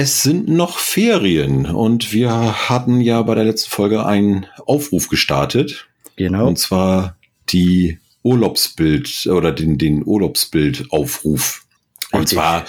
Es 0.00 0.22
sind 0.22 0.46
noch 0.48 0.78
Ferien 0.78 1.66
und 1.66 2.12
wir 2.12 2.68
hatten 2.68 3.00
ja 3.00 3.20
bei 3.22 3.34
der 3.34 3.42
letzten 3.42 3.70
Folge 3.70 4.06
einen 4.06 4.46
Aufruf 4.64 5.08
gestartet. 5.08 5.88
Genau. 6.14 6.46
Und 6.46 6.56
zwar 6.56 7.16
die 7.48 7.98
Urlaubsbild 8.22 9.26
oder 9.26 9.50
den, 9.50 9.76
den 9.76 10.06
Urlaubsbildaufruf. 10.06 11.66
Und 12.12 12.28
zwar 12.28 12.64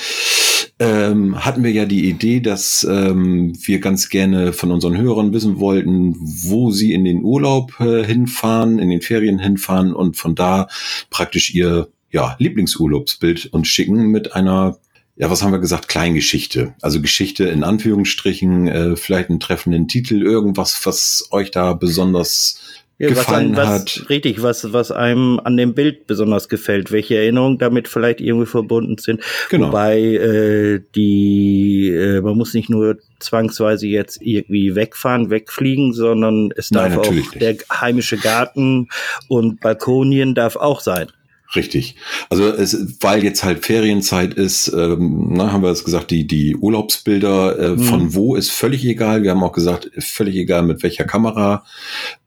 ähm, 0.79 1.45
hatten 1.45 1.63
wir 1.63 1.71
ja 1.71 1.85
die 1.85 2.09
Idee, 2.09 2.39
dass 2.39 2.83
ähm, 2.89 3.53
wir 3.63 3.79
ganz 3.79 4.09
gerne 4.09 4.51
von 4.51 4.71
unseren 4.71 4.97
Hörern 4.97 5.31
wissen 5.31 5.59
wollten, 5.59 6.15
wo 6.17 6.71
sie 6.71 6.93
in 6.93 7.05
den 7.05 7.23
Urlaub 7.23 7.79
äh, 7.79 8.03
hinfahren, 8.03 8.79
in 8.79 8.89
den 8.89 9.03
Ferien 9.03 9.37
hinfahren 9.37 9.93
und 9.93 10.17
von 10.17 10.33
da 10.33 10.67
praktisch 11.11 11.53
ihr 11.53 11.89
ja, 12.09 12.35
Lieblingsurlaubsbild 12.39 13.53
uns 13.53 13.67
schicken 13.67 14.07
mit 14.07 14.33
einer 14.33 14.79
ja, 15.19 15.29
was 15.29 15.43
haben 15.43 15.51
wir 15.51 15.59
gesagt? 15.59 15.89
Kleingeschichte. 15.89 16.73
Also 16.81 17.01
Geschichte 17.01 17.43
in 17.43 17.65
Anführungsstrichen, 17.65 18.67
äh, 18.69 18.95
vielleicht 18.95 19.29
einen 19.29 19.41
treffenden 19.41 19.89
Titel, 19.89 20.21
irgendwas, 20.23 20.79
was 20.85 21.27
euch 21.31 21.51
da 21.51 21.73
besonders 21.73 22.61
Ja, 22.99 23.09
was, 23.09 23.17
gefallen 23.17 23.47
einem, 23.47 23.57
was 23.57 23.67
hat. 23.67 24.09
richtig, 24.09 24.41
was, 24.41 24.71
was 24.71 24.91
einem 24.93 25.41
an 25.43 25.57
dem 25.57 25.73
Bild 25.73 26.07
besonders 26.07 26.47
gefällt, 26.47 26.93
welche 26.93 27.17
Erinnerungen 27.17 27.57
damit 27.57 27.89
vielleicht 27.89 28.21
irgendwie 28.21 28.45
verbunden 28.45 28.97
sind. 28.97 29.21
Genau. 29.49 29.67
Wobei 29.67 29.99
äh, 29.99 30.79
die, 30.95 31.89
äh, 31.89 32.21
man 32.21 32.37
muss 32.37 32.53
nicht 32.53 32.69
nur 32.69 32.97
zwangsweise 33.19 33.87
jetzt 33.87 34.21
irgendwie 34.21 34.73
wegfahren, 34.75 35.29
wegfliegen, 35.29 35.91
sondern 35.91 36.51
es 36.55 36.71
Nein, 36.71 36.91
darf 36.91 36.99
auch 36.99 37.03
natürlich 37.03 37.31
nicht. 37.33 37.41
der 37.41 37.57
heimische 37.81 38.15
Garten 38.17 38.87
und 39.27 39.59
Balkonien 39.59 40.33
darf 40.33 40.55
auch 40.55 40.79
sein. 40.79 41.07
Richtig. 41.55 41.95
Also 42.29 42.47
es, 42.47 42.97
weil 43.01 43.23
jetzt 43.23 43.43
halt 43.43 43.65
Ferienzeit 43.65 44.35
ist, 44.35 44.67
ähm, 44.67 45.29
na, 45.31 45.51
haben 45.51 45.63
wir 45.63 45.69
jetzt 45.69 45.83
gesagt, 45.83 46.11
die, 46.11 46.27
die 46.27 46.55
Urlaubsbilder 46.55 47.57
äh, 47.57 47.69
Mhm. 47.69 47.79
von 47.79 48.13
wo 48.13 48.35
ist 48.35 48.51
völlig 48.51 48.85
egal. 48.85 49.23
Wir 49.23 49.31
haben 49.31 49.43
auch 49.43 49.51
gesagt, 49.51 49.89
völlig 49.97 50.35
egal 50.35 50.61
mit 50.63 50.83
welcher 50.83 51.05
Kamera. 51.05 51.63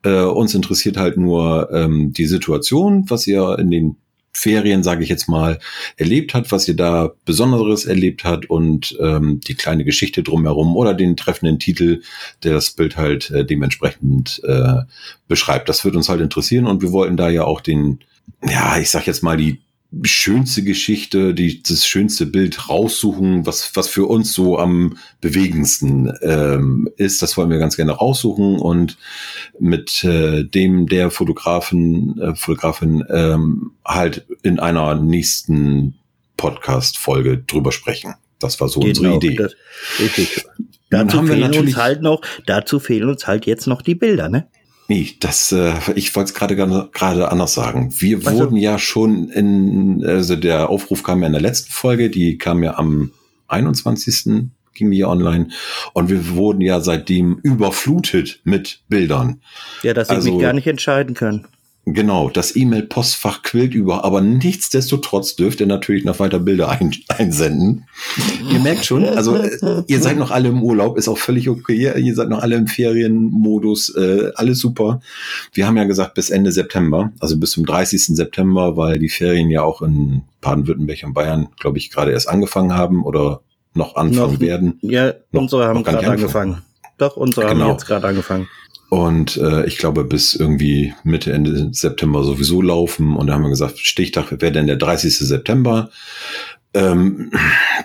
Äh, 0.03 0.23
uns 0.23 0.55
interessiert 0.55 0.97
halt 0.97 1.17
nur 1.19 1.71
ähm, 1.73 2.13
die 2.13 2.25
Situation, 2.27 3.05
was 3.09 3.27
ihr 3.29 3.59
in 3.61 3.71
den 3.71 3.97
Ferien, 4.35 4.83
sage 4.83 5.05
ich 5.05 5.11
jetzt 5.11 5.29
mal, 5.29 5.59
erlebt 5.97 6.33
hat, 6.35 6.51
was 6.51 6.67
ihr 6.67 6.75
da 6.75 7.13
Besonderes 7.25 7.85
erlebt 7.85 8.25
hat 8.25 8.47
und 8.47 8.97
ähm, 8.99 9.41
die 9.47 9.55
kleine 9.55 9.85
Geschichte 9.85 10.23
drumherum 10.23 10.75
oder 10.75 10.95
den 10.95 11.17
treffenden 11.17 11.59
Titel, 11.59 12.01
der 12.43 12.55
das 12.55 12.71
Bild 12.71 12.97
halt 12.97 13.31
äh, 13.31 13.45
dementsprechend 13.45 14.41
äh, 14.45 14.81
beschreibt. 15.29 15.69
Das 15.69 15.85
wird 15.85 15.95
uns 15.97 16.09
halt 16.09 16.23
interessieren 16.23 16.67
und 16.67 16.83
wir 16.83 16.93
wollten 16.93 17.17
da 17.17 17.29
ja 17.29 17.45
auch 17.45 17.61
den, 17.61 18.01
ja, 18.45 18.79
ich 18.79 18.91
sag 18.91 19.07
jetzt 19.07 19.23
mal 19.23 19.37
die 19.37 19.61
schönste 20.05 20.63
Geschichte, 20.63 21.35
die, 21.35 21.63
das 21.63 21.87
schönste 21.87 22.25
Bild 22.25 22.71
raussuchen, 22.71 23.45
was, 23.45 23.73
was 23.77 23.89
für 23.89 24.07
uns 24.07 24.33
so 24.33 24.59
am 24.59 24.97
bewegendsten 25.21 26.11
ähm, 26.23 26.89
ist. 26.97 27.21
Das 27.21 27.37
wollen 27.37 27.51
wir 27.51 27.59
ganz 27.59 27.77
gerne 27.77 27.93
raussuchen 27.93 28.59
und 28.59 28.97
mit 29.61 30.03
äh, 30.03 30.45
dem 30.45 30.87
der 30.87 31.11
Fotografen, 31.11 32.19
äh, 32.21 32.35
Fotografin 32.35 33.05
ähm, 33.11 33.73
halt 33.85 34.25
in 34.43 34.59
einer 34.61 34.95
nächsten 34.95 35.95
Podcast-Folge 36.39 37.39
drüber 37.47 37.71
sprechen. 37.71 38.15
Das 38.39 38.61
war 38.61 38.69
so 38.69 38.81
unsere 38.81 39.17
Idee. 39.17 39.35
Genau, 39.35 39.43
Das, 39.49 39.55
richtig. 40.01 40.45
Dazu 40.91 41.19
haben 41.19 41.29
wir 41.29 41.35
fehlen 41.35 41.51
natürlich- 41.51 41.75
uns 41.75 41.83
halt 41.83 42.03
noch, 42.03 42.23
dazu 42.47 42.81
fehlen 42.81 43.09
uns 43.09 43.27
halt 43.27 43.47
jetzt 43.47 43.67
noch 43.67 43.83
die 43.83 43.95
Bilder, 43.95 44.29
ne? 44.29 44.47
Nee, 44.89 45.15
das, 45.21 45.53
äh, 45.53 45.75
ich 45.95 46.15
wollte 46.15 46.29
es 46.33 46.35
gerade 46.35 46.57
gerade 46.57 47.31
anders 47.31 47.55
sagen. 47.55 47.93
Wir 47.99 48.19
Ach 48.25 48.31
so. 48.33 48.39
wurden 48.39 48.57
ja 48.57 48.79
schon 48.79 49.29
in, 49.31 50.05
also 50.05 50.37
der 50.37 50.69
Aufruf 50.69 51.03
kam 51.03 51.21
ja 51.21 51.27
in 51.27 51.33
der 51.33 51.41
letzten 51.43 51.73
Folge, 51.73 52.11
die 52.11 52.37
kam 52.39 52.63
ja 52.63 52.77
am 52.77 53.13
21. 53.49 54.51
ging 54.75 54.91
die 54.91 55.05
online 55.05 55.49
und 55.93 56.09
wir 56.09 56.31
wurden 56.31 56.61
ja 56.63 56.81
seitdem 56.81 57.39
überflutet 57.43 58.41
mit 58.45 58.81
Bildern. 58.89 59.41
Ja, 59.83 59.93
dass 59.95 60.09
ich 60.09 60.15
Also- 60.17 60.33
mich 60.33 60.41
gar 60.43 60.53
nicht 60.55 60.67
entscheiden 60.67 61.15
kann. 61.15 61.47
Genau, 61.85 62.31
das 62.31 62.55
E-Mail-Postfach 62.55 63.43
quillt 63.43 63.75
über, 63.75 64.05
aber 64.05 64.21
nichtsdestotrotz 64.21 65.35
dürft 65.35 65.59
ihr 65.59 65.67
natürlich 65.67 66.05
noch 66.05 66.21
weiter 66.21 66.39
Bilder 66.39 66.69
ein, 66.69 66.95
einsenden. 67.09 67.87
ihr 68.53 68.61
merkt 68.61 68.85
schon, 68.85 69.05
also 69.05 69.35
äh, 69.35 69.83
ihr 69.89 70.01
seid 70.01 70.17
noch 70.17 70.31
alle 70.31 70.51
im 70.51 70.63
Urlaub, 70.63 70.97
ist 70.97 71.09
auch 71.09 71.19
völlig 71.19 71.49
okay. 71.49 71.93
Ihr, 72.01 72.15
seid 72.15 72.29
noch 72.29 72.41
alle 72.41 72.55
im 72.55 72.69
Ferienmodus, 72.69 73.97
äh, 73.97 74.31
alles 74.37 74.61
super. 74.61 75.01
Wir 75.53 75.67
haben 75.67 75.77
ja 75.77 75.83
gesagt 75.83 76.15
bis 76.15 76.31
Ende 76.31 76.53
September, 76.53 77.11
also 77.19 77.37
bis 77.37 77.51
zum 77.51 77.67
30. 77.67 78.07
September, 78.17 78.77
weil 78.77 79.01
die 79.01 79.09
Ferien 79.09 79.51
ja 79.51 79.63
auch 79.63 79.83
in 79.83 80.23
Baden-Württemberg 80.41 81.03
und 81.03 81.15
Bayern, 81.15 81.49
glaube 81.59 81.79
ich, 81.79 81.91
gerade 81.91 82.13
erst 82.13 82.29
angefangen 82.29 82.75
haben 82.75 83.03
oder 83.05 83.41
noch 83.75 83.97
anfangen 83.97 84.35
Noch- 84.35 84.41
werden. 84.41 84.79
Ja, 84.83 85.15
Noch- 85.33 85.43
unsere 85.43 85.67
haben 85.67 85.83
gerade 85.83 86.07
angefangen. 86.09 86.63
Doch, 86.99 87.17
unsere 87.17 87.49
Genau. 87.49 87.65
haben 87.65 87.73
jetzt 87.73 87.87
gerade 87.87 88.07
angefangen. 88.07 88.47
Und 88.93 89.39
äh, 89.39 89.65
ich 89.65 89.79
glaube, 89.79 90.05
bis 90.05 90.35
irgendwie 90.35 90.93
Mitte, 91.03 91.33
Ende 91.33 91.71
September 91.73 92.25
sowieso 92.25 92.61
laufen. 92.61 93.17
Und 93.17 93.27
da 93.27 93.33
haben 93.33 93.43
wir 93.43 93.49
gesagt, 93.49 93.79
Stichtag 93.79 94.33
wäre 94.43 94.53
dann 94.53 94.67
der 94.67 94.77
30. 94.77 95.17
September. 95.17 95.89
Ähm, 96.75 97.31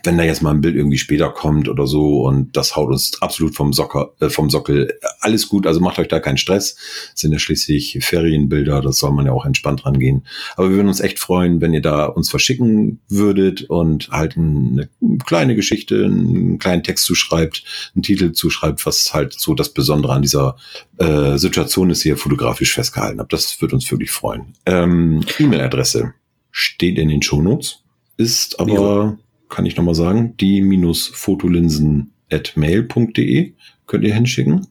wenn 0.03 0.17
da 0.17 0.23
jetzt 0.23 0.41
mal 0.41 0.51
ein 0.51 0.61
Bild 0.61 0.75
irgendwie 0.75 0.97
später 0.97 1.29
kommt 1.29 1.67
oder 1.67 1.87
so 1.87 2.25
und 2.25 2.55
das 2.55 2.75
haut 2.75 2.89
uns 2.89 3.21
absolut 3.21 3.53
vom, 3.53 3.73
Socker, 3.73 4.13
äh, 4.21 4.29
vom 4.29 4.49
Sockel, 4.49 4.97
alles 5.19 5.49
gut, 5.49 5.67
also 5.67 5.81
macht 5.81 5.99
euch 5.99 6.07
da 6.07 6.19
keinen 6.19 6.37
Stress. 6.37 6.75
Das 7.11 7.21
sind 7.21 7.33
ja 7.33 7.39
schließlich 7.39 7.99
Ferienbilder, 8.01 8.81
das 8.81 8.99
soll 8.99 9.11
man 9.11 9.25
ja 9.25 9.33
auch 9.33 9.45
entspannt 9.45 9.85
rangehen. 9.85 10.25
Aber 10.55 10.69
wir 10.69 10.77
würden 10.77 10.87
uns 10.87 11.01
echt 11.01 11.19
freuen, 11.19 11.59
wenn 11.59 11.73
ihr 11.73 11.81
da 11.81 12.05
uns 12.05 12.29
verschicken 12.29 12.99
würdet 13.09 13.63
und 13.63 14.09
halt 14.09 14.37
eine 14.37 14.89
kleine 15.25 15.55
Geschichte, 15.55 16.05
einen 16.05 16.57
kleinen 16.57 16.83
Text 16.83 17.05
zuschreibt, 17.05 17.63
einen 17.93 18.03
Titel 18.03 18.31
zuschreibt, 18.31 18.85
was 18.85 19.13
halt 19.13 19.33
so 19.33 19.53
das 19.53 19.69
Besondere 19.69 20.13
an 20.13 20.21
dieser 20.21 20.55
äh, 20.97 21.37
Situation 21.37 21.89
ist, 21.89 22.03
die 22.03 22.09
ihr 22.09 22.17
fotografisch 22.17 22.73
festgehalten 22.73 23.19
habt. 23.19 23.33
Das 23.33 23.61
würde 23.61 23.75
uns 23.75 23.89
wirklich 23.91 24.11
freuen. 24.11 24.53
Ähm, 24.65 25.25
E-Mail-Adresse 25.39 26.13
steht 26.51 26.97
in 26.97 27.09
den 27.09 27.21
Shownotes, 27.21 27.83
ist 28.17 28.59
aber, 28.59 28.73
Jo. 28.73 29.17
kann 29.49 29.65
ich 29.65 29.77
nochmal 29.77 29.95
sagen, 29.95 30.35
die 30.37 30.61
minus 30.61 31.07
fotolinsen 31.07 32.11
at 32.31 32.53
mail.de 32.55 33.53
könnt 33.85 34.03
ihr 34.03 34.13
hinschicken. 34.13 34.67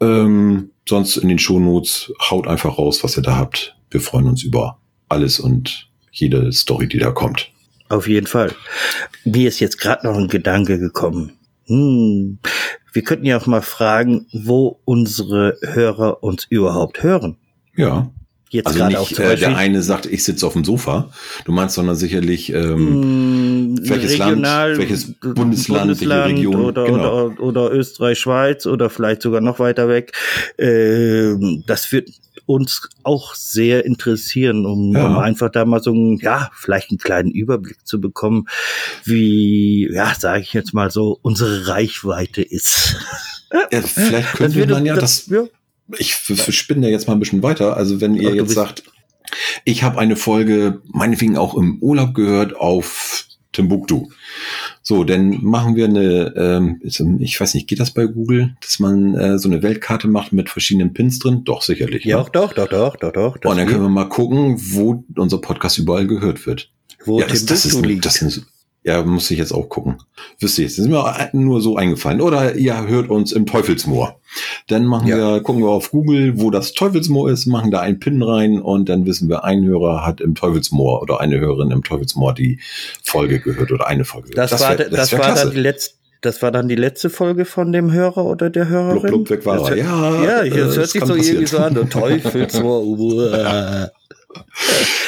Ähm, 0.00 0.70
sonst 0.88 1.16
in 1.16 1.28
den 1.28 1.38
Shownotes 1.38 2.12
haut 2.30 2.46
einfach 2.46 2.78
raus, 2.78 3.04
was 3.04 3.16
ihr 3.16 3.22
da 3.22 3.36
habt. 3.36 3.76
Wir 3.90 4.00
freuen 4.00 4.26
uns 4.26 4.42
über 4.42 4.78
alles 5.08 5.38
und 5.40 5.88
jede 6.10 6.52
Story, 6.52 6.88
die 6.88 6.98
da 6.98 7.10
kommt. 7.10 7.50
Auf 7.88 8.08
jeden 8.08 8.26
Fall. 8.26 8.52
Mir 9.24 9.48
ist 9.48 9.60
jetzt 9.60 9.78
gerade 9.78 10.06
noch 10.06 10.16
ein 10.16 10.28
Gedanke 10.28 10.78
gekommen. 10.78 11.32
Hm, 11.66 12.38
wir 12.92 13.02
könnten 13.02 13.26
ja 13.26 13.38
auch 13.38 13.46
mal 13.46 13.62
fragen, 13.62 14.26
wo 14.32 14.80
unsere 14.84 15.58
Hörer 15.62 16.22
uns 16.22 16.44
überhaupt 16.48 17.02
hören. 17.02 17.36
Ja. 17.76 18.10
Jetzt 18.50 18.66
Also 18.66 18.78
gerade 18.78 18.98
auch 19.00 19.08
nicht 19.08 19.16
zum 19.16 19.24
äh, 19.24 19.28
Beispiel. 19.30 19.48
der 19.48 19.56
eine 19.56 19.82
sagt, 19.82 20.06
ich 20.06 20.22
sitze 20.22 20.46
auf 20.46 20.52
dem 20.52 20.64
Sofa. 20.64 21.10
Du 21.44 21.50
meinst, 21.52 21.74
sondern 21.74 21.96
sicherlich 21.96 22.52
ähm, 22.52 23.02
hm, 23.02 23.88
welches 23.88 24.18
Land, 24.18 24.44
welches 24.78 25.12
Bundesland, 25.14 26.00
welche 26.00 26.24
Region, 26.24 26.56
oder, 26.56 26.84
genau. 26.84 27.24
oder, 27.26 27.40
oder 27.42 27.72
Österreich, 27.72 28.18
Schweiz 28.20 28.66
oder 28.66 28.90
vielleicht 28.90 29.22
sogar 29.22 29.40
noch 29.40 29.58
weiter 29.58 29.88
weg. 29.88 30.12
Ähm, 30.58 31.64
das 31.66 31.90
wird 31.90 32.10
uns 32.46 32.88
auch 33.02 33.34
sehr 33.34 33.84
interessieren, 33.86 34.66
um, 34.66 34.94
Ja. 34.94 35.06
um 35.06 35.16
einfach 35.18 35.50
da 35.50 35.64
mal 35.64 35.82
so 35.82 35.90
einen, 35.92 36.18
ja, 36.18 36.50
vielleicht 36.54 36.90
einen 36.90 36.98
kleinen 36.98 37.30
Überblick 37.30 37.86
zu 37.86 38.00
bekommen, 38.00 38.46
wie, 39.04 39.88
ja, 39.92 40.12
sage 40.16 40.42
ich 40.42 40.52
jetzt 40.52 40.74
mal 40.74 40.90
so, 40.90 41.18
unsere 41.22 41.66
Reichweite 41.68 42.42
ist. 42.42 42.96
ja, 43.72 43.80
vielleicht 43.82 44.34
könnte 44.34 44.66
man 44.66 44.84
ja 44.84 44.94
das, 44.94 45.26
ja, 45.28 45.44
ich 45.98 46.14
spinne 46.14 46.86
ja 46.86 46.92
jetzt 46.92 47.06
mal 47.06 47.14
ein 47.14 47.20
bisschen 47.20 47.42
weiter. 47.42 47.76
Also 47.76 48.00
wenn 48.00 48.14
ihr 48.14 48.30
Ach, 48.30 48.34
jetzt 48.34 48.54
sagt, 48.54 48.84
ich 49.64 49.82
habe 49.82 49.98
eine 49.98 50.16
Folge, 50.16 50.80
meinetwegen 50.86 51.36
auch 51.36 51.54
im 51.54 51.78
Urlaub 51.80 52.14
gehört 52.14 52.56
auf 52.56 53.26
Timbuktu. 53.52 54.08
So, 54.82 55.04
dann 55.04 55.42
machen 55.42 55.76
wir 55.76 55.86
eine, 55.86 56.34
ähm, 56.36 56.80
ich 57.20 57.40
weiß 57.40 57.54
nicht, 57.54 57.68
geht 57.68 57.80
das 57.80 57.92
bei 57.92 58.06
Google, 58.06 58.56
dass 58.60 58.80
man 58.80 59.14
äh, 59.14 59.38
so 59.38 59.48
eine 59.48 59.62
Weltkarte 59.62 60.08
macht 60.08 60.32
mit 60.32 60.50
verschiedenen 60.50 60.92
Pins 60.92 61.18
drin? 61.20 61.42
Doch, 61.44 61.62
sicherlich. 61.62 62.04
ja, 62.04 62.22
ne? 62.22 62.28
doch, 62.32 62.52
doch, 62.52 62.68
doch, 62.68 62.96
doch, 62.96 63.12
doch. 63.12 63.50
Und 63.50 63.56
dann 63.56 63.66
können 63.66 63.82
wir 63.82 63.88
mal 63.88 64.08
gucken, 64.08 64.56
wo 64.58 65.04
unser 65.16 65.38
Podcast 65.38 65.78
überall 65.78 66.06
gehört 66.06 66.46
wird. 66.46 66.70
wo 67.04 67.20
ja, 67.20 67.26
das, 67.26 67.46
das 67.46 67.64
ist, 67.64 67.80
liegt. 67.80 68.04
das 68.04 68.20
ist, 68.20 68.44
ja, 68.84 69.02
muss 69.02 69.30
ich 69.30 69.38
jetzt 69.38 69.52
auch 69.52 69.70
gucken. 69.70 69.96
Wisst 70.40 70.58
ihr, 70.58 70.66
das 70.66 70.78
ist 70.78 70.88
mir 70.88 71.30
nur 71.32 71.62
so 71.62 71.76
eingefallen. 71.76 72.20
Oder 72.20 72.54
ihr 72.54 72.86
hört 72.86 73.08
uns 73.08 73.32
im 73.32 73.46
Teufelsmoor. 73.46 74.20
Dann 74.68 74.84
machen 74.84 75.08
ja. 75.08 75.16
wir, 75.16 75.40
gucken 75.40 75.62
wir 75.62 75.70
auf 75.70 75.90
Google, 75.90 76.38
wo 76.38 76.50
das 76.50 76.74
Teufelsmoor 76.74 77.30
ist, 77.30 77.46
machen 77.46 77.70
da 77.70 77.80
einen 77.80 77.98
Pin 77.98 78.22
rein 78.22 78.60
und 78.60 78.90
dann 78.90 79.06
wissen 79.06 79.30
wir, 79.30 79.42
ein 79.42 79.64
Hörer 79.64 80.04
hat 80.04 80.20
im 80.20 80.34
Teufelsmoor 80.34 81.00
oder 81.00 81.20
eine 81.20 81.40
Hörerin 81.40 81.70
im 81.70 81.82
Teufelsmoor 81.82 82.34
die 82.34 82.60
Folge 83.02 83.40
gehört 83.40 83.72
oder 83.72 83.86
eine 83.86 84.04
Folge 84.04 84.30
gehört. 84.30 84.52
Das, 84.52 84.60
das 84.60 84.68
war, 84.68 84.78
wär, 84.78 84.90
das, 84.90 85.10
das 85.10 85.18
war 85.18 85.34
dann 85.34 85.50
die 85.50 85.60
letzte 85.60 85.94
das 86.20 86.40
war 86.40 86.50
dann 86.50 86.68
die 86.68 86.74
letzte 86.74 87.10
Folge 87.10 87.44
von 87.44 87.70
dem 87.70 87.92
Hörer 87.92 88.24
oder 88.24 88.48
der 88.48 88.66
Hörerin? 88.68 89.02
Blub, 89.02 89.10
blub, 89.26 89.30
weg 89.30 89.44
war 89.44 89.70
er. 89.70 89.76
Ja, 89.76 90.14
ja 90.14 90.44
das, 90.44 90.74
äh, 90.74 90.78
hört 90.78 90.88
sich 90.88 91.00
so 91.04 91.14
passieren. 91.14 91.36
irgendwie 91.36 91.46
so 91.46 91.58
an. 91.58 91.74
Der 91.74 91.88
Teufelsmoor. 91.90 93.30
ja, 93.36 93.90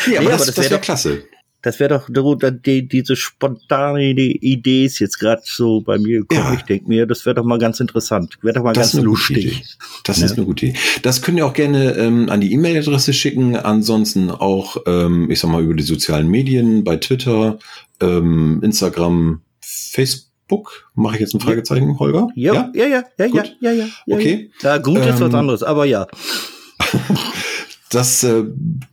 nee, 0.06 0.18
aber, 0.18 0.28
das, 0.28 0.44
das 0.44 0.58
wäre 0.58 0.72
wär 0.72 0.78
klasse. 0.78 1.22
Das 1.66 1.80
wäre 1.80 1.98
doch 1.98 2.08
die, 2.08 2.86
diese 2.86 3.16
spontane 3.16 4.12
Idee 4.12 4.84
ist 4.84 5.00
jetzt 5.00 5.18
gerade 5.18 5.42
so 5.44 5.80
bei 5.80 5.98
mir 5.98 6.20
gekommen. 6.20 6.52
Ja. 6.52 6.54
Ich 6.54 6.62
denke 6.62 6.86
mir, 6.86 7.06
das 7.06 7.26
wäre 7.26 7.34
doch 7.34 7.44
mal 7.44 7.58
ganz 7.58 7.80
interessant. 7.80 8.38
Wäre 8.40 8.54
doch 8.54 8.62
mal 8.62 8.72
das 8.72 8.92
ganz 8.92 9.04
lustig. 9.04 9.76
Das 10.04 10.20
ja. 10.20 10.26
ist 10.26 10.36
eine 10.36 10.46
gute 10.46 10.66
Idee. 10.66 10.78
Das 11.02 11.22
könnt 11.22 11.38
ihr 11.38 11.44
auch 11.44 11.54
gerne 11.54 11.94
ähm, 11.96 12.28
an 12.28 12.40
die 12.40 12.52
E-Mail-Adresse 12.52 13.12
schicken. 13.12 13.56
Ansonsten 13.56 14.30
auch, 14.30 14.76
ähm, 14.86 15.28
ich 15.28 15.40
sag 15.40 15.50
mal, 15.50 15.60
über 15.60 15.74
die 15.74 15.82
sozialen 15.82 16.28
Medien, 16.28 16.84
bei 16.84 16.98
Twitter, 16.98 17.58
ähm, 17.98 18.60
Instagram, 18.62 19.40
Facebook. 19.60 20.88
Mache 20.94 21.16
ich 21.16 21.20
jetzt 21.22 21.34
ein 21.34 21.40
Fragezeichen, 21.40 21.98
Holger? 21.98 22.28
Ja, 22.36 22.70
ja, 22.74 22.86
ja, 22.86 22.86
ja, 22.86 23.04
ja, 23.18 23.26
ja, 23.26 23.72
ja, 23.72 23.72
ja, 23.72 23.86
Okay. 24.08 24.52
Ja, 24.62 24.78
gut 24.78 24.98
ist 24.98 25.20
was 25.20 25.32
ähm, 25.32 25.34
anderes, 25.34 25.64
aber 25.64 25.84
ja. 25.84 26.06
Das, 27.90 28.24
äh, 28.24 28.44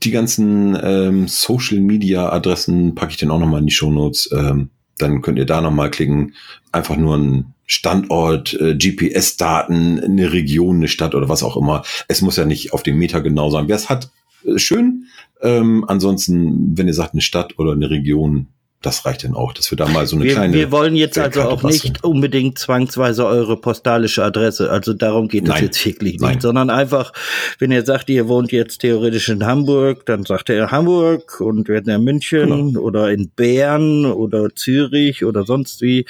die 0.03 0.11
ganzen 0.11 0.77
ähm, 0.81 1.27
Social 1.27 1.79
Media 1.79 2.29
Adressen 2.31 2.95
packe 2.95 3.11
ich 3.11 3.17
dann 3.17 3.31
auch 3.31 3.39
nochmal 3.39 3.61
in 3.61 3.67
die 3.67 3.73
Show 3.73 3.89
Notes. 3.89 4.29
Ähm, 4.31 4.69
dann 4.97 5.21
könnt 5.21 5.39
ihr 5.39 5.45
da 5.45 5.61
nochmal 5.61 5.89
klicken. 5.89 6.35
Einfach 6.71 6.95
nur 6.95 7.17
ein 7.17 7.53
Standort, 7.65 8.53
äh, 8.53 8.75
GPS-Daten, 8.75 9.99
eine 9.99 10.31
Region, 10.31 10.77
eine 10.77 10.87
Stadt 10.87 11.15
oder 11.15 11.29
was 11.29 11.43
auch 11.43 11.57
immer. 11.57 11.83
Es 12.07 12.21
muss 12.21 12.35
ja 12.35 12.45
nicht 12.45 12.73
auf 12.73 12.83
dem 12.83 12.97
Meter 12.97 13.21
genau 13.21 13.49
sein. 13.49 13.67
Wer 13.67 13.75
es 13.75 13.89
hat, 13.89 14.11
äh, 14.45 14.59
schön. 14.59 15.05
Ähm, 15.41 15.85
ansonsten, 15.87 16.77
wenn 16.77 16.87
ihr 16.87 16.93
sagt 16.93 17.13
eine 17.13 17.21
Stadt 17.21 17.57
oder 17.57 17.71
eine 17.71 17.89
Region, 17.89 18.47
das 18.83 19.05
reicht 19.05 19.23
dann 19.23 19.33
auch, 19.33 19.53
dass 19.53 19.71
wir 19.71 19.77
da 19.77 19.87
mal 19.87 20.05
so 20.05 20.17
eine 20.17 20.25
wir, 20.25 20.33
kleine. 20.33 20.53
Wir 20.53 20.71
wollen 20.71 20.95
jetzt 20.95 21.17
also 21.17 21.43
auch 21.43 21.61
basteln. 21.61 21.93
nicht 21.93 22.03
unbedingt 22.03 22.59
zwangsweise 22.59 23.25
eure 23.25 23.55
postalische 23.55 24.23
Adresse. 24.23 24.69
Also 24.69 24.93
darum 24.93 25.29
geht 25.29 25.47
es 25.47 25.59
jetzt 25.61 25.85
wirklich 25.85 26.13
nicht, 26.13 26.21
Nein. 26.21 26.41
sondern 26.41 26.69
einfach, 26.69 27.13
wenn 27.59 27.71
ihr 27.71 27.85
sagt, 27.85 28.09
ihr 28.09 28.27
wohnt 28.27 28.51
jetzt 28.51 28.79
theoretisch 28.79 29.29
in 29.29 29.45
Hamburg, 29.45 30.05
dann 30.05 30.25
sagt 30.25 30.49
ihr 30.49 30.69
Hamburg 30.69 31.39
und 31.39 31.69
wir 31.69 31.85
in 31.87 32.03
München 32.03 32.73
genau. 32.73 32.81
oder 32.81 33.09
in 33.09 33.29
Bern 33.29 34.05
oder 34.05 34.53
Zürich 34.53 35.23
oder 35.23 35.45
sonst 35.45 35.81
wie 35.81 36.05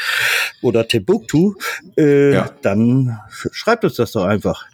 oder 0.62 0.88
Timbuktu, 0.88 1.54
äh, 1.96 2.34
ja. 2.34 2.50
dann 2.64 3.20
schreibt 3.52 3.84
uns 3.84 3.96
das 3.96 4.14
doch 4.14 4.26
einfach. 4.26 4.66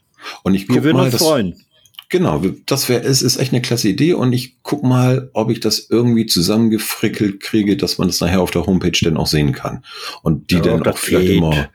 Und 0.43 0.55
ich 0.55 0.69
wir 0.69 0.83
würden 0.83 0.97
mal, 0.97 1.05
uns 1.05 1.17
freuen. 1.17 1.65
Genau, 2.11 2.41
das 2.65 2.89
wäre 2.89 3.03
es 3.03 3.21
ist 3.21 3.37
echt 3.37 3.53
eine 3.53 3.61
klasse 3.61 3.87
Idee 3.87 4.13
und 4.13 4.33
ich 4.33 4.63
guck 4.63 4.83
mal, 4.83 5.29
ob 5.33 5.51
ich 5.51 5.59
das 5.59 5.87
irgendwie 5.91 6.25
zusammengefrickelt 6.25 7.39
kriege, 7.39 7.77
dass 7.77 7.99
man 7.99 8.07
das 8.07 8.19
nachher 8.19 8.41
auf 8.41 8.49
der 8.49 8.65
Homepage 8.65 8.97
dann 9.03 9.15
auch 9.15 9.27
sehen 9.27 9.51
kann 9.51 9.83
und 10.23 10.49
die 10.49 10.55
ja, 10.55 10.61
dann 10.61 10.87
auch 10.87 10.97
vielleicht 10.97 11.27
geht. 11.27 11.37
immer. 11.37 11.69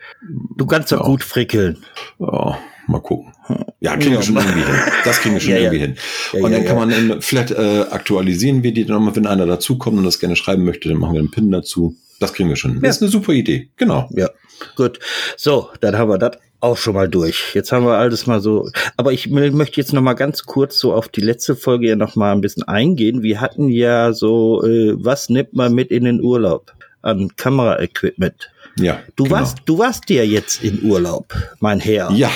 Du 0.57 0.67
kannst 0.67 0.91
doch 0.91 1.01
ja, 1.01 1.07
gut 1.07 1.23
frickeln. 1.23 1.79
Ja, 2.19 2.59
mal 2.89 3.01
gucken. 3.01 3.33
Ja, 3.79 3.97
kriegen 3.97 4.15
ja, 4.15 4.19
wir 4.19 4.23
schon 4.23 4.37
irgendwie 4.37 4.65
hin. 4.65 4.75
Das 5.05 5.21
kriegen 5.21 5.35
wir 5.35 5.41
schon 5.41 5.53
irgendwie 5.55 5.79
hin. 5.79 5.97
und 6.33 6.51
dann 6.51 6.65
kann 6.65 6.77
man 6.77 7.23
vielleicht 7.23 7.53
äh, 7.53 7.85
aktualisieren 7.91 8.65
wir 8.65 8.75
die 8.75 8.85
dann 8.85 8.97
nochmal, 8.97 9.15
wenn 9.15 9.29
einer 9.29 9.47
dazukommt 9.47 9.99
und 9.99 10.05
das 10.05 10.19
gerne 10.19 10.35
schreiben 10.35 10.65
möchte, 10.65 10.89
dann 10.89 10.99
machen 10.99 11.13
wir 11.13 11.21
einen 11.21 11.31
Pin 11.31 11.53
dazu. 11.53 11.97
Das 12.19 12.33
kriegen 12.33 12.49
wir 12.49 12.57
schon. 12.57 12.81
Das 12.81 12.97
ist 12.97 13.03
eine 13.03 13.11
super 13.11 13.33
Idee. 13.33 13.69
Genau. 13.77 14.09
Ja. 14.13 14.31
Gut. 14.77 14.99
So, 15.37 15.69
dann 15.81 15.97
haben 15.97 16.11
wir 16.11 16.19
das 16.19 16.39
auch 16.65 16.77
schon 16.77 16.95
mal 16.95 17.09
durch. 17.09 17.55
Jetzt 17.55 17.71
haben 17.73 17.87
wir 17.87 17.97
alles 17.97 18.27
mal 18.27 18.41
so. 18.41 18.71
Aber 18.97 19.13
ich 19.13 19.29
möchte 19.29 19.81
jetzt 19.81 19.93
noch 19.93 20.03
mal 20.03 20.15
ganz 20.15 20.45
kurz 20.45 20.79
so 20.79 20.93
auf 20.93 21.09
die 21.09 21.21
letzte 21.21 21.55
Folge 21.55 21.89
ja 21.89 21.97
noch 21.97 22.17
mal 22.17 22.33
ein 22.33 22.41
bisschen 22.41 22.63
eingehen. 22.65 23.23
Wir 23.23 23.41
hatten 23.41 23.69
ja 23.69 24.13
so, 24.13 24.65
äh, 24.65 24.95
was 24.97 25.29
nimmt 25.29 25.53
man 25.53 25.75
mit 25.75 25.91
in 25.91 26.05
den 26.05 26.21
Urlaub 26.21 26.73
an 27.03 27.37
Kameraequipment? 27.37 28.51
Ja. 28.79 29.01
Du 29.15 29.25
genau. 29.25 29.37
warst, 29.37 29.59
du 29.67 29.79
warst 29.79 30.11
ja 30.11 30.25
jetzt 30.25 30.65
in 30.65 30.83
Urlaub, 30.83 31.35
mein 31.61 31.79
Herr. 31.81 32.11
Ja. 32.11 32.31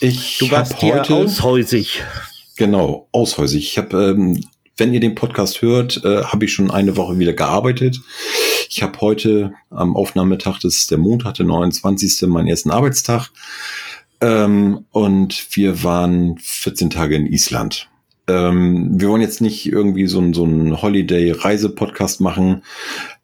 Ich 0.00 0.38
du 0.38 0.50
warst 0.50 0.80
heute 0.80 1.14
aushäusig. 1.14 2.02
Genau, 2.56 3.08
aushäusig. 3.12 3.64
Ich 3.64 3.78
habe 3.78 4.10
ähm, 4.10 4.44
wenn 4.78 4.94
ihr 4.94 5.00
den 5.00 5.16
Podcast 5.16 5.60
hört, 5.60 6.02
äh, 6.04 6.22
habe 6.22 6.44
ich 6.44 6.52
schon 6.52 6.70
eine 6.70 6.96
Woche 6.96 7.18
wieder 7.18 7.32
gearbeitet. 7.32 8.00
Ich 8.68 8.82
habe 8.82 9.00
heute 9.00 9.54
am 9.70 9.96
Aufnahmetag, 9.96 10.58
das 10.60 10.74
ist 10.76 10.90
der 10.90 10.98
Montag, 10.98 11.34
der 11.34 11.46
29. 11.46 12.28
meinen 12.28 12.48
ersten 12.48 12.70
Arbeitstag. 12.70 13.30
Ähm, 14.20 14.84
und 14.90 15.46
wir 15.56 15.82
waren 15.84 16.38
14 16.38 16.90
Tage 16.90 17.16
in 17.16 17.26
Island. 17.26 17.88
Ähm, 18.26 19.00
wir 19.00 19.08
wollen 19.08 19.22
jetzt 19.22 19.40
nicht 19.40 19.66
irgendwie 19.66 20.06
so 20.06 20.20
ein, 20.20 20.34
so 20.34 20.44
ein 20.44 20.82
Holiday-Reise-Podcast 20.82 22.20
machen, 22.20 22.62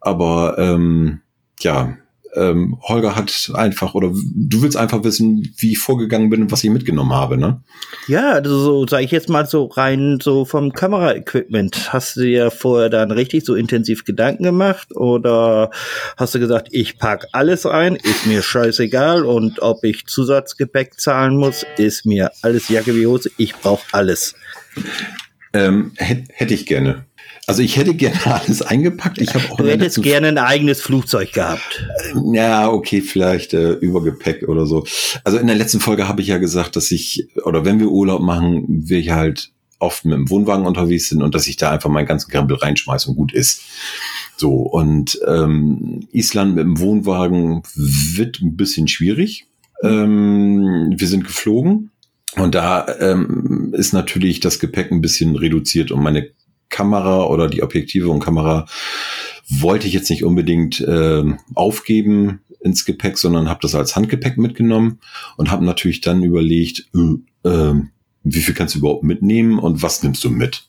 aber 0.00 0.56
ähm, 0.58 1.20
ja, 1.60 1.98
ähm, 2.36 2.78
Holger 2.82 3.14
hat 3.14 3.52
einfach, 3.54 3.94
oder 3.94 4.08
du 4.08 4.62
willst 4.62 4.76
einfach 4.76 5.04
wissen, 5.04 5.52
wie 5.56 5.72
ich 5.72 5.78
vorgegangen 5.78 6.30
bin 6.30 6.42
und 6.42 6.52
was 6.52 6.64
ich 6.64 6.70
mitgenommen 6.70 7.12
habe, 7.12 7.36
ne? 7.36 7.62
Ja, 8.08 8.32
also 8.32 8.58
so 8.58 8.86
sage 8.86 9.04
ich 9.04 9.10
jetzt 9.10 9.28
mal 9.28 9.46
so 9.46 9.66
rein 9.66 10.18
so 10.20 10.44
vom 10.44 10.72
Kameraequipment. 10.72 11.92
Hast 11.92 12.16
du 12.16 12.22
dir 12.22 12.50
vorher 12.50 12.90
dann 12.90 13.10
richtig 13.10 13.44
so 13.44 13.54
intensiv 13.54 14.04
Gedanken 14.04 14.42
gemacht 14.42 14.94
oder 14.96 15.70
hast 16.16 16.34
du 16.34 16.40
gesagt, 16.40 16.68
ich 16.72 16.98
pack 16.98 17.28
alles 17.32 17.66
ein, 17.66 17.96
ist 17.96 18.26
mir 18.26 18.42
scheißegal 18.42 19.24
und 19.24 19.60
ob 19.62 19.84
ich 19.84 20.06
Zusatzgepäck 20.06 21.00
zahlen 21.00 21.36
muss, 21.36 21.64
ist 21.76 22.04
mir 22.04 22.32
alles 22.42 22.68
Jacke 22.68 22.94
wie 22.96 23.06
Hose, 23.06 23.30
ich 23.36 23.54
brauche 23.54 23.84
alles. 23.92 24.34
Ähm, 25.52 25.92
hätte 25.96 26.54
ich 26.54 26.66
gerne. 26.66 27.04
Also 27.46 27.62
ich 27.62 27.76
hätte 27.76 27.94
gerne 27.94 28.18
alles 28.24 28.62
eingepackt. 28.62 29.20
Ich 29.20 29.34
habe 29.34 29.44
auch 29.50 29.56
du 29.56 29.66
hättest 29.66 30.02
gerne 30.02 30.28
ein 30.28 30.38
eigenes 30.38 30.80
Flugzeug 30.80 31.32
gehabt. 31.32 31.86
Ja, 32.32 32.70
okay, 32.70 33.00
vielleicht 33.00 33.54
äh, 33.54 33.72
Übergepäck 33.72 34.48
oder 34.48 34.66
so. 34.66 34.86
Also 35.24 35.38
in 35.38 35.46
der 35.46 35.56
letzten 35.56 35.80
Folge 35.80 36.08
habe 36.08 36.22
ich 36.22 36.28
ja 36.28 36.38
gesagt, 36.38 36.76
dass 36.76 36.90
ich, 36.90 37.28
oder 37.44 37.64
wenn 37.64 37.80
wir 37.80 37.88
Urlaub 37.88 38.22
machen, 38.22 38.64
wir 38.68 39.14
halt 39.14 39.50
oft 39.78 40.04
mit 40.04 40.16
dem 40.16 40.30
Wohnwagen 40.30 40.66
unterwegs 40.66 41.08
sind 41.08 41.22
und 41.22 41.34
dass 41.34 41.46
ich 41.46 41.56
da 41.56 41.70
einfach 41.70 41.90
meinen 41.90 42.06
ganzen 42.06 42.30
Krempel 42.30 42.56
reinschmeiße 42.56 43.10
und 43.10 43.16
gut 43.16 43.34
ist. 43.34 43.62
So, 44.36 44.54
und 44.54 45.18
ähm, 45.26 46.08
Island 46.12 46.54
mit 46.54 46.64
dem 46.64 46.80
Wohnwagen 46.80 47.62
wird 47.74 48.40
ein 48.40 48.56
bisschen 48.56 48.88
schwierig. 48.88 49.46
Ähm, 49.82 50.94
wir 50.96 51.06
sind 51.06 51.24
geflogen 51.24 51.90
und 52.36 52.54
da 52.54 52.86
ähm, 53.00 53.74
ist 53.76 53.92
natürlich 53.92 54.40
das 54.40 54.58
Gepäck 54.58 54.90
ein 54.90 55.02
bisschen 55.02 55.36
reduziert 55.36 55.90
und 55.92 56.02
meine 56.02 56.28
Kamera 56.74 57.26
oder 57.26 57.48
die 57.48 57.62
Objektive 57.62 58.10
und 58.10 58.18
Kamera 58.18 58.66
wollte 59.48 59.86
ich 59.86 59.92
jetzt 59.92 60.10
nicht 60.10 60.24
unbedingt 60.24 60.80
äh, 60.80 61.22
aufgeben 61.54 62.40
ins 62.60 62.84
Gepäck, 62.84 63.16
sondern 63.16 63.48
habe 63.48 63.60
das 63.62 63.76
als 63.76 63.94
Handgepäck 63.94 64.38
mitgenommen 64.38 64.98
und 65.36 65.52
habe 65.52 65.64
natürlich 65.64 66.00
dann 66.00 66.24
überlegt, 66.24 66.88
äh, 66.94 67.48
äh, 67.48 67.74
wie 68.24 68.40
viel 68.40 68.54
kannst 68.54 68.74
du 68.74 68.80
überhaupt 68.80 69.04
mitnehmen 69.04 69.58
und 69.58 69.82
was 69.82 70.02
nimmst 70.02 70.24
du 70.24 70.30
mit? 70.30 70.66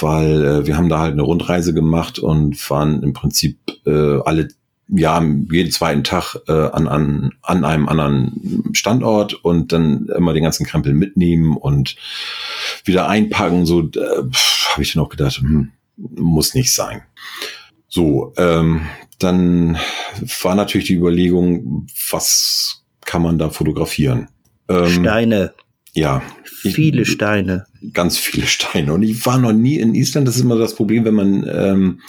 Weil 0.00 0.44
äh, 0.44 0.66
wir 0.66 0.76
haben 0.76 0.88
da 0.88 1.00
halt 1.00 1.12
eine 1.12 1.22
Rundreise 1.22 1.74
gemacht 1.74 2.18
und 2.18 2.70
waren 2.70 3.02
im 3.02 3.12
Prinzip 3.12 3.58
äh, 3.84 4.18
alle 4.24 4.48
ja, 4.94 5.22
jeden 5.50 5.70
zweiten 5.70 6.04
Tag 6.04 6.36
äh, 6.48 6.52
an, 6.52 6.86
an, 6.86 7.32
an 7.42 7.64
einem 7.64 7.88
anderen 7.88 8.70
Standort 8.72 9.32
und 9.32 9.72
dann 9.72 10.08
immer 10.16 10.34
den 10.34 10.42
ganzen 10.42 10.66
Krempel 10.66 10.92
mitnehmen 10.92 11.56
und 11.56 11.96
wieder 12.84 13.08
einpacken. 13.08 13.64
So 13.64 13.80
äh, 13.80 14.22
habe 14.72 14.82
ich 14.82 14.92
dann 14.92 15.02
auch 15.02 15.08
gedacht, 15.08 15.36
hm, 15.36 15.72
muss 15.96 16.54
nicht 16.54 16.72
sein. 16.72 17.02
So, 17.88 18.32
ähm, 18.36 18.86
dann 19.18 19.78
war 20.42 20.54
natürlich 20.54 20.86
die 20.86 20.94
Überlegung, 20.94 21.86
was 22.10 22.84
kann 23.04 23.22
man 23.22 23.38
da 23.38 23.50
fotografieren? 23.50 24.28
Ähm, 24.68 24.88
Steine. 24.88 25.52
Ja. 25.92 26.22
Viele 26.44 27.04
Steine. 27.04 27.66
Ganz 27.92 28.16
viele 28.16 28.46
Steine. 28.46 28.94
Und 28.94 29.02
ich 29.02 29.26
war 29.26 29.38
noch 29.38 29.52
nie 29.52 29.78
in 29.78 29.94
Island. 29.94 30.26
Das 30.26 30.36
ist 30.36 30.42
immer 30.42 30.56
das 30.56 30.74
Problem, 30.74 31.04
wenn 31.04 31.14
man, 31.14 31.46
ähm, 31.52 32.00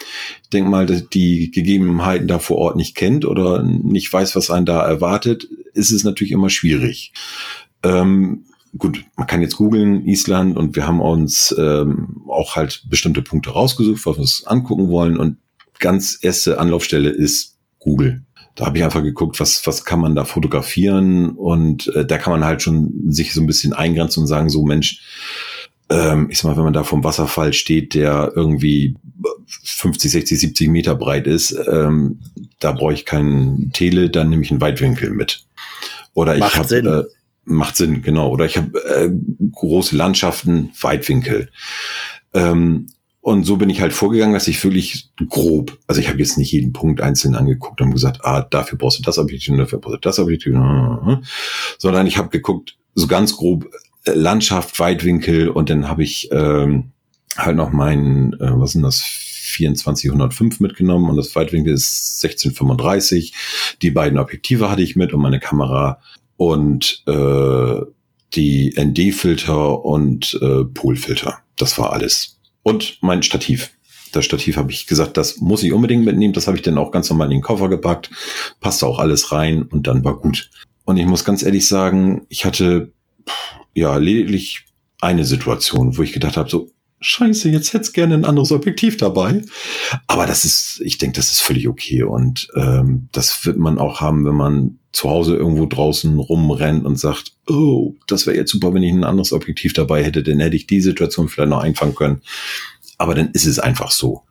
denk 0.54 0.68
mal, 0.68 0.86
die 0.86 1.52
Gegebenheiten 1.52 2.28
da 2.28 2.40
vor 2.40 2.58
Ort 2.58 2.76
nicht 2.76 2.96
kennt 2.96 3.26
oder 3.26 3.62
nicht 3.64 4.14
weiß, 4.14 4.36
was 4.36 4.52
einen 4.52 4.66
da 4.66 4.86
erwartet, 4.86 5.48
ist 5.74 5.92
es 5.92 6.04
natürlich 6.04 6.32
immer 6.32 6.50
schwierig. 6.50 7.12
Ähm, 7.82 8.46
gut, 8.78 9.06
man 9.16 9.28
kann 9.28 9.42
jetzt 9.42 9.56
googeln, 9.56 10.06
Island, 10.06 10.58
und 10.58 10.76
wir 10.76 10.88
haben 10.88 11.02
uns 11.02 11.56
ähm, 11.58 12.24
auch 12.28 12.56
halt 12.56 12.84
bestimmte 12.90 13.22
Punkte 13.22 13.52
rausgesucht, 13.52 14.06
was 14.06 14.18
wir 14.18 14.22
uns 14.22 14.46
angucken 14.46 14.90
wollen. 14.90 15.18
Und 15.18 15.38
ganz 15.80 16.18
erste 16.22 16.60
Anlaufstelle 16.60 17.10
ist 17.10 17.58
Google 17.80 18.24
da 18.56 18.68
habe 18.68 18.78
ich 18.78 18.84
einfach 18.84 19.02
geguckt, 19.02 19.40
was, 19.40 19.66
was 19.66 19.84
kann 19.84 20.00
man 20.00 20.16
da 20.16 20.26
fotografieren 20.26 21.32
und 21.32 21.88
äh, 21.96 22.06
da 22.06 22.18
kann 22.18 22.34
man 22.34 22.46
halt 22.46 22.62
schon 22.62 22.94
sich 23.08 23.34
so 23.34 23.42
ein 23.42 23.48
bisschen 23.48 23.74
eingrenzen 23.74 24.22
und 24.22 24.28
sagen, 24.28 24.50
so 24.50 24.64
Mensch, 24.64 25.02
ähm, 25.90 26.28
ich 26.30 26.38
sag 26.38 26.50
mal, 26.50 26.58
wenn 26.58 26.66
man 26.66 26.74
da 26.74 26.84
vom 26.84 27.04
Wasserfall 27.04 27.54
steht, 27.54 27.96
der 27.96 28.32
irgendwie 28.36 28.96
50, 29.64 30.12
60, 30.12 30.40
70 30.40 30.70
Meter 30.70 30.96
breit 30.96 31.26
ist, 31.26 31.56
ähm, 31.68 32.20
da 32.60 32.74
brauche 32.74 32.94
ich 32.94 33.06
keinen 33.06 33.72
Tele, 33.74 34.10
dann 34.10 34.30
nehme 34.30 34.44
ich 34.44 34.52
einen 34.52 34.62
Weitwinkel 34.62 35.10
mit. 35.12 35.46
Oder 36.14 36.38
ich 36.38 36.56
habe 36.56 37.10
macht 37.46 37.76
Sinn, 37.76 38.02
genau. 38.02 38.30
Oder 38.30 38.46
ich 38.46 38.58
habe 38.58 38.78
äh, 38.86 39.10
große 39.52 39.96
Landschaften, 39.96 40.72
Weitwinkel. 40.80 41.50
Ähm, 42.34 42.88
und 43.22 43.46
so 43.46 43.56
bin 43.56 43.70
ich 43.70 43.80
halt 43.80 43.94
vorgegangen, 43.94 44.34
dass 44.34 44.50
ich 44.50 44.62
wirklich 44.66 45.12
grob, 45.30 45.78
also 45.88 46.02
ich 46.02 46.10
habe 46.10 46.20
jetzt 46.20 46.38
nicht 46.38 46.52
jeden 46.52 46.74
Punkt 46.74 47.00
einzeln 47.00 47.36
angeguckt 47.36 47.80
und 47.80 47.92
gesagt, 47.92 48.26
ah, 48.26 48.42
dafür 48.42 48.78
brauchst 48.78 49.00
du 49.00 49.04
das 49.04 49.18
Objektiv, 49.18 49.56
dafür 49.56 49.80
brauchst 49.80 49.96
du 49.96 50.00
das 50.02 50.20
Objektiv, 50.20 50.54
sondern 51.78 52.06
ich 52.06 52.18
habe 52.18 52.30
geguckt, 52.30 52.78
so 52.96 53.08
ganz 53.08 53.38
grob 53.38 53.70
äh, 54.06 54.12
Landschaft, 54.12 54.78
Weitwinkel 54.78 55.48
und 55.48 55.70
dann 55.70 55.88
habe 55.88 56.04
ich 56.04 56.30
ähm, 56.34 56.92
halt 57.38 57.56
noch 57.56 57.72
mein, 57.72 58.34
äh, 58.34 58.60
was 58.60 58.74
sind 58.74 58.82
das, 58.82 59.04
2405 59.54 60.60
mitgenommen 60.60 61.10
und 61.10 61.18
das 61.18 61.36
Weitwinkel 61.36 61.74
ist 61.74 62.24
1635. 62.24 63.34
Die 63.82 63.92
beiden 63.92 64.18
Objektive 64.18 64.70
hatte 64.70 64.82
ich 64.82 64.96
mit 64.96 65.14
und 65.14 65.22
meine 65.22 65.40
Kamera 65.40 66.00
und 66.38 67.04
äh, 67.08 67.82
die 68.36 68.74
ND-Filter 68.78 69.86
und 69.86 70.40
äh, 70.42 70.64
Polfilter. 70.66 71.40
Das 71.58 71.78
war 71.78 71.94
alles. 71.94 72.40
Und 72.64 72.98
mein 73.02 73.24
Stativ. 73.24 73.72
Das 74.12 74.26
Stativ 74.26 74.58
habe 74.58 74.72
ich 74.72 74.86
gesagt, 74.86 75.18
das 75.18 75.38
muss 75.38 75.64
ich 75.64 75.74
unbedingt 75.74 76.06
mitnehmen. 76.06 76.34
Das 76.34 76.48
habe 76.48 76.58
ich 76.58 76.64
dann 76.64 76.78
auch 76.78 76.92
ganz 76.92 77.10
normal 77.10 77.28
in 77.28 77.38
den 77.38 77.42
Koffer 77.42 77.68
gepackt. 77.68 78.12
Passte 78.60 78.86
auch 78.86 79.00
alles 79.00 79.32
rein 79.32 79.64
und 79.64 79.88
dann 79.88 80.04
war 80.04 80.20
gut. 80.20 80.50
Und 80.86 80.98
ich 80.98 81.06
muss 81.06 81.26
ganz 81.26 81.44
ehrlich 81.44 81.68
sagen, 81.68 82.26
ich 82.30 82.46
hatte 82.46 82.92
ja 83.74 83.98
lediglich 83.98 84.66
eine 85.02 85.26
Situation, 85.26 85.98
wo 85.98 86.04
ich 86.04 86.14
gedacht 86.14 86.38
habe, 86.38 86.50
so, 86.50 86.70
scheiße, 87.00 87.50
jetzt 87.50 87.74
hätte 87.74 87.92
gerne 87.92 88.16
ein 88.16 88.26
anderes 88.26 88.52
Objektiv 88.52 88.98
dabei. 88.98 89.42
Aber 90.08 90.26
das 90.26 90.46
ist, 90.46 90.82
ich 90.84 90.98
denke, 90.98 91.18
das 91.18 91.32
ist 91.32 91.42
völlig 91.42 91.68
okay. 91.68 92.04
Und 92.04 92.48
ähm, 92.56 93.10
das 93.12 93.46
wird 93.46 93.58
man 93.58 93.78
auch 93.78 94.00
haben, 94.00 94.26
wenn 94.26 94.36
man 94.36 94.80
zu 94.94 95.10
Hause 95.10 95.36
irgendwo 95.36 95.66
draußen 95.66 96.18
rumrennt 96.20 96.86
und 96.86 96.98
sagt, 96.98 97.34
oh, 97.50 97.96
das 98.08 98.26
wäre 98.28 98.38
jetzt 98.38 98.52
super, 98.52 98.74
wenn 98.74 98.84
ich 98.84 98.94
ein 98.94 99.04
anderes 99.04 99.34
Objektiv 99.34 99.74
dabei 99.74 100.04
hätte, 100.04 100.24
dann 100.24 100.40
hätte 100.40 100.56
ich 100.56 100.68
die 100.68 100.82
Situation 100.82 101.28
vielleicht 101.28 101.50
noch 101.50 101.64
einfangen 101.64 101.96
können. 101.96 102.22
Aber 103.00 103.16
dann 103.16 103.32
ist 103.32 103.46
es 103.46 103.60
einfach 103.60 103.92
so. 103.92 104.22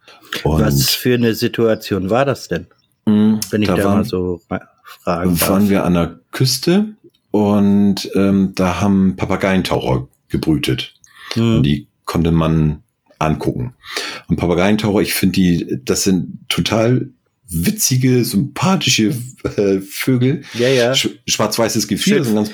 Und 0.44 0.62
Was 0.62 0.90
für 0.90 1.14
eine 1.14 1.34
Situation 1.34 2.08
war 2.10 2.24
das 2.24 2.48
denn? 2.48 2.66
Mh, 3.06 3.12
hm, 3.12 3.40
wenn 3.50 3.62
ich 3.62 3.68
da, 3.68 3.76
da 3.76 3.84
waren, 3.84 3.98
mal 3.98 4.04
so 4.04 4.40
fragen 4.48 5.38
darf. 5.38 5.50
Waren 5.50 5.68
wir 5.68 5.84
an 5.84 5.94
der 5.94 6.20
Küste 6.30 6.94
und 7.32 8.08
ähm, 8.14 8.52
da 8.54 8.80
haben 8.80 9.16
Papageientaucher 9.16 10.06
gebrütet. 10.28 10.94
Hm. 11.34 11.62
Die 11.64 11.88
konnte 12.04 12.30
man 12.30 12.82
angucken. 13.18 13.74
Und 14.28 14.36
Papageientaucher, 14.36 15.00
ich 15.00 15.14
finde 15.14 15.32
die, 15.34 15.80
das 15.84 16.04
sind 16.04 16.48
total 16.48 17.08
witzige, 17.52 18.24
sympathische 18.24 19.14
äh, 19.56 19.80
Vögel. 19.80 20.42
Ja, 20.54 20.68
ja. 20.68 20.94
Sch 20.94 21.08
Schwarz-weißes 21.26 21.88
Gefieder, 21.88 22.24
so 22.24 22.34
ganz 22.34 22.50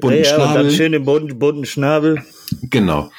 bunten 0.00 0.18
ja, 0.18 0.24
ja, 0.24 0.34
Schnabel. 0.34 0.46
Und 0.46 0.54
dann 0.54 0.76
schön 0.76 0.92
den 0.92 1.04
bunten, 1.04 1.38
bunten 1.38 1.64
Schnabel. 1.64 2.24
Genau. 2.62 3.10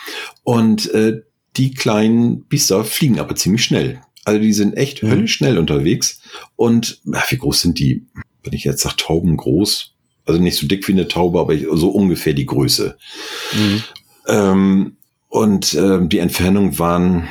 Und 0.44 0.90
äh, 0.92 1.22
die 1.56 1.74
kleinen 1.74 2.44
Biester 2.44 2.84
fliegen 2.84 3.20
aber 3.20 3.36
ziemlich 3.36 3.64
schnell. 3.64 4.02
Also 4.26 4.42
die 4.42 4.54
sind 4.54 4.76
echt 4.76 5.04
mhm. 5.04 5.10
höllisch 5.10 5.34
schnell 5.34 5.58
unterwegs. 5.58 6.22
Und 6.56 7.02
ach, 7.14 7.32
wie 7.32 7.38
groß 7.38 7.62
sind 7.62 7.80
die? 7.80 8.06
Wenn 8.44 8.54
ich 8.54 8.64
jetzt 8.64 8.82
sage 8.84 8.98
Tauben 8.98 9.38
groß, 9.38 9.94
also 10.26 10.40
nicht 10.40 10.58
so 10.58 10.68
dick 10.68 10.88
wie 10.88 10.92
eine 10.92 11.08
Taube, 11.08 11.40
aber 11.40 11.58
so 11.78 11.90
ungefähr 11.90 12.34
die 12.34 12.46
Größe. 12.46 12.98
Mhm. 13.54 13.84
Ähm, 14.28 14.98
und 15.30 15.74
äh, 15.74 16.00
die 16.06 16.20
Entfernung 16.20 16.78
waren 16.80 17.28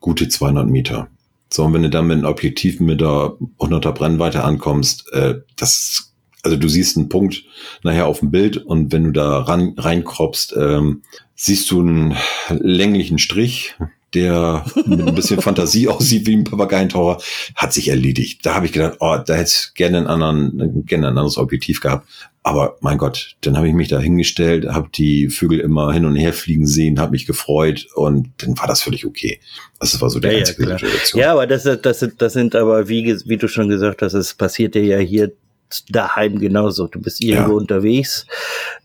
gute 0.00 0.28
200 0.28 0.68
Meter. 0.68 1.08
So, 1.54 1.62
und 1.62 1.72
wenn 1.72 1.84
du 1.84 1.90
dann 1.90 2.08
mit 2.08 2.16
einem 2.16 2.26
Objektiv 2.26 2.80
mit 2.80 3.00
der 3.00 3.36
100er 3.60 3.92
Brennweite 3.92 4.42
ankommst, 4.42 5.12
äh, 5.12 5.36
das, 5.54 6.12
also 6.42 6.56
du 6.56 6.66
siehst 6.66 6.96
einen 6.96 7.08
Punkt 7.08 7.44
nachher 7.84 8.08
auf 8.08 8.18
dem 8.18 8.32
Bild 8.32 8.56
und 8.56 8.90
wenn 8.90 9.04
du 9.04 9.12
da 9.12 9.38
ran, 9.38 9.74
reinkropst, 9.76 10.56
ähm, 10.56 11.02
siehst 11.36 11.70
du 11.70 11.78
einen 11.78 12.16
länglichen 12.48 13.18
Strich, 13.18 13.76
der 14.14 14.64
mit 14.86 15.00
ein 15.00 15.14
bisschen 15.14 15.40
Fantasie 15.40 15.88
aussieht 15.88 16.26
wie 16.26 16.36
ein 16.36 16.44
Papageientaucher, 16.44 17.22
hat 17.54 17.72
sich 17.72 17.88
erledigt. 17.88 18.44
Da 18.44 18.54
habe 18.54 18.66
ich 18.66 18.72
gedacht, 18.72 18.96
oh, 19.00 19.16
da 19.24 19.34
hätte 19.34 19.50
ich 19.50 19.74
gerne 19.74 19.98
einen 19.98 20.06
anderen, 20.06 20.84
gerne 20.86 21.08
ein 21.08 21.18
anderes 21.18 21.38
Objektiv 21.38 21.80
gehabt. 21.80 22.06
Aber 22.42 22.76
mein 22.80 22.98
Gott, 22.98 23.36
dann 23.40 23.56
habe 23.56 23.68
ich 23.68 23.74
mich 23.74 23.88
da 23.88 23.98
hingestellt, 23.98 24.66
habe 24.68 24.90
die 24.94 25.30
Vögel 25.30 25.60
immer 25.60 25.92
hin 25.94 26.04
und 26.04 26.14
her 26.14 26.34
fliegen 26.34 26.66
sehen, 26.66 27.00
habe 27.00 27.12
mich 27.12 27.26
gefreut 27.26 27.86
und 27.94 28.32
dann 28.36 28.58
war 28.58 28.66
das 28.66 28.82
völlig 28.82 29.06
okay. 29.06 29.40
Das 29.80 29.98
war 30.02 30.10
so 30.10 30.20
der 30.20 30.32
ja, 30.32 30.38
einzige 30.40 30.68
ja, 30.68 30.78
Situation. 30.78 31.20
Ja, 31.20 31.32
aber 31.32 31.46
das, 31.46 31.62
das, 31.62 32.00
sind, 32.00 32.20
das 32.20 32.34
sind 32.34 32.54
aber, 32.54 32.86
wie, 32.88 33.18
wie 33.24 33.36
du 33.38 33.48
schon 33.48 33.70
gesagt 33.70 34.02
hast, 34.02 34.12
es 34.12 34.34
passiert 34.34 34.74
dir 34.74 34.84
ja 34.84 34.98
hier 34.98 35.32
daheim 35.88 36.38
genauso. 36.38 36.86
Du 36.86 37.00
bist 37.00 37.22
irgendwo 37.22 37.52
ja. 37.52 37.56
unterwegs 37.56 38.26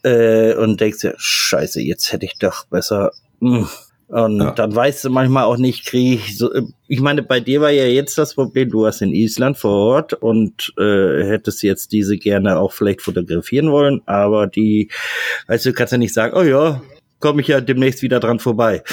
äh, 0.04 0.54
und 0.56 0.80
denkst 0.80 1.04
ja, 1.04 1.14
scheiße, 1.18 1.82
jetzt 1.82 2.14
hätte 2.14 2.26
ich 2.26 2.36
doch 2.40 2.66
besser. 2.68 3.12
Mh 3.42 3.58
hm, 3.58 3.70
und 4.10 4.42
ja. 4.42 4.52
dann 4.52 4.76
weißt 4.76 5.06
du 5.06 5.12
manchmal 5.12 5.44
auch 5.44 5.58
nicht, 5.58 5.86
krieg 5.86 6.20
ich 6.20 6.38
so, 6.38 6.50
ich 6.88 7.00
meine, 7.00 7.22
bei 7.22 7.40
dir 7.40 7.62
war 7.62 7.70
ja 7.70 7.86
jetzt 7.86 8.18
das 8.18 8.34
Problem, 8.34 8.70
du 8.70 8.82
warst 8.82 9.04
in 9.04 9.14
Island 9.14 9.58
vor 9.58 9.72
Ort 9.72 10.14
und 10.14 10.74
äh, 10.80 11.24
hättest 11.24 11.62
jetzt 11.62 11.92
diese 11.92 12.18
gerne 12.18 12.58
auch 12.58 12.72
vielleicht 12.74 13.02
fotografieren 13.02 13.72
wollen, 13.72 14.02
aber 14.08 14.48
die, 14.48 14.90
weißt 15.48 15.68
du, 15.68 15.74
kannst 15.74 15.92
ja 15.92 16.00
nicht 16.00 16.14
sagen, 16.14 16.36
oh 16.36 16.42
ja, 16.42 16.82
komme 17.20 17.42
ich 17.42 17.50
ja 17.50 17.62
demnächst 17.62 18.02
wieder 18.02 18.20
dran 18.20 18.40
vorbei. 18.40 18.84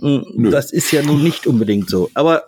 Hm, 0.00 0.24
Nö. 0.36 0.50
Das 0.50 0.72
ist 0.72 0.92
ja 0.92 1.02
nun 1.02 1.22
nicht 1.22 1.48
unbedingt 1.48 1.90
so. 1.90 2.08
Aber 2.14 2.44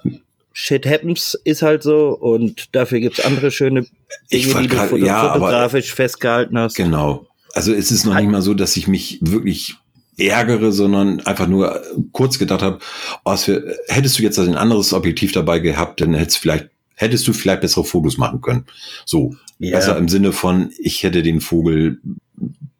Shit 0.53 0.87
happens 0.87 1.35
ist 1.45 1.63
halt 1.63 1.83
so 1.83 2.11
und 2.11 2.75
dafür 2.75 3.01
gibt's 3.01 3.25
andere 3.25 3.51
schöne 3.51 3.87
Dinge, 4.31 4.55
die 4.61 4.69
du 4.69 4.77
grad, 4.77 4.93
ja, 4.93 5.33
fotografisch 5.33 5.93
festgehalten 5.93 6.59
hast. 6.59 6.77
Genau. 6.77 7.27
Also 7.55 7.73
es 7.73 7.91
ist 7.91 8.05
noch 8.05 8.15
nicht 8.15 8.31
mal 8.31 8.43
so, 8.43 8.55
dass 8.55 8.77
ich 8.77 8.87
mich 8.87 9.19
wirklich 9.23 9.77
ärgere, 10.19 10.73
sondern 10.73 11.21
einfach 11.21 11.49
nur 11.49 11.83
kurz 12.13 12.39
gedacht 12.39 12.63
habe, 12.63 12.79
oh, 13.25 13.37
für, 13.37 13.77
hättest 13.89 14.19
du 14.19 14.23
jetzt 14.23 14.39
ein 14.39 14.57
anderes 14.57 14.93
Objektiv 14.93 15.33
dabei 15.33 15.59
gehabt, 15.59 16.01
dann 16.01 16.15
hättest 16.15 16.39
vielleicht 16.39 16.69
hättest 16.95 17.27
du 17.27 17.33
vielleicht 17.33 17.63
bessere 17.63 17.85
Fotos 17.85 18.19
machen 18.19 18.41
können. 18.41 18.67
So, 19.05 19.35
ja. 19.59 19.77
besser 19.77 19.97
im 19.97 20.09
Sinne 20.09 20.33
von, 20.33 20.71
ich 20.79 21.03
hätte 21.03 21.23
den 21.23 21.41
Vogel 21.41 22.01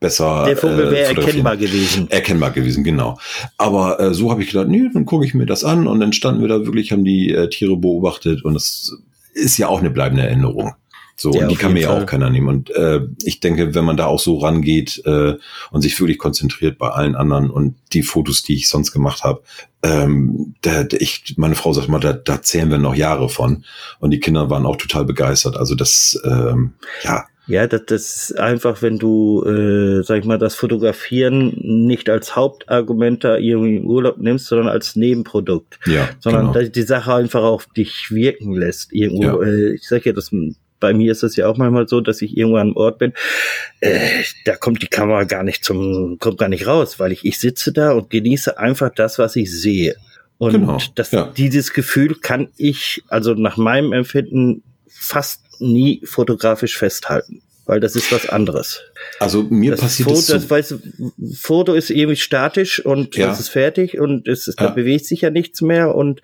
besser. 0.01 0.45
Der 0.47 0.57
Vogel 0.57 0.91
wäre 0.91 1.15
äh, 1.15 1.15
erkennbar 1.15 1.57
gewesen. 1.57 2.11
Erkennbar 2.11 2.51
gewesen, 2.51 2.85
genau. 2.85 3.19
Aber 3.57 4.01
äh, 4.01 4.15
so 4.15 4.31
habe 4.31 4.43
ich 4.43 4.51
gedacht, 4.51 4.69
nee, 4.69 4.89
dann 4.93 5.07
gucke 5.07 5.25
ich 5.25 5.35
mir 5.35 5.47
das 5.47 5.65
an 5.65 5.87
und 5.87 6.01
dann 6.01 6.13
standen 6.13 6.41
wir 6.41 6.49
da 6.49 6.65
wirklich, 6.65 6.93
haben 6.93 7.05
die 7.05 7.33
äh, 7.33 7.49
Tiere 7.49 7.77
beobachtet 7.77 8.45
und 8.45 8.55
das 8.55 8.93
ist 9.35 9.59
ja 9.59 9.69
auch 9.69 9.81
eine 9.81 9.91
bleibende 9.91 10.25
Erinnerung. 10.25 10.75
So, 11.17 11.33
ja, 11.33 11.43
und 11.43 11.51
die 11.51 11.57
kann 11.57 11.73
mir 11.73 11.83
ja 11.83 11.91
auch 11.97 12.07
keiner 12.07 12.31
nehmen. 12.31 12.49
Und 12.49 12.71
äh, 12.71 13.01
ich 13.25 13.41
denke, 13.41 13.75
wenn 13.75 13.85
man 13.85 13.97
da 13.97 14.07
auch 14.07 14.19
so 14.19 14.39
rangeht 14.39 15.03
äh, 15.05 15.35
und 15.71 15.83
sich 15.83 15.99
wirklich 16.01 16.19
konzentriert 16.19 16.79
bei 16.79 16.89
allen 16.89 17.15
anderen 17.15 17.51
und 17.51 17.77
die 17.93 18.03
Fotos, 18.03 18.43
die 18.43 18.55
ich 18.55 18.69
sonst 18.69 18.93
gemacht 18.93 19.23
habe, 19.23 19.43
ähm, 19.83 20.55
da, 20.63 20.85
ich, 20.99 21.35
meine 21.37 21.55
Frau 21.55 21.73
sagt 21.73 21.89
mal, 21.89 22.01
da, 22.01 22.13
da 22.13 22.41
zählen 22.43 22.71
wir 22.71 22.79
noch 22.79 22.95
Jahre 22.95 23.29
von. 23.29 23.65
Und 24.01 24.11
die 24.11 24.21
Kinder 24.21 24.51
waren 24.51 24.67
auch 24.67 24.77
total 24.77 25.05
begeistert. 25.05 25.57
Also 25.57 25.75
das, 25.75 26.21
ähm, 26.25 26.75
ja, 27.03 27.27
ja, 27.49 27.67
das, 27.67 27.83
das 27.87 28.31
ist 28.31 28.39
einfach, 28.39 28.83
wenn 28.83 28.99
du, 28.99 29.45
äh, 29.45 30.03
sag 30.05 30.21
ich 30.21 30.25
mal, 30.25 30.39
das 30.39 30.55
Fotografieren 30.55 31.53
nicht 31.61 32.09
als 32.09 32.37
Hauptargument 32.37 33.25
da 33.25 33.37
irgendwie 33.37 33.77
im 33.77 33.87
Urlaub 33.87 34.19
nimmst, 34.19 34.47
sondern 34.47 34.69
als 34.69 34.95
Nebenprodukt. 34.95 35.81
Ja. 35.87 36.09
Sondern 36.21 36.53
genau. 36.53 36.69
die 36.69 36.83
Sache 36.83 37.15
einfach 37.15 37.43
auf 37.43 37.67
dich 37.67 38.11
wirken 38.11 38.55
lässt. 38.55 38.93
Irgendwo, 38.93 39.43
ja. 39.43 39.49
äh, 39.49 39.75
ich 39.75 39.89
sag 39.89 40.07
ja, 40.07 40.13
das 40.13 40.31
bei 40.83 40.93
mir 40.93 41.13
ist 41.13 41.23
es 41.23 41.37
ja 41.37 41.47
auch 41.47 41.57
manchmal 41.57 41.89
so, 41.89 42.01
dass 42.03 42.21
ich 42.21 42.37
irgendwo 42.37 42.57
an 42.57 42.69
einem 42.69 42.77
Ort 42.77 42.99
bin, 42.99 43.15
äh, 43.81 44.23
da 44.45 44.57
kommt 44.57 44.83
die 44.83 44.89
Kamera 44.89 45.25
gar 45.25 45.45
nicht 45.45 45.65
zum, 45.65 46.19
kommt 46.19 46.39
gar 46.39 46.49
nicht 46.49 46.67
raus, 46.67 46.99
weil 46.99 47.13
ich, 47.13 47.25
ich 47.25 47.39
sitze 47.39 47.73
da 47.73 47.93
und 47.93 48.11
genieße 48.11 48.59
einfach 48.59 48.91
das, 48.95 49.19
was 49.19 49.37
ich 49.37 49.51
sehe. 49.51 49.97
Und 50.39 50.53
genau, 50.53 50.79
das, 50.97 51.13
ja. 51.13 51.33
dieses 51.37 51.73
Gefühl 51.73 52.17
kann 52.17 52.49
ich, 52.57 53.03
also 53.09 53.35
nach 53.35 53.57
meinem 53.57 53.93
Empfinden, 53.93 54.63
fast 54.89 55.43
nie 55.61 56.03
fotografisch 56.05 56.77
festhalten 56.77 57.43
weil 57.67 57.81
das 57.81 57.95
ist 57.95 58.11
was 58.13 58.29
anderes. 58.29 58.81
Also 59.21 59.45
mir 59.45 59.73
das 59.73 59.81
passiert 59.81 60.09
Foto, 60.09 60.33
das, 60.33 60.43
so. 60.43 60.51
weißt, 60.51 60.75
Foto 61.37 61.75
ist 61.75 61.91
irgendwie 61.91 62.17
statisch 62.17 62.85
und 62.85 63.17
ja. 63.17 63.27
das 63.29 63.41
ist 63.41 63.49
fertig 63.51 63.99
und 63.99 64.27
es, 64.27 64.47
ja. 64.47 64.53
da 64.57 64.69
bewegt 64.69 65.07
sich 65.07 65.21
ja 65.21 65.31
nichts 65.31 65.63
mehr 65.63 65.95
und 65.95 66.21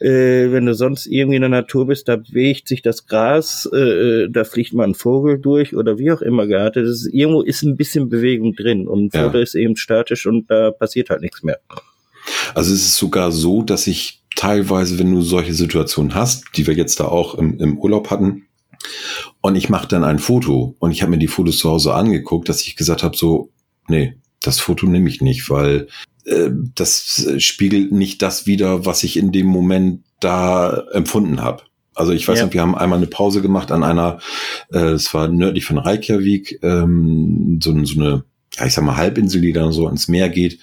äh, 0.00 0.52
wenn 0.52 0.66
du 0.66 0.74
sonst 0.74 1.06
irgendwie 1.06 1.36
in 1.36 1.42
der 1.42 1.48
Natur 1.48 1.86
bist, 1.86 2.08
da 2.08 2.16
bewegt 2.16 2.68
sich 2.68 2.82
das 2.82 3.06
Gras, 3.06 3.68
äh, 3.72 3.76
äh 3.78 4.28
da 4.30 4.44
fliegt 4.44 4.74
mal 4.74 4.84
ein 4.84 4.94
Vogel 4.94 5.38
durch 5.38 5.74
oder 5.74 5.98
wie 5.98 6.12
auch 6.12 6.22
immer 6.22 6.46
geartet. 6.46 6.86
Das 6.86 7.02
ist, 7.02 7.12
irgendwo 7.12 7.42
ist 7.42 7.62
ein 7.62 7.76
bisschen 7.76 8.08
Bewegung 8.08 8.54
drin 8.54 8.86
und 8.86 9.14
ja. 9.14 9.24
Foto 9.24 9.38
ist 9.38 9.54
eben 9.54 9.76
statisch 9.76 10.26
und 10.26 10.50
da 10.50 10.70
passiert 10.70 11.10
halt 11.10 11.20
nichts 11.20 11.42
mehr. 11.42 11.58
Also 12.54 12.72
es 12.72 12.80
ist 12.80 12.96
sogar 12.96 13.32
so, 13.32 13.62
dass 13.62 13.86
ich 13.86 14.22
teilweise, 14.34 14.98
wenn 14.98 15.12
du 15.12 15.22
solche 15.22 15.54
Situationen 15.54 16.14
hast, 16.14 16.44
die 16.56 16.66
wir 16.66 16.74
jetzt 16.74 17.00
da 17.00 17.06
auch 17.06 17.34
im, 17.36 17.58
im 17.58 17.78
Urlaub 17.78 18.10
hatten, 18.10 18.46
und 19.40 19.56
ich 19.56 19.68
mache 19.68 19.88
dann 19.88 20.04
ein 20.04 20.18
Foto 20.18 20.76
und 20.78 20.90
ich 20.90 21.02
habe 21.02 21.10
mir 21.10 21.18
die 21.18 21.28
Fotos 21.28 21.58
zu 21.58 21.70
Hause 21.70 21.94
angeguckt, 21.94 22.48
dass 22.48 22.62
ich 22.62 22.76
gesagt 22.76 23.02
habe, 23.02 23.16
so, 23.16 23.50
nee, 23.88 24.16
das 24.42 24.60
Foto 24.60 24.86
nehme 24.86 25.08
ich 25.08 25.20
nicht, 25.20 25.48
weil 25.50 25.88
äh, 26.24 26.50
das 26.74 27.26
spiegelt 27.38 27.92
nicht 27.92 28.22
das 28.22 28.46
wider, 28.46 28.86
was 28.86 29.04
ich 29.04 29.16
in 29.16 29.32
dem 29.32 29.46
Moment 29.46 30.02
da 30.20 30.84
empfunden 30.92 31.42
habe. 31.42 31.62
Also 31.94 32.12
ich 32.12 32.28
weiß 32.28 32.38
ja. 32.38 32.46
noch, 32.46 32.52
wir 32.52 32.60
haben 32.60 32.74
einmal 32.74 32.98
eine 32.98 33.06
Pause 33.06 33.40
gemacht 33.40 33.72
an 33.72 33.82
einer, 33.82 34.18
äh, 34.70 34.78
es 34.78 35.12
war 35.14 35.28
nördlich 35.28 35.64
von 35.64 35.78
Reykjavik, 35.78 36.60
ähm, 36.62 37.58
so, 37.62 37.72
so 37.84 38.00
eine, 38.00 38.24
ja, 38.54 38.66
ich 38.66 38.74
sag 38.74 38.84
mal, 38.84 38.96
Halbinsel, 38.96 39.40
die 39.40 39.52
dann 39.52 39.72
so 39.72 39.88
ins 39.88 40.06
Meer 40.06 40.28
geht, 40.28 40.58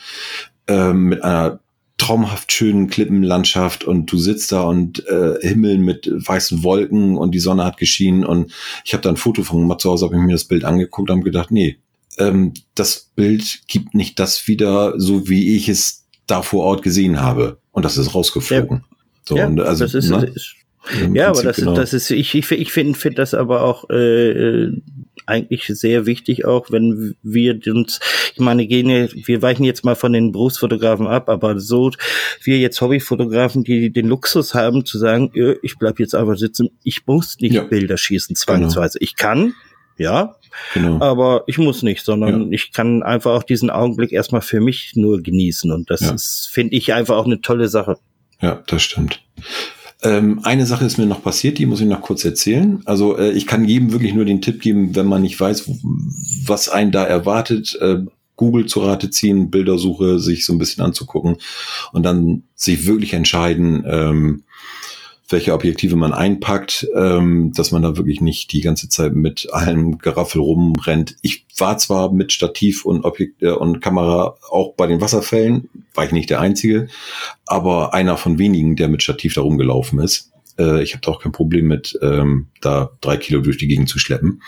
ähm, 0.68 1.06
mit 1.06 1.24
einer 1.24 1.60
traumhaft 2.04 2.52
schönen 2.52 2.90
Klippenlandschaft 2.90 3.86
und 3.86 4.12
du 4.12 4.18
sitzt 4.18 4.52
da 4.52 4.64
und 4.64 5.08
äh, 5.08 5.36
Himmel 5.40 5.78
mit 5.78 6.12
weißen 6.14 6.62
Wolken 6.62 7.18
und 7.18 7.32
die 7.32 7.40
Sonne 7.40 7.64
hat 7.64 7.78
geschienen 7.78 8.26
und 8.26 8.52
ich 8.84 8.94
habe 8.94 9.02
da 9.02 9.10
ein 9.10 9.16
Foto 9.16 9.44
von 9.44 9.60
gemacht 9.60 9.80
zu 9.80 9.90
Hause, 9.90 10.06
habe 10.06 10.16
ich 10.16 10.22
mir 10.22 10.34
das 10.34 10.44
Bild 10.44 10.66
angeguckt 10.66 11.10
und 11.10 11.24
gedacht, 11.24 11.50
nee, 11.50 11.78
ähm, 12.18 12.54
das 12.76 13.10
Bild 13.16 13.62
gibt 13.68 13.96
nicht 13.96 14.20
das 14.20 14.50
wieder, 14.50 15.00
so 15.00 15.30
wie 15.30 15.56
ich 15.56 15.70
es 15.70 16.04
da 16.28 16.42
vor 16.42 16.66
Ort 16.66 16.84
gesehen 16.84 17.22
habe. 17.22 17.60
Und 17.72 17.86
das 17.86 17.98
ist 17.98 18.14
rausgeflogen. 18.14 18.84
Ja. 18.84 18.98
So, 19.24 19.38
ja, 19.38 19.48
und 19.48 19.62
also, 19.62 19.86
das 19.86 19.94
ist, 19.94 20.10
ne? 20.10 20.26
ist 20.26 20.56
ja, 21.14 21.30
aber 21.30 21.44
das, 21.44 21.56
genau. 21.56 21.72
ist, 21.72 21.78
das 21.78 21.94
ist, 21.94 22.12
ich, 22.12 22.36
ich, 22.36 22.52
ich 22.52 22.72
finde 22.74 23.00
find 23.00 23.18
das 23.18 23.34
aber 23.34 23.62
auch 23.62 23.90
äh, 23.90 24.68
eigentlich 25.26 25.66
sehr 25.68 26.06
wichtig, 26.06 26.46
auch 26.46 26.72
wenn 26.72 27.16
wir 27.22 27.60
uns, 27.68 28.00
ich 28.34 28.40
meine, 28.40 28.68
gehen 28.68 28.90
ja, 28.90 29.08
wir 29.12 29.42
weichen 29.42 29.66
jetzt 29.66 29.84
mal 29.86 29.96
von 29.96 30.14
den 30.14 30.32
Berufsfotografen 30.32 31.08
ab, 31.08 31.30
aber 31.30 31.60
so, 31.60 31.92
wir 32.44 32.60
jetzt 32.60 32.82
Hobbyfotografen, 32.82 33.64
die 33.64 33.92
den 33.92 34.08
Luxus 34.08 34.54
haben, 34.54 34.86
zu 34.86 34.98
sagen, 34.98 35.32
ich 35.62 35.78
bleib 35.78 36.00
jetzt 36.00 36.16
einfach 36.16 36.38
sitzen, 36.38 36.70
ich 36.84 37.06
muss 37.06 37.40
nicht 37.40 37.56
ja. 37.56 37.64
Bilder 37.64 37.98
schießen, 37.98 38.36
zwangsweise. 38.36 39.00
Genau. 39.00 39.04
Ich 39.04 39.16
kann, 39.16 39.54
ja, 39.98 40.36
genau. 40.74 41.02
aber 41.02 41.44
ich 41.48 41.58
muss 41.58 41.84
nicht, 41.84 42.04
sondern 42.04 42.44
ja. 42.44 42.48
ich 42.52 42.72
kann 42.72 43.04
einfach 43.04 43.32
auch 43.32 43.44
diesen 43.44 43.70
Augenblick 43.70 44.12
erstmal 44.12 44.42
für 44.42 44.60
mich 44.60 44.94
nur 44.96 45.22
genießen 45.22 45.72
und 45.72 45.90
das 45.90 46.02
ja. 46.02 46.14
ist, 46.14 46.50
finde 46.52 46.76
ich, 46.76 46.94
einfach 46.94 47.16
auch 47.18 47.26
eine 47.26 47.42
tolle 47.42 47.68
Sache. 47.68 47.98
Ja, 48.42 48.64
das 48.68 48.82
stimmt. 48.82 49.22
Ähm, 50.04 50.42
eine 50.44 50.66
Sache 50.66 50.86
ist 50.86 50.98
mir 50.98 51.06
noch 51.06 51.24
passiert, 51.24 51.58
die 51.58 51.66
muss 51.66 51.82
ich 51.82 51.88
noch 51.88 52.02
kurz 52.02 52.26
erzählen. 52.26 52.82
Also 52.86 53.18
äh, 53.18 53.32
ich 53.32 53.48
kann 53.48 53.66
jedem 53.66 53.92
wirklich 53.94 54.14
nur 54.14 54.26
den 54.26 54.42
Tipp 54.42 54.62
geben, 54.62 54.96
wenn 54.96 55.08
man 55.08 55.22
nicht 55.22 55.40
weiß, 55.40 55.70
was 56.46 56.70
einen 56.70 56.92
da 56.92 57.04
erwartet, 57.04 57.78
äh, 57.82 58.00
Google 58.36 58.66
zu 58.66 58.82
Rate 58.82 59.10
ziehen, 59.10 59.50
Bildersuche 59.50 60.20
sich 60.20 60.46
so 60.46 60.54
ein 60.54 60.58
bisschen 60.58 60.84
anzugucken 60.84 61.38
und 61.94 62.04
dann 62.04 62.44
sich 62.56 62.86
wirklich 62.86 63.14
entscheiden, 63.14 63.86
ähm, 63.88 64.44
welche 65.30 65.54
Objektive 65.54 65.96
man 65.96 66.14
einpackt, 66.14 66.88
ähm, 66.96 67.54
dass 67.56 67.72
man 67.72 67.82
da 67.82 67.96
wirklich 67.98 68.22
nicht 68.22 68.52
die 68.52 68.62
ganze 68.62 68.90
Zeit 68.90 69.14
mit 69.14 69.48
allem 69.52 69.98
Geraffel 69.98 70.42
rumrennt. 70.42 71.16
Ich 71.22 71.46
war 71.58 71.78
zwar 71.78 72.12
mit 72.12 72.34
Stativ 72.34 72.86
und 72.86 73.06
Objekt 73.06 73.42
äh, 73.42 73.52
und 73.52 73.80
Kamera 73.80 74.36
auch 74.50 74.74
bei 74.74 74.88
den 74.88 75.02
Wasserfällen, 75.02 75.70
war 75.94 76.06
ich 76.06 76.12
nicht 76.12 76.30
der 76.30 76.42
Einzige, 76.42 76.88
aber 77.46 77.94
einer 77.94 78.18
von 78.18 78.38
wenigen, 78.38 78.76
der 78.76 78.90
mit 78.90 79.02
Stativ 79.02 79.36
da 79.36 79.42
rumgelaufen 79.42 80.00
ist. 80.00 80.33
Äh, 80.58 80.84
ich 80.84 80.94
habe 80.94 81.02
da 81.02 81.12
auch 81.12 81.22
kein 81.22 81.32
Problem 81.32 81.68
mit, 81.68 81.98
ähm, 82.02 82.48
da 82.62 82.92
drei 83.02 83.18
Kilo 83.18 83.42
durch 83.42 83.58
die 83.58 83.68
Gegend 83.68 83.90
zu 83.90 84.00
schleppen. 84.00 84.42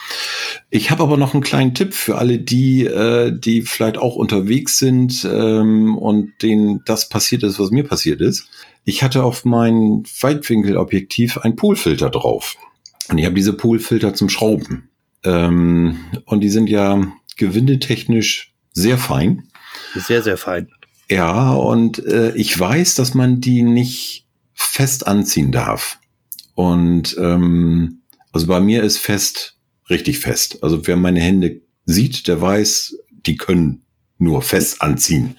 Ich 0.69 0.91
habe 0.91 1.03
aber 1.03 1.17
noch 1.17 1.33
einen 1.33 1.43
kleinen 1.43 1.74
Tipp 1.74 1.93
für 1.93 2.17
alle 2.17 2.39
die, 2.39 2.85
äh, 2.85 3.31
die 3.38 3.62
vielleicht 3.62 3.97
auch 3.97 4.15
unterwegs 4.15 4.77
sind 4.77 5.27
ähm, 5.29 5.97
und 5.97 6.33
denen 6.41 6.81
das 6.85 7.09
passiert 7.09 7.43
ist, 7.43 7.59
was 7.59 7.71
mir 7.71 7.83
passiert 7.83 8.21
ist. 8.21 8.47
Ich 8.83 9.03
hatte 9.03 9.24
auf 9.24 9.45
mein 9.45 10.03
Weitwinkelobjektiv 10.21 11.39
ein 11.39 11.55
Poolfilter 11.55 12.09
drauf. 12.09 12.55
Und 13.09 13.17
ich 13.17 13.25
habe 13.25 13.35
diese 13.35 13.53
Poolfilter 13.53 14.13
zum 14.13 14.29
Schrauben. 14.29 14.89
Ähm, 15.24 16.00
und 16.25 16.41
die 16.41 16.50
sind 16.50 16.69
ja 16.69 17.01
gewindetechnisch 17.38 18.53
sehr 18.71 18.97
fein. 18.97 19.43
Sehr, 19.95 20.21
sehr 20.21 20.38
fein. 20.38 20.69
Ja, 21.09 21.53
und 21.53 22.03
äh, 22.05 22.35
ich 22.35 22.59
weiß, 22.59 22.95
dass 22.95 23.13
man 23.13 23.41
die 23.41 23.62
nicht 23.62 24.25
fest 24.55 25.05
anziehen 25.05 25.51
darf. 25.51 26.00
Und 26.55 27.15
ähm, 27.19 28.01
also 28.31 28.47
bei 28.47 28.59
mir 28.59 28.83
ist 28.83 28.97
fest 28.97 29.57
richtig 29.89 30.19
fest. 30.19 30.63
Also 30.63 30.87
wer 30.87 30.96
meine 30.96 31.20
Hände 31.20 31.61
sieht, 31.85 32.27
der 32.27 32.41
weiß, 32.41 32.98
die 33.11 33.35
können 33.35 33.83
nur 34.18 34.41
fest 34.41 34.81
anziehen. 34.81 35.35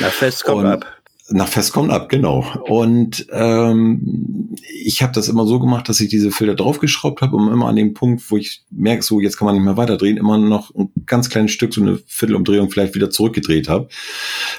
Na, 0.00 0.10
fest 0.10 0.44
kommt 0.44 0.64
und, 0.64 0.66
ab. 0.66 0.86
Nach 1.30 1.48
fest 1.48 1.72
kommt 1.72 1.90
ab, 1.90 2.08
genau. 2.08 2.46
Und 2.68 3.26
ähm, 3.32 4.54
ich 4.82 5.02
habe 5.02 5.12
das 5.12 5.28
immer 5.28 5.46
so 5.46 5.58
gemacht, 5.58 5.88
dass 5.88 6.00
ich 6.00 6.08
diese 6.08 6.30
Filter 6.30 6.54
draufgeschraubt 6.54 7.20
habe, 7.20 7.36
um 7.36 7.52
immer 7.52 7.68
an 7.68 7.76
dem 7.76 7.92
Punkt, 7.92 8.30
wo 8.30 8.36
ich 8.36 8.62
merke, 8.70 9.02
so 9.02 9.20
jetzt 9.20 9.36
kann 9.36 9.46
man 9.46 9.54
nicht 9.54 9.64
mehr 9.64 9.76
weiterdrehen, 9.76 10.16
immer 10.16 10.38
noch 10.38 10.74
ein 10.74 10.90
ganz 11.04 11.28
kleines 11.28 11.52
Stück, 11.52 11.74
so 11.74 11.82
eine 11.82 11.98
Viertelumdrehung 12.06 12.70
vielleicht 12.70 12.94
wieder 12.94 13.10
zurückgedreht 13.10 13.68
habe, 13.68 13.88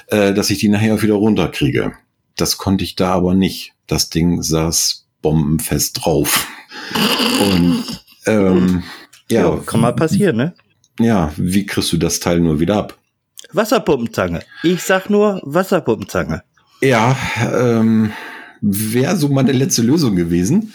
äh, 0.08 0.32
dass 0.32 0.50
ich 0.50 0.58
die 0.58 0.68
nachher 0.68 0.94
auch 0.94 1.02
wieder 1.02 1.14
runterkriege. 1.14 1.92
Das 2.36 2.58
konnte 2.58 2.84
ich 2.84 2.96
da 2.96 3.12
aber 3.12 3.34
nicht. 3.34 3.72
Das 3.86 4.10
Ding 4.10 4.42
saß 4.42 5.06
bombenfest 5.22 6.04
drauf. 6.04 6.46
Und 7.40 7.84
ähm, 8.26 8.82
ja, 9.30 9.48
ja, 9.48 9.62
kann 9.64 9.80
mal 9.80 9.94
passieren, 9.94 10.36
ne? 10.36 10.54
Ja, 10.98 11.32
wie 11.36 11.66
kriegst 11.66 11.92
du 11.92 11.96
das 11.96 12.20
Teil 12.20 12.40
nur 12.40 12.60
wieder 12.60 12.76
ab? 12.76 12.98
Wasserpumpenzange. 13.52 14.40
Ich 14.62 14.82
sag 14.82 15.10
nur 15.10 15.40
Wasserpumpenzange. 15.44 16.42
Ja, 16.80 17.16
ähm, 17.52 18.12
wäre 18.60 19.16
so 19.16 19.28
meine 19.28 19.52
letzte 19.52 19.82
Lösung 19.82 20.16
gewesen. 20.16 20.72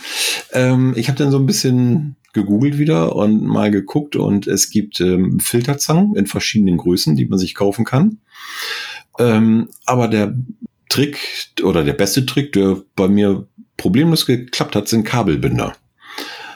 Ähm, 0.52 0.94
ich 0.96 1.08
habe 1.08 1.18
dann 1.18 1.32
so 1.32 1.38
ein 1.38 1.46
bisschen 1.46 2.16
gegoogelt 2.34 2.78
wieder 2.78 3.16
und 3.16 3.44
mal 3.44 3.72
geguckt 3.72 4.16
und 4.16 4.46
es 4.46 4.70
gibt 4.70 5.00
ähm, 5.00 5.40
Filterzangen 5.40 6.16
in 6.16 6.28
verschiedenen 6.28 6.78
Größen, 6.78 7.16
die 7.16 7.26
man 7.26 7.40
sich 7.40 7.56
kaufen 7.56 7.86
kann. 7.86 8.20
Ähm, 9.18 9.70
aber 9.86 10.08
der 10.08 10.36
Trick 10.90 11.18
oder 11.64 11.84
der 11.84 11.94
beste 11.94 12.26
Trick, 12.26 12.54
der 12.54 12.82
bei 12.96 13.08
mir 13.08 13.48
problemlos 13.78 14.26
geklappt 14.26 14.76
hat, 14.76 14.88
sind 14.88 15.04
Kabelbinder. 15.04 15.76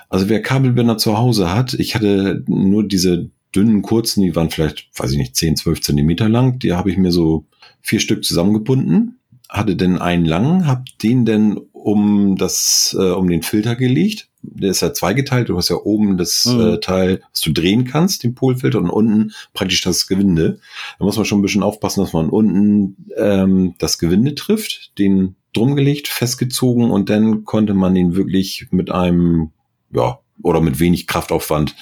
Also 0.10 0.30
wer 0.30 0.42
Kabelbinder 0.42 0.98
zu 0.98 1.18
Hause 1.18 1.54
hat, 1.54 1.74
ich 1.74 1.96
hatte 1.96 2.44
nur 2.48 2.88
diese 2.88 3.30
dünnen, 3.56 3.82
kurzen, 3.82 4.22
die 4.24 4.36
waren 4.36 4.50
vielleicht, 4.50 4.90
weiß 4.98 5.12
ich 5.12 5.18
nicht, 5.18 5.36
10, 5.36 5.58
12 5.58 5.82
Zentimeter 5.82 6.30
lang, 6.30 6.60
die 6.60 6.74
habe 6.74 6.90
ich 6.92 6.98
mir 6.98 7.12
so 7.12 7.46
vier 7.82 8.00
Stück 8.00 8.24
zusammengebunden 8.24 9.19
hatte 9.50 9.76
denn 9.76 9.98
einen 9.98 10.26
langen, 10.26 10.68
hab 10.68 10.86
den 11.00 11.26
denn 11.26 11.58
um 11.74 12.36
das, 12.38 12.96
äh, 12.98 13.12
um 13.12 13.28
den 13.28 13.42
Filter 13.42 13.76
gelegt. 13.76 14.30
Der 14.42 14.70
ist 14.70 14.82
ja 14.82 14.94
zweigeteilt. 14.94 15.50
Du 15.50 15.58
hast 15.58 15.70
ja 15.70 15.76
oben 15.76 16.18
das 16.18 16.46
mhm. 16.46 16.62
äh, 16.62 16.80
Teil, 16.80 17.22
was 17.32 17.42
du 17.42 17.52
drehen 17.52 17.86
kannst, 17.86 18.24
den 18.24 18.36
Polfilter, 18.36 18.80
und 18.80 18.90
unten 18.90 19.32
praktisch 19.54 19.82
das 19.82 20.08
Gewinde. 20.08 20.60
Da 21.00 21.06
muss 21.06 21.18
man 21.18 21.26
schon 21.26 21.40
ein 21.40 21.42
bisschen 21.42 21.64
aufpassen, 21.64 22.02
dass 22.02 22.14
man 22.14 22.30
unten 22.30 22.96
ähm, 23.18 23.76
das 23.80 23.98
Gewinde 23.98 24.36
trifft, 24.36 24.98
den 25.00 25.36
drum 25.54 25.76
gelegt, 25.76 26.08
festgezogen 26.08 26.92
und 26.92 27.10
dann 27.10 27.44
konnte 27.44 27.74
man 27.74 27.96
ihn 27.96 28.16
wirklich 28.16 28.68
mit 28.72 28.92
einem, 28.92 29.52
ja, 29.92 30.20
oder 30.42 30.62
mit 30.62 30.80
wenig 30.80 31.08
Kraftaufwand 31.08 31.76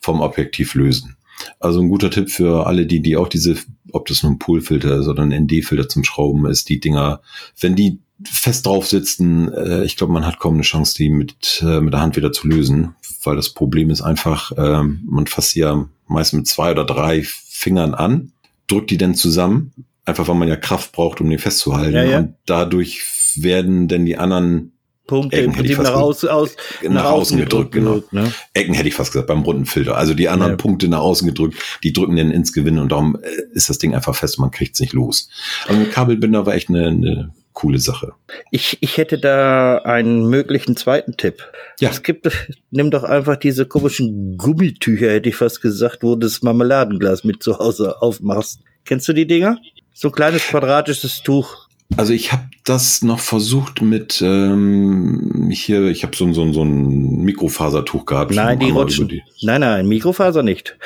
vom 0.00 0.20
Objektiv 0.20 0.74
lösen. 0.74 1.16
Also 1.60 1.80
ein 1.80 1.88
guter 1.88 2.10
Tipp 2.10 2.30
für 2.30 2.66
alle, 2.66 2.86
die, 2.86 3.00
die 3.00 3.16
auch 3.16 3.28
diese, 3.28 3.56
ob 3.92 4.06
das 4.06 4.22
nur 4.22 4.32
ein 4.32 4.38
Poolfilter 4.38 4.96
ist 4.98 5.08
oder 5.08 5.22
ein 5.22 5.32
ND-Filter 5.44 5.88
zum 5.88 6.04
Schrauben 6.04 6.46
ist, 6.46 6.68
die 6.68 6.80
Dinger, 6.80 7.20
wenn 7.60 7.76
die 7.76 8.00
fest 8.22 8.66
drauf 8.66 8.86
sitzen, 8.86 9.52
äh, 9.52 9.84
ich 9.84 9.96
glaube, 9.96 10.12
man 10.12 10.26
hat 10.26 10.38
kaum 10.38 10.54
eine 10.54 10.62
Chance, 10.62 10.94
die 10.96 11.10
mit, 11.10 11.62
äh, 11.66 11.80
mit 11.80 11.92
der 11.92 12.00
Hand 12.00 12.16
wieder 12.16 12.32
zu 12.32 12.46
lösen, 12.46 12.94
weil 13.22 13.36
das 13.36 13.50
Problem 13.50 13.90
ist 13.90 14.02
einfach, 14.02 14.52
äh, 14.52 14.82
man 14.82 15.26
fasst 15.26 15.50
sie 15.50 15.60
ja 15.60 15.88
meist 16.06 16.34
mit 16.34 16.46
zwei 16.46 16.70
oder 16.70 16.84
drei 16.84 17.22
Fingern 17.24 17.94
an, 17.94 18.32
drückt 18.66 18.90
die 18.90 18.98
dann 18.98 19.14
zusammen, 19.14 19.72
einfach 20.04 20.28
weil 20.28 20.36
man 20.36 20.48
ja 20.48 20.56
Kraft 20.56 20.92
braucht, 20.92 21.20
um 21.20 21.28
den 21.28 21.38
festzuhalten. 21.38 21.94
Ja, 21.94 22.04
ja. 22.04 22.18
Und 22.18 22.34
dadurch 22.46 23.02
werden 23.36 23.88
denn 23.88 24.04
die 24.04 24.16
anderen 24.16 24.73
Punkte 25.06 25.36
Ecken 25.36 25.50
im 25.50 25.56
Prinzip 25.56 25.78
nach, 25.78 25.94
aus, 25.94 26.24
aus, 26.24 26.56
nach, 26.82 26.90
nach 26.90 27.04
außen 27.04 27.38
gedrückt, 27.38 27.72
gedrückt 27.72 28.10
genau. 28.10 28.24
Ne? 28.24 28.32
Ecken 28.54 28.74
hätte 28.74 28.88
ich 28.88 28.94
fast 28.94 29.12
gesagt, 29.12 29.28
beim 29.28 29.42
runden 29.42 29.66
Filter. 29.66 29.96
Also 29.96 30.14
die 30.14 30.28
anderen 30.28 30.52
ja. 30.52 30.56
Punkte 30.56 30.88
nach 30.88 31.00
außen 31.00 31.28
gedrückt, 31.28 31.58
die 31.82 31.92
drücken 31.92 32.16
dann 32.16 32.30
ins 32.30 32.52
Gewinn 32.52 32.78
und 32.78 32.90
darum 32.90 33.18
äh, 33.22 33.42
ist 33.52 33.68
das 33.68 33.78
Ding 33.78 33.94
einfach 33.94 34.14
fest, 34.14 34.38
man 34.38 34.50
kriegt 34.50 34.74
es 34.74 34.80
nicht 34.80 34.94
los. 34.94 35.28
Aber 35.68 35.76
ein 35.76 35.90
Kabelbinder 35.90 36.46
war 36.46 36.54
echt 36.54 36.70
eine, 36.70 36.86
eine 36.86 37.32
coole 37.52 37.78
Sache. 37.78 38.12
Ich, 38.50 38.78
ich 38.80 38.96
hätte 38.96 39.18
da 39.18 39.78
einen 39.78 40.28
möglichen 40.28 40.76
zweiten 40.76 41.16
Tipp. 41.16 41.50
Ja. 41.80 41.90
Es 41.90 42.02
gibt, 42.02 42.28
nimm 42.70 42.90
doch 42.90 43.04
einfach 43.04 43.36
diese 43.36 43.66
komischen 43.66 44.36
Gummitücher, 44.36 45.10
hätte 45.10 45.28
ich 45.28 45.36
fast 45.36 45.62
gesagt, 45.62 46.02
wo 46.02 46.14
du 46.14 46.20
das 46.20 46.42
Marmeladenglas 46.42 47.24
mit 47.24 47.42
zu 47.42 47.58
Hause 47.58 48.02
aufmachst. 48.02 48.60
Kennst 48.84 49.08
du 49.08 49.12
die 49.12 49.26
Dinger? 49.26 49.58
So 49.92 50.08
ein 50.08 50.12
kleines 50.12 50.46
quadratisches 50.46 51.22
Tuch. 51.22 51.63
Also 51.96 52.12
ich 52.12 52.32
habe 52.32 52.44
das 52.64 53.02
noch 53.02 53.20
versucht 53.20 53.82
mit 53.82 54.20
ähm, 54.22 55.48
hier, 55.52 55.86
ich 55.86 56.02
habe 56.02 56.16
so, 56.16 56.32
so, 56.32 56.52
so 56.52 56.62
ein 56.62 57.22
Mikrofasertuch 57.22 58.06
gehabt. 58.06 58.34
Nein, 58.34 58.58
die 58.58 58.70
rutschen. 58.70 59.08
Die 59.08 59.22
nein, 59.42 59.60
nein, 59.60 59.86
Mikrofaser 59.86 60.42
nicht. 60.42 60.76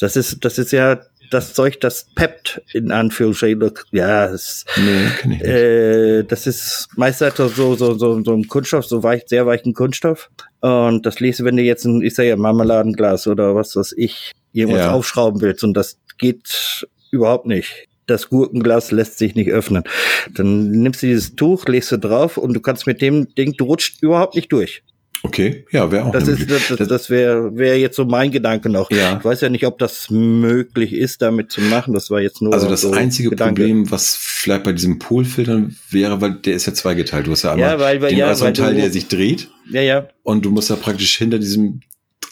Das 0.00 0.16
ist, 0.16 0.44
das 0.44 0.58
ist 0.58 0.72
ja 0.72 1.00
das 1.30 1.54
Zeug, 1.54 1.80
das 1.80 2.06
peppt 2.14 2.62
in 2.72 2.90
Anführungsstrichen. 2.90 3.72
Ja, 3.92 4.28
das, 4.28 4.64
nee, 4.76 5.36
äh, 5.36 6.24
das 6.24 6.46
ist 6.46 6.88
meistens 6.96 7.36
so, 7.36 7.48
so, 7.48 7.94
so, 7.94 8.22
so 8.22 8.34
ein 8.34 8.48
Kunststoff, 8.48 8.86
so 8.86 9.02
weich, 9.02 9.24
sehr 9.26 9.46
weichen 9.46 9.74
Kunststoff. 9.74 10.30
Und 10.60 11.06
das 11.06 11.20
lese, 11.20 11.44
wenn 11.44 11.56
du 11.56 11.62
jetzt 11.62 11.84
ein, 11.84 12.02
ich 12.02 12.14
sage 12.14 12.30
ja, 12.30 12.36
Marmeladenglas 12.36 13.26
oder 13.26 13.54
was 13.54 13.76
weiß 13.76 13.94
ich, 13.96 14.32
irgendwas 14.52 14.86
ja. 14.86 14.92
aufschrauben 14.92 15.40
willst 15.40 15.64
und 15.64 15.74
das 15.74 15.98
geht 16.18 16.86
überhaupt 17.10 17.46
nicht 17.46 17.87
das 18.08 18.28
Gurkenglas 18.28 18.90
lässt 18.90 19.18
sich 19.18 19.34
nicht 19.34 19.50
öffnen. 19.50 19.84
Dann 20.34 20.70
nimmst 20.70 21.02
du 21.02 21.06
dieses 21.06 21.36
Tuch, 21.36 21.66
legst 21.66 21.92
du 21.92 21.98
drauf 21.98 22.36
und 22.36 22.54
du 22.54 22.60
kannst 22.60 22.86
mit 22.86 23.00
dem 23.00 23.32
Ding, 23.34 23.54
du 23.56 23.64
rutscht 23.64 24.02
überhaupt 24.02 24.34
nicht 24.34 24.50
durch. 24.52 24.82
Okay, 25.24 25.64
ja, 25.72 25.90
wäre 25.90 26.04
auch. 26.04 26.12
Das 26.12 26.28
ist, 26.28 26.48
das, 26.48 26.88
das 26.88 27.10
wäre 27.10 27.56
wär 27.56 27.78
jetzt 27.78 27.96
so 27.96 28.04
mein 28.04 28.30
Gedanke 28.30 28.68
noch. 28.68 28.88
Ja. 28.90 29.18
Ich 29.18 29.24
weiß 29.24 29.40
ja 29.40 29.48
nicht, 29.48 29.66
ob 29.66 29.78
das 29.78 30.10
möglich 30.10 30.92
ist, 30.92 31.22
damit 31.22 31.50
zu 31.50 31.60
machen. 31.60 31.92
Das 31.92 32.08
war 32.10 32.20
jetzt 32.20 32.40
nur. 32.40 32.52
Also 32.52 32.68
das 32.68 32.82
so 32.82 32.92
einzige 32.92 33.30
Gedanke. 33.30 33.62
Problem, 33.62 33.90
was 33.90 34.14
vielleicht 34.14 34.62
bei 34.62 34.72
diesem 34.72 35.00
Polfiltern 35.00 35.76
wäre, 35.90 36.20
weil 36.20 36.34
der 36.34 36.54
ist 36.54 36.66
ja 36.66 36.74
zweigeteilt. 36.74 37.26
Du 37.26 37.32
hast 37.32 37.42
ja 37.42 37.52
einmal 37.52 37.70
ja, 37.70 37.80
weil, 37.80 38.00
weil, 38.00 38.10
den 38.10 38.18
ja, 38.18 38.40
weil 38.40 38.52
Teil, 38.52 38.74
du, 38.74 38.80
der 38.80 38.92
sich 38.92 39.08
dreht. 39.08 39.48
Ja, 39.70 39.80
ja. 39.80 40.08
Und 40.22 40.44
du 40.44 40.50
musst 40.50 40.70
ja 40.70 40.76
praktisch 40.76 41.18
hinter 41.18 41.40
diesem 41.40 41.80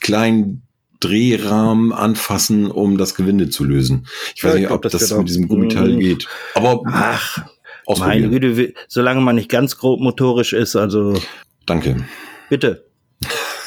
kleinen 0.00 0.62
Drehrahmen 1.06 1.92
anfassen, 1.92 2.70
um 2.70 2.98
das 2.98 3.14
Gewinde 3.14 3.48
zu 3.48 3.64
lösen. 3.64 4.06
Ich 4.34 4.44
weiß 4.44 4.54
ja, 4.54 4.60
nicht, 4.60 4.70
ob 4.70 4.82
das, 4.82 4.92
das 4.92 5.16
mit 5.16 5.28
diesem 5.28 5.48
Gummiteil 5.48 5.94
mhm. 5.94 6.00
geht. 6.00 6.28
Aber 6.54 6.82
ach, 6.86 7.44
meine 7.98 8.28
Güte, 8.28 8.74
solange 8.88 9.20
man 9.20 9.36
nicht 9.36 9.48
ganz 9.48 9.76
grob 9.76 10.00
motorisch 10.00 10.52
ist, 10.52 10.76
also. 10.76 11.14
Danke. 11.64 12.04
Bitte. 12.48 12.84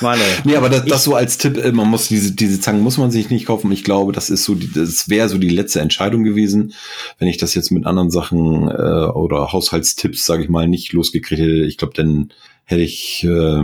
Meine. 0.02 0.23
nee, 0.43 0.56
aber 0.56 0.69
das, 0.69 0.86
das 0.86 1.04
so 1.04 1.15
als 1.15 1.38
Tipp, 1.38 1.58
äh, 1.58 1.71
man 1.71 1.89
muss 1.89 2.08
diese, 2.08 2.34
diese 2.34 2.60
Zangen 2.60 2.82
muss 2.82 2.97
man 2.97 3.12
sich 3.12 3.30
nicht 3.30 3.45
kaufen. 3.45 3.71
Ich 3.71 3.84
glaube, 3.84 4.12
das 4.12 4.30
ist 4.30 4.45
so, 4.45 4.56
das 4.56 5.10
wäre 5.10 5.30
so 5.30 5.38
die 5.38 5.49
letzte 5.49 5.82
Entscheidung 5.82 6.23
gewesen, 6.23 6.73
wenn 7.17 7.28
ich 7.28 7.38
das 7.38 7.54
jetzt 7.56 7.71
mit 7.71 7.86
anderen 7.86 8.12
Sachen 8.12 8.69
äh, 8.69 9.12
oder 9.12 9.52
Haushaltstipps, 9.52 10.25
sage 10.25 10.43
ich 10.43 10.49
mal, 10.49 10.67
nicht 10.67 10.93
losgekriegt 10.93 11.41
hätte. 11.41 11.65
Ich 11.65 11.78
glaube, 11.78 11.93
dann 11.95 12.32
hätte 12.65 12.82
ich 12.82 13.23
äh, 13.23 13.63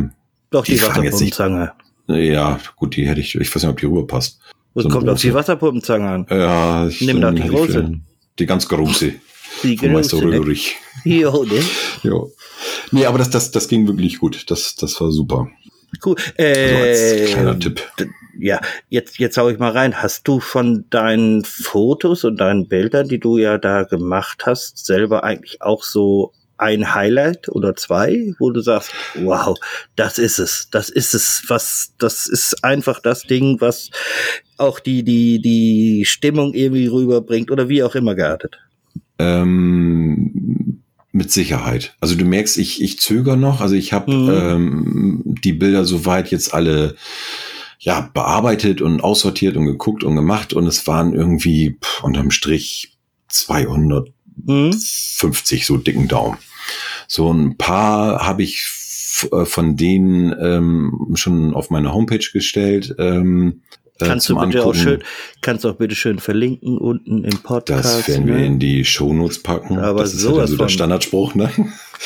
doch 0.49 0.65
die, 0.65 0.73
die 0.73 0.81
Wasserpumpenzange. 0.81 1.71
Ja, 2.07 2.59
gut, 2.75 2.95
die 2.95 3.07
hätte 3.07 3.21
ich. 3.21 3.35
Ich 3.35 3.55
weiß 3.55 3.63
nicht, 3.63 3.71
ob 3.71 3.79
die 3.79 3.85
rüberpasst. 3.85 4.39
Und 4.73 4.83
so 4.83 4.89
kommt 4.89 5.09
auf 5.09 5.21
die 5.21 5.33
Wasserpumpenzange 5.33 6.07
an. 6.07 6.27
Ja, 6.29 6.87
ich 6.87 7.01
nimm 7.01 7.21
da 7.21 7.31
die 7.31 7.47
große. 7.47 7.93
Die 8.39 8.45
ganz 8.45 8.67
große. 8.67 9.13
Die 9.63 9.87
Meister 9.87 10.17
ne? 10.17 10.37
Röhrig. 10.37 10.75
Jo, 11.05 11.43
ne? 11.43 11.59
jo. 12.03 12.31
Nee, 12.91 13.05
aber 13.05 13.19
das, 13.19 13.29
das, 13.29 13.51
das 13.51 13.69
ging 13.69 13.87
wirklich 13.87 14.19
gut. 14.19 14.49
Das, 14.51 14.75
das 14.75 14.99
war 14.99 15.11
super. 15.11 15.47
Cool. 16.03 16.15
Äh, 16.35 16.73
also 16.73 16.83
als 16.83 17.31
kleiner 17.31 17.59
Tipp. 17.59 17.81
Ja, 18.37 18.59
jetzt, 18.89 19.17
jetzt 19.17 19.37
hau 19.37 19.47
ich 19.49 19.57
mal 19.57 19.71
rein. 19.71 20.01
Hast 20.01 20.27
du 20.27 20.41
von 20.41 20.85
deinen 20.89 21.45
Fotos 21.45 22.25
und 22.25 22.37
deinen 22.37 22.67
Bildern, 22.67 23.07
die 23.07 23.19
du 23.19 23.37
ja 23.37 23.57
da 23.57 23.83
gemacht 23.83 24.45
hast, 24.45 24.85
selber 24.85 25.23
eigentlich 25.23 25.61
auch 25.61 25.83
so 25.83 26.33
ein 26.57 26.93
Highlight 26.95 27.49
oder 27.49 27.75
zwei, 27.75 28.33
wo 28.39 28.49
du 28.51 28.61
sagst, 28.61 28.91
wow, 29.15 29.57
das 29.95 30.17
ist 30.17 30.39
es, 30.39 30.69
das 30.71 30.89
ist 30.89 31.13
es, 31.13 31.43
was, 31.47 31.93
das 31.97 32.27
ist 32.27 32.63
einfach 32.63 33.01
das 33.01 33.23
Ding, 33.23 33.59
was 33.59 33.89
auch 34.57 34.79
die, 34.79 35.03
die, 35.03 35.41
die 35.41 36.05
Stimmung 36.05 36.53
irgendwie 36.53 36.87
rüberbringt 36.87 37.51
oder 37.51 37.67
wie 37.67 37.83
auch 37.83 37.95
immer 37.95 38.15
geartet? 38.15 38.57
Ähm, 39.19 40.81
mit 41.11 41.31
Sicherheit. 41.31 41.95
Also 41.99 42.15
du 42.15 42.25
merkst, 42.25 42.57
ich, 42.57 42.81
ich 42.81 42.99
zögere 42.99 43.37
noch. 43.37 43.61
Also 43.61 43.75
ich 43.75 43.93
habe 43.93 44.11
mhm. 44.13 44.29
ähm, 44.29 45.21
die 45.43 45.53
Bilder 45.53 45.85
soweit 45.85 46.31
jetzt 46.31 46.53
alle 46.53 46.95
ja 47.79 48.09
bearbeitet 48.13 48.81
und 48.81 49.01
aussortiert 49.01 49.57
und 49.57 49.65
geguckt 49.65 50.03
und 50.03 50.15
gemacht 50.15 50.53
und 50.53 50.65
es 50.65 50.87
waren 50.87 51.13
irgendwie 51.13 51.77
pff, 51.81 52.03
unterm 52.03 52.31
Strich 52.31 52.97
250 53.27 54.14
mhm. 54.35 54.71
so 54.73 55.77
dicken 55.77 56.07
Daumen. 56.07 56.37
So 57.07 57.31
ein 57.31 57.57
paar 57.57 58.25
habe 58.25 58.43
ich 58.43 58.67
äh, 59.31 59.45
von 59.45 59.75
denen 59.75 60.35
ähm, 60.39 61.11
schon 61.15 61.53
auf 61.53 61.69
meine 61.69 61.93
Homepage 61.93 62.25
gestellt. 62.33 62.95
Ähm, 62.97 63.61
äh, 63.99 64.07
kannst 64.07 64.27
du 64.27 64.35
bitte 64.35 64.59
Angucken. 64.59 64.67
auch 64.67 64.75
schön, 64.75 65.03
kannst 65.41 65.65
auch 65.65 65.75
bitte 65.75 65.95
schön 65.95 66.19
verlinken 66.19 66.77
unten 66.77 67.23
im 67.23 67.37
Podcast. 67.39 67.99
Das 67.99 68.07
werden 68.09 68.25
ne? 68.25 68.35
wir 68.35 68.45
in 68.45 68.59
die 68.59 68.83
Shownotes 68.83 69.41
packen. 69.41 69.77
Aber 69.77 70.01
das 70.01 70.13
ist 70.13 70.21
sowas 70.21 70.37
ja 70.37 70.47
so 70.47 70.57
der 70.57 70.69
Standardspruch, 70.69 71.35
ne? 71.35 71.49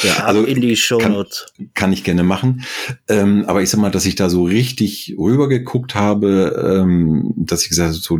Ja, 0.03 0.25
also 0.25 0.43
in 0.43 0.61
die 0.61 0.75
Shownotes. 0.75 1.47
Kann, 1.57 1.71
kann 1.73 1.93
ich 1.93 2.03
gerne 2.03 2.23
machen. 2.23 2.63
Ähm, 3.07 3.45
aber 3.47 3.63
ich 3.63 3.71
sag 3.71 3.79
mal, 3.79 3.89
dass 3.89 4.05
ich 4.05 4.15
da 4.15 4.29
so 4.29 4.43
richtig 4.43 5.15
rübergeguckt 5.17 5.95
habe, 5.95 6.79
ähm, 6.83 7.33
dass 7.35 7.63
ich 7.63 7.69
gesagt 7.69 7.89
habe, 7.89 7.99
so, 7.99 8.19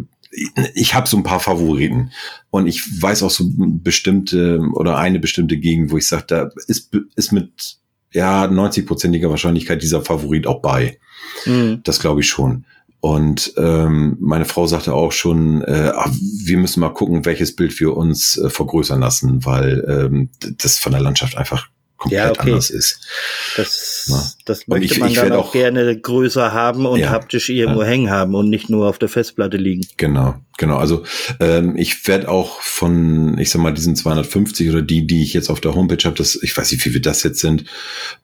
ich 0.73 0.93
habe 0.93 1.07
so 1.09 1.17
ein 1.17 1.23
paar 1.23 1.39
Favoriten 1.39 2.11
und 2.51 2.67
ich 2.67 3.01
weiß 3.01 3.23
auch 3.23 3.31
so 3.31 3.45
bestimmte 3.55 4.59
oder 4.73 4.97
eine 4.97 5.19
bestimmte 5.19 5.57
Gegend, 5.57 5.91
wo 5.91 5.97
ich 5.97 6.07
sage, 6.07 6.25
da 6.27 6.49
ist, 6.67 6.93
ist 7.15 7.31
mit 7.31 7.77
ja 8.11 8.45
90-prozentiger 8.45 9.29
Wahrscheinlichkeit 9.29 9.81
dieser 9.81 10.01
Favorit 10.01 10.47
auch 10.47 10.61
bei. 10.61 10.99
Mhm. 11.45 11.81
Das 11.83 11.99
glaube 11.99 12.21
ich 12.21 12.27
schon. 12.27 12.65
Und 13.01 13.53
ähm, 13.57 14.17
meine 14.19 14.45
Frau 14.45 14.67
sagte 14.67 14.93
auch 14.93 15.13
schon, 15.13 15.61
äh, 15.61 15.93
ach, 15.95 16.11
wir 16.11 16.57
müssen 16.57 16.81
mal 16.81 16.89
gucken, 16.89 17.25
welches 17.25 17.55
Bild 17.55 17.79
wir 17.79 17.95
uns 17.95 18.37
äh, 18.37 18.49
vergrößern 18.49 18.99
lassen, 18.99 19.45
weil 19.45 19.85
ähm, 19.87 20.29
das 20.57 20.77
von 20.77 20.91
der 20.91 21.01
Landschaft 21.01 21.37
einfach 21.37 21.69
komplett 21.97 22.19
ja, 22.19 22.31
okay. 22.31 22.41
anders 22.41 22.69
ist. 22.69 23.07
Das, 23.55 23.88
ja. 24.09 24.23
das 24.45 24.67
möchte 24.67 24.93
ich, 24.93 24.99
man 24.99 25.09
ich 25.09 25.15
dann 25.15 25.31
auch, 25.33 25.51
gerne 25.51 25.97
größer 25.97 26.53
haben 26.53 26.85
und 26.85 26.99
ja, 26.99 27.09
haptisch 27.09 27.49
irgendwo 27.49 27.83
hängen 27.83 28.09
haben 28.09 28.35
und 28.35 28.49
nicht 28.49 28.69
nur 28.69 28.87
auf 28.87 28.99
der 28.99 29.09
Festplatte 29.09 29.57
liegen. 29.57 29.85
Genau. 29.97 30.35
Genau, 30.59 30.75
also 30.75 31.03
ähm, 31.39 31.77
ich 31.77 32.05
werde 32.05 32.27
auch 32.27 32.59
von, 32.59 33.37
ich 33.37 33.49
sag 33.49 33.61
mal, 33.61 33.73
diesen 33.73 33.95
250 33.95 34.69
oder 34.69 34.81
die, 34.81 35.07
die 35.07 35.23
ich 35.23 35.33
jetzt 35.33 35.49
auf 35.49 35.61
der 35.61 35.73
Homepage 35.73 36.03
habe, 36.03 36.17
das, 36.17 36.37
ich 36.43 36.55
weiß 36.55 36.73
nicht, 36.73 36.85
wie 36.85 36.89
viel 36.89 36.99
das 36.99 37.23
jetzt 37.23 37.39
sind, 37.39 37.63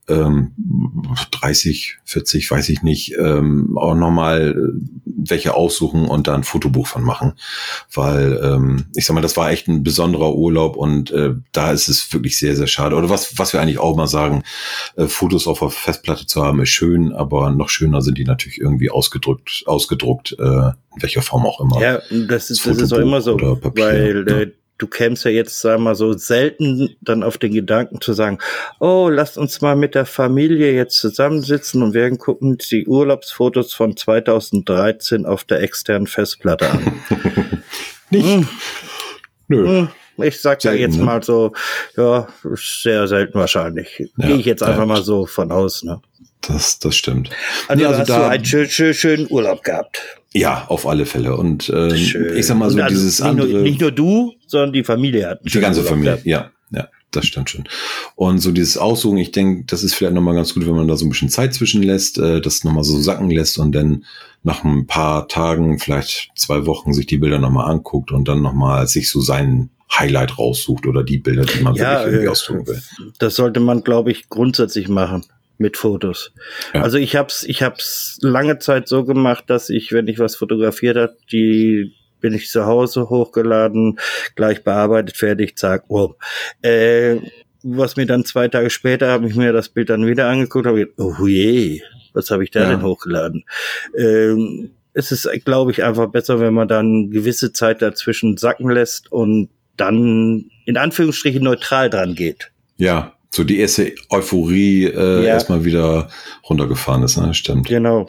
ähm, 0.09 0.51
30, 1.31 1.99
40, 2.03 2.51
weiß 2.51 2.67
ich 2.67 2.83
nicht, 2.83 3.15
ähm, 3.17 3.77
auch 3.77 3.95
nochmal 3.95 4.51
äh, 4.51 5.11
welche 5.29 5.53
aussuchen 5.53 6.05
und 6.05 6.27
da 6.27 6.35
ein 6.35 6.43
Fotobuch 6.43 6.87
von 6.87 7.03
machen. 7.03 7.33
Weil, 7.93 8.39
ähm, 8.43 8.85
ich 8.95 9.05
sag 9.05 9.13
mal, 9.13 9.21
das 9.21 9.37
war 9.37 9.51
echt 9.51 9.67
ein 9.67 9.83
besonderer 9.83 10.33
Urlaub 10.33 10.75
und 10.75 11.11
äh, 11.11 11.33
da 11.51 11.71
ist 11.71 11.87
es 11.87 12.11
wirklich 12.13 12.37
sehr, 12.37 12.55
sehr 12.55 12.67
schade. 12.67 12.95
Oder 12.95 13.09
was, 13.09 13.37
was 13.37 13.53
wir 13.53 13.61
eigentlich 13.61 13.79
auch 13.79 13.95
mal 13.95 14.07
sagen, 14.07 14.43
äh, 14.95 15.07
Fotos 15.07 15.47
auf 15.47 15.59
der 15.59 15.69
Festplatte 15.69 16.25
zu 16.25 16.43
haben, 16.43 16.61
ist 16.61 16.69
schön, 16.69 17.13
aber 17.13 17.51
noch 17.51 17.69
schöner 17.69 18.01
sind 18.01 18.17
die 18.17 18.25
natürlich 18.25 18.59
irgendwie 18.59 18.89
ausgedrückt, 18.89 19.63
ausgedruckt, 19.65 20.35
äh, 20.39 20.43
in 20.43 21.01
welcher 21.01 21.21
Form 21.21 21.45
auch 21.45 21.59
immer. 21.59 21.81
Ja, 21.81 22.01
das 22.27 22.49
ist, 22.49 22.65
das 22.65 22.77
ist 22.77 22.93
auch 22.93 22.99
immer 22.99 23.21
so, 23.21 23.37
weil 23.39 24.27
äh, 24.27 24.51
du 24.77 24.87
kämst 24.87 25.25
ja 25.25 25.31
jetzt, 25.31 25.61
sag 25.61 25.79
mal, 25.79 25.95
so 25.95 26.13
selten 26.13 26.95
dann 27.01 27.23
auf 27.23 27.37
den 27.37 27.53
Gedanken 27.53 28.01
zu 28.01 28.13
sagen, 28.13 28.39
oh, 28.79 29.09
lasst 29.09 29.37
uns 29.37 29.61
mal 29.61 29.75
mit 29.75 29.95
der 29.95 30.05
Familie 30.05 30.73
jetzt 30.73 30.97
zusammensitzen 30.97 31.81
und 31.81 31.93
werden 31.93 32.17
gucken 32.17 32.57
die 32.71 32.85
Urlaubsfotos 32.87 33.73
von 33.73 33.95
2013 33.95 35.25
auf 35.25 35.43
der 35.43 35.61
externen 35.61 36.07
Festplatte 36.07 36.69
an. 36.69 37.01
Nicht? 38.09 38.25
Hm. 38.25 38.47
Nö. 39.47 39.67
Hm. 39.67 39.87
Ich 40.17 40.41
sag 40.41 40.61
selten, 40.61 40.77
da 40.77 40.81
jetzt 40.81 40.97
ne? 40.97 41.03
mal 41.03 41.23
so, 41.23 41.51
ja, 41.97 42.27
sehr 42.55 43.07
selten 43.07 43.37
wahrscheinlich. 43.37 44.09
Ja, 44.17 44.27
Gehe 44.27 44.37
ich 44.37 44.45
jetzt 44.45 44.63
einfach 44.63 44.79
ja. 44.79 44.85
mal 44.85 45.03
so 45.03 45.25
von 45.25 45.51
aus, 45.51 45.83
ne? 45.83 46.01
Das, 46.41 46.79
das 46.79 46.95
stimmt. 46.95 47.31
Also, 47.67 47.81
nee, 47.81 47.87
also 47.87 47.99
hast 47.99 48.09
da, 48.09 48.19
du 48.19 48.25
einen 48.29 48.45
schönen, 48.45 48.69
schön, 48.69 48.93
schönen 48.93 49.27
Urlaub 49.29 49.63
gehabt. 49.63 50.21
Ja, 50.37 50.65
auf 50.67 50.85
alle 50.85 51.05
Fälle. 51.05 51.37
Und 51.37 51.71
ähm, 51.73 51.93
ich 51.93 52.45
sag 52.45 52.57
mal 52.57 52.69
so, 52.69 52.77
also 52.77 52.93
dieses 52.93 53.19
nicht 53.19 53.29
andere. 53.29 53.47
Nur, 53.47 53.61
nicht 53.61 53.79
nur 53.79 53.91
du, 53.91 54.33
sondern 54.47 54.73
die 54.73 54.83
Familie 54.83 55.29
hat. 55.29 55.39
Die 55.43 55.59
ganze 55.61 55.81
Familie, 55.81 56.19
ja, 56.25 56.51
ja, 56.71 56.89
das 57.11 57.25
stimmt 57.25 57.49
schon. 57.49 57.63
Und 58.15 58.39
so 58.39 58.51
dieses 58.51 58.77
Aussuchen, 58.77 59.17
ich 59.17 59.31
denke, 59.31 59.63
das 59.65 59.81
ist 59.81 59.95
vielleicht 59.95 60.13
nochmal 60.13 60.35
ganz 60.35 60.53
gut, 60.53 60.67
wenn 60.67 60.75
man 60.75 60.89
da 60.89 60.97
so 60.97 61.05
ein 61.05 61.09
bisschen 61.09 61.29
Zeit 61.29 61.53
zwischenlässt, 61.53 62.17
äh, 62.17 62.41
das 62.41 62.65
nochmal 62.65 62.83
so 62.83 62.99
sacken 62.99 63.31
lässt 63.31 63.57
und 63.59 63.71
dann 63.71 64.03
nach 64.43 64.65
ein 64.65 64.87
paar 64.87 65.29
Tagen, 65.29 65.79
vielleicht 65.79 66.31
zwei 66.35 66.65
Wochen, 66.65 66.93
sich 66.93 67.05
die 67.05 67.17
Bilder 67.17 67.39
nochmal 67.39 67.71
anguckt 67.71 68.11
und 68.11 68.27
dann 68.27 68.41
nochmal 68.41 68.87
sich 68.87 69.09
so 69.09 69.21
seinen 69.21 69.69
Highlight 69.97 70.37
raussucht 70.37 70.85
oder 70.85 71.05
die 71.05 71.19
Bilder, 71.19 71.45
die 71.45 71.63
man 71.63 71.75
ja, 71.75 71.99
wirklich 71.99 72.07
irgendwie 72.07 72.25
äh, 72.25 72.29
ausdrücken 72.29 72.67
will. 72.67 72.81
Das 73.19 73.35
sollte 73.35 73.61
man, 73.61 73.85
glaube 73.85 74.11
ich, 74.11 74.27
grundsätzlich 74.27 74.89
machen 74.89 75.23
mit 75.57 75.77
Fotos. 75.77 76.33
Ja. 76.73 76.81
Also 76.81 76.97
ich 76.97 77.15
hab's, 77.15 77.43
ich 77.43 77.63
hab's 77.63 78.17
lange 78.21 78.59
Zeit 78.59 78.87
so 78.87 79.05
gemacht, 79.05 79.45
dass 79.47 79.69
ich, 79.69 79.91
wenn 79.91 80.07
ich 80.07 80.19
was 80.19 80.35
fotografiert 80.35 80.97
habe, 80.97 81.15
die 81.31 81.93
bin 82.21 82.33
ich 82.33 82.49
zu 82.49 82.65
Hause 82.65 83.09
hochgeladen, 83.09 83.99
gleich 84.35 84.63
bearbeitet, 84.63 85.15
fertig, 85.15 85.57
zack, 85.57 85.83
wow. 85.89 86.15
Äh, 86.61 87.17
was 87.61 87.95
mir 87.95 88.05
dann 88.05 88.25
zwei 88.25 88.47
Tage 88.47 88.69
später 88.69 89.09
habe 89.09 89.27
ich 89.27 89.35
mir 89.35 89.53
das 89.53 89.69
Bild 89.69 89.89
dann 89.89 90.05
wieder 90.05 90.27
angeguckt, 90.27 90.65
habe 90.65 90.79
gedacht, 90.79 90.99
oh 90.99 91.25
je, 91.27 91.81
was 92.13 92.29
habe 92.31 92.43
ich 92.43 92.51
da 92.51 92.61
ja. 92.61 92.69
denn 92.69 92.83
hochgeladen? 92.83 93.43
Ähm, 93.97 94.71
es 94.93 95.11
ist, 95.11 95.29
glaube 95.43 95.71
ich, 95.71 95.83
einfach 95.83 96.07
besser, 96.07 96.39
wenn 96.39 96.53
man 96.53 96.67
dann 96.67 97.11
gewisse 97.11 97.51
Zeit 97.51 97.81
dazwischen 97.81 98.37
sacken 98.37 98.69
lässt 98.69 99.11
und 99.11 99.49
dann 99.77 100.49
in 100.65 100.77
Anführungsstrichen 100.77 101.43
neutral 101.43 101.89
dran 101.89 102.15
geht. 102.15 102.51
Ja, 102.77 103.14
so 103.35 103.43
die 103.43 103.59
erste 103.59 103.93
Euphorie 104.09 104.85
äh, 104.85 105.23
ja. 105.23 105.33
erstmal 105.33 105.65
wieder 105.65 106.09
runtergefahren 106.49 107.03
ist, 107.03 107.17
ne? 107.17 107.33
Stimmt. 107.33 107.67
Genau. 107.67 108.05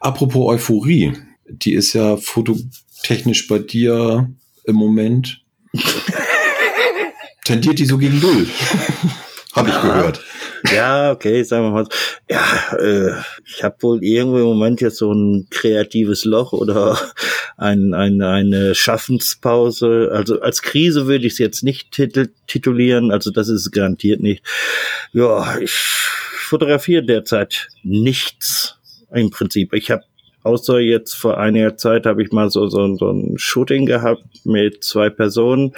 Apropos 0.00 0.52
Euphorie, 0.52 1.12
die 1.48 1.74
ist 1.74 1.92
ja 1.92 2.16
fototechnisch 2.16 3.46
bei 3.46 3.60
dir 3.60 4.28
im 4.64 4.74
Moment. 4.76 5.42
tendiert 7.44 7.78
die 7.78 7.86
so 7.86 7.96
gegen 7.98 8.18
Null. 8.18 8.48
Habe 9.54 9.70
ich 9.70 9.80
gehört. 9.80 10.24
Ja, 10.72 11.12
okay, 11.12 11.42
sagen 11.42 11.64
wir 11.64 11.70
mal. 11.70 11.88
Ja, 12.28 12.76
äh, 12.78 13.12
ich 13.44 13.62
habe 13.62 13.76
wohl 13.80 14.02
irgendwo 14.02 14.38
im 14.38 14.44
Moment 14.44 14.80
jetzt 14.80 14.98
so 14.98 15.12
ein 15.12 15.48
kreatives 15.50 16.24
Loch 16.24 16.52
oder 16.52 16.98
ein, 17.56 17.94
ein, 17.94 18.20
eine 18.22 18.74
Schaffenspause. 18.74 20.10
Also 20.12 20.40
als 20.40 20.62
Krise 20.62 21.06
würde 21.06 21.26
ich 21.26 21.34
es 21.34 21.38
jetzt 21.38 21.62
nicht 21.62 21.92
titel, 21.92 22.28
titulieren, 22.46 23.10
also 23.10 23.30
das 23.30 23.48
ist 23.48 23.70
garantiert 23.72 24.20
nicht. 24.20 24.44
Ja, 25.12 25.58
ich 25.58 25.72
fotografiere 25.72 27.04
derzeit 27.04 27.68
nichts 27.82 28.76
im 29.12 29.30
Prinzip. 29.30 29.72
Ich 29.72 29.90
habe 29.90 30.04
außer 30.46 30.78
jetzt 30.78 31.14
vor 31.14 31.38
einiger 31.38 31.76
Zeit 31.76 32.06
habe 32.06 32.22
ich 32.22 32.30
mal 32.30 32.48
so, 32.50 32.68
so, 32.68 32.94
so 32.94 33.10
ein 33.10 33.36
Shooting 33.36 33.84
gehabt 33.84 34.24
mit 34.44 34.84
zwei 34.84 35.10
Personen. 35.10 35.72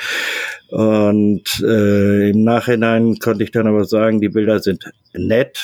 Und 0.69 1.45
äh, 1.63 2.31
im 2.31 2.45
Nachhinein 2.45 3.19
konnte 3.19 3.45
ich 3.45 3.51
dann 3.51 3.67
aber 3.67 3.85
sagen, 3.87 4.21
die 4.21 4.29
Bilder 4.29 4.61
sind 4.61 4.85
nett, 5.15 5.59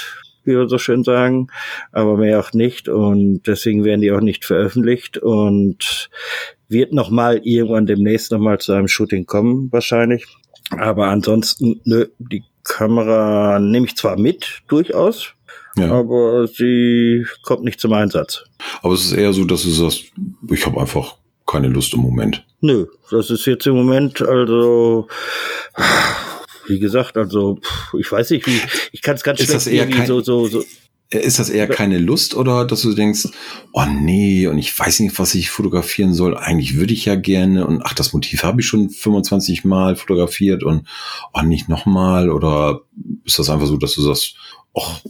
wie 0.45 0.53
wir 0.53 0.69
so 0.69 0.79
schön 0.79 1.05
sagen, 1.05 1.49
aber 1.93 2.17
mehr 2.17 2.41
auch 2.41 2.53
nicht. 2.53 2.89
Und 2.89 3.43
deswegen 3.47 3.85
werden 3.85 4.01
die 4.01 4.11
auch 4.11 4.21
nicht 4.21 4.47
veröffentlicht 4.47 5.19
und 5.19 6.09
wird 6.69 6.93
nochmal 6.93 7.43
irgendwann 7.45 7.87
demnächst 7.87 8.33
nochmal 8.33 8.59
zu 8.59 8.73
einem 8.73 8.89
Shooting 8.89 9.27
kommen, 9.27 9.71
wahrscheinlich. 9.71 10.27
Aber 10.71 11.09
ansonsten, 11.09 11.81
nö, 11.85 12.07
die 12.19 12.43
Kamera 12.65 13.61
nehme 13.61 13.87
ich 13.87 13.97
zwar 13.97 14.19
mit, 14.19 14.63
durchaus, 14.69 15.34
ja. 15.77 15.91
aber 15.91 16.47
sie 16.47 17.25
kommt 17.43 17.65
nicht 17.65 17.81
zum 17.81 17.93
Einsatz. 17.93 18.45
Aber 18.83 18.95
es 18.95 19.05
ist 19.05 19.13
eher 19.13 19.33
so, 19.33 19.45
dass 19.45 19.63
du 19.63 19.71
sagst, 19.71 20.05
ich 20.51 20.67
habe 20.67 20.81
einfach 20.81 21.17
keine 21.47 21.69
Lust 21.69 21.95
im 21.95 22.01
Moment. 22.01 22.45
Nö, 22.61 22.87
das 23.11 23.31
ist 23.31 23.47
jetzt 23.47 23.67
im 23.67 23.75
Moment 23.75 24.23
also 24.23 25.09
wie 26.67 26.79
gesagt, 26.79 27.17
also 27.17 27.59
ich 27.99 28.11
weiß 28.11 28.31
nicht, 28.31 28.47
wie 28.47 28.61
ich 28.93 29.03
kann 29.03 29.17
es 29.17 29.23
ganz 29.23 29.41
ist 29.41 29.51
schlecht 29.51 29.67
irgendwie 29.67 30.07
so 30.07 30.21
so 30.21 30.47
so 30.49 30.65
ist 31.11 31.39
das 31.39 31.51
eher 31.51 31.69
keine 31.69 31.99
Lust 31.99 32.35
oder 32.35 32.65
dass 32.65 32.83
du 32.83 32.93
denkst, 32.93 33.29
oh 33.73 33.85
nee, 33.85 34.47
und 34.47 34.59
ich 34.59 34.77
weiß 34.77 35.01
nicht, 35.01 35.19
was 35.19 35.35
ich 35.35 35.51
fotografieren 35.51 36.15
soll. 36.15 36.37
Eigentlich 36.37 36.77
würde 36.77 36.93
ich 36.93 37.05
ja 37.05 37.15
gerne 37.15 37.67
und 37.67 37.83
ach, 37.85 37.95
das 37.95 38.13
Motiv 38.13 38.43
habe 38.43 38.61
ich 38.61 38.67
schon 38.67 38.91
25 38.91 39.65
Mal 39.65 39.97
fotografiert 39.97 40.65
und 40.65 40.89
oh, 41.33 41.43
nicht 41.43 41.69
nochmal 41.69 42.31
oder 42.31 42.81
ist 43.25 43.39
das 43.39 43.51
einfach 43.51 43.67
so, 43.67 43.77
dass 43.77 43.95
du 43.95 44.03
sagst, 44.03 44.37
ach, 44.77 45.01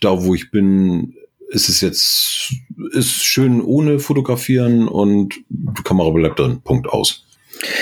da 0.00 0.22
wo 0.22 0.34
ich 0.34 0.50
bin, 0.50 1.14
ist 1.48 1.68
es 1.68 1.80
jetzt, 1.80 2.52
ist 2.92 3.24
schön 3.24 3.62
ohne 3.62 3.98
fotografieren 3.98 4.88
und 4.88 5.34
die 5.48 5.82
Kamera 5.82 6.10
bleibt 6.10 6.38
drin. 6.38 6.60
Punkt 6.62 6.88
aus. 6.88 7.24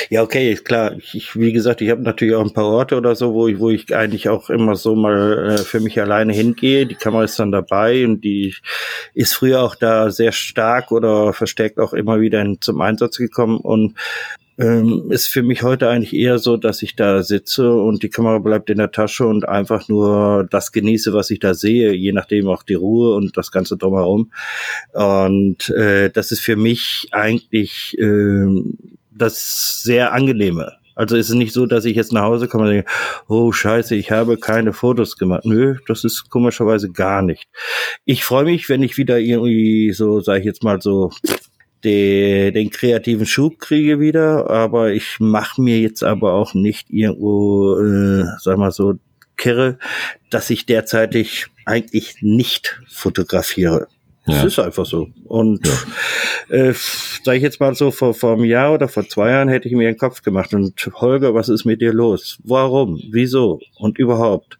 Ja, 0.08 0.22
okay, 0.22 0.54
klar. 0.54 0.96
Ich, 1.12 1.36
wie 1.36 1.52
gesagt, 1.52 1.80
ich 1.80 1.90
habe 1.90 2.02
natürlich 2.02 2.34
auch 2.34 2.44
ein 2.44 2.52
paar 2.52 2.66
Orte 2.66 2.96
oder 2.96 3.14
so, 3.14 3.34
wo 3.34 3.48
ich, 3.48 3.58
wo 3.58 3.70
ich 3.70 3.94
eigentlich 3.94 4.28
auch 4.28 4.48
immer 4.48 4.74
so 4.76 4.94
mal 4.94 5.50
äh, 5.50 5.58
für 5.58 5.80
mich 5.80 6.00
alleine 6.00 6.32
hingehe. 6.32 6.86
Die 6.86 6.94
Kamera 6.94 7.24
ist 7.24 7.38
dann 7.38 7.52
dabei 7.52 8.04
und 8.04 8.22
die 8.22 8.54
ist 9.12 9.34
früher 9.34 9.62
auch 9.62 9.74
da 9.74 10.10
sehr 10.10 10.32
stark 10.32 10.92
oder 10.92 11.32
verstärkt 11.32 11.78
auch 11.78 11.92
immer 11.92 12.20
wieder 12.20 12.40
in, 12.40 12.60
zum 12.60 12.80
Einsatz 12.80 13.18
gekommen 13.18 13.58
und 13.58 13.96
ähm, 14.58 15.10
ist 15.10 15.28
für 15.28 15.42
mich 15.42 15.62
heute 15.62 15.88
eigentlich 15.88 16.14
eher 16.14 16.38
so, 16.38 16.56
dass 16.56 16.82
ich 16.82 16.96
da 16.96 17.22
sitze 17.22 17.72
und 17.72 18.02
die 18.02 18.08
Kamera 18.08 18.38
bleibt 18.38 18.70
in 18.70 18.78
der 18.78 18.90
Tasche 18.90 19.26
und 19.26 19.48
einfach 19.48 19.88
nur 19.88 20.46
das 20.50 20.72
genieße, 20.72 21.12
was 21.12 21.30
ich 21.30 21.40
da 21.40 21.54
sehe, 21.54 21.92
je 21.92 22.12
nachdem 22.12 22.48
auch 22.48 22.62
die 22.62 22.74
Ruhe 22.74 23.14
und 23.14 23.36
das 23.36 23.50
Ganze 23.50 23.76
drumherum. 23.76 24.32
Und 24.92 25.68
äh, 25.70 26.10
das 26.10 26.32
ist 26.32 26.40
für 26.40 26.56
mich 26.56 27.08
eigentlich 27.12 27.98
äh, 27.98 28.46
das 29.10 29.82
sehr 29.82 30.12
angenehme. 30.12 30.72
Also 30.94 31.16
ist 31.16 31.28
es 31.28 31.34
nicht 31.34 31.52
so, 31.52 31.66
dass 31.66 31.84
ich 31.84 31.94
jetzt 31.94 32.14
nach 32.14 32.22
Hause 32.22 32.48
komme 32.48 32.64
und 32.64 32.70
denke, 32.70 32.90
oh 33.28 33.52
scheiße, 33.52 33.94
ich 33.94 34.10
habe 34.10 34.38
keine 34.38 34.72
Fotos 34.72 35.18
gemacht. 35.18 35.44
Nö, 35.44 35.76
das 35.86 36.04
ist 36.04 36.30
komischerweise 36.30 36.90
gar 36.90 37.20
nicht. 37.20 37.48
Ich 38.06 38.24
freue 38.24 38.44
mich, 38.44 38.70
wenn 38.70 38.82
ich 38.82 38.96
wieder 38.96 39.18
irgendwie 39.18 39.92
so, 39.92 40.20
sage 40.20 40.40
ich 40.40 40.46
jetzt 40.46 40.64
mal 40.64 40.80
so, 40.80 41.10
den, 41.86 42.52
den 42.52 42.70
kreativen 42.70 43.26
Schub 43.26 43.58
kriege 43.58 44.00
wieder, 44.00 44.50
aber 44.50 44.92
ich 44.92 45.16
mache 45.18 45.62
mir 45.62 45.80
jetzt 45.80 46.02
aber 46.02 46.34
auch 46.34 46.52
nicht 46.54 46.90
irgendwo, 46.90 47.78
äh, 47.80 48.24
sag 48.38 48.58
mal 48.58 48.72
so, 48.72 48.94
kirre, 49.36 49.78
dass 50.30 50.50
ich 50.50 50.66
derzeitig 50.66 51.46
eigentlich 51.64 52.16
nicht 52.20 52.80
fotografiere. 52.88 53.88
Das 54.26 54.36
ja. 54.36 54.44
ist 54.44 54.58
einfach 54.58 54.86
so. 54.86 55.08
Und 55.24 55.66
ja. 56.48 56.56
äh, 56.56 56.74
sage 57.26 57.36
ich 57.36 57.42
jetzt 57.42 57.60
mal 57.60 57.74
so, 57.74 57.90
vor, 57.90 58.14
vor 58.14 58.32
einem 58.32 58.44
Jahr 58.44 58.72
oder 58.72 58.88
vor 58.88 59.06
zwei 59.06 59.30
Jahren 59.30 59.48
hätte 59.48 59.68
ich 59.68 59.74
mir 59.74 59.88
einen 59.88 59.98
Kopf 59.98 60.22
gemacht 60.22 60.54
und 60.54 60.90
Holger, 60.94 61.34
was 61.34 61.50
ist 61.50 61.64
mit 61.64 61.82
dir 61.82 61.92
los? 61.92 62.38
Warum? 62.44 63.02
Wieso? 63.10 63.60
Und 63.78 63.98
überhaupt? 63.98 64.58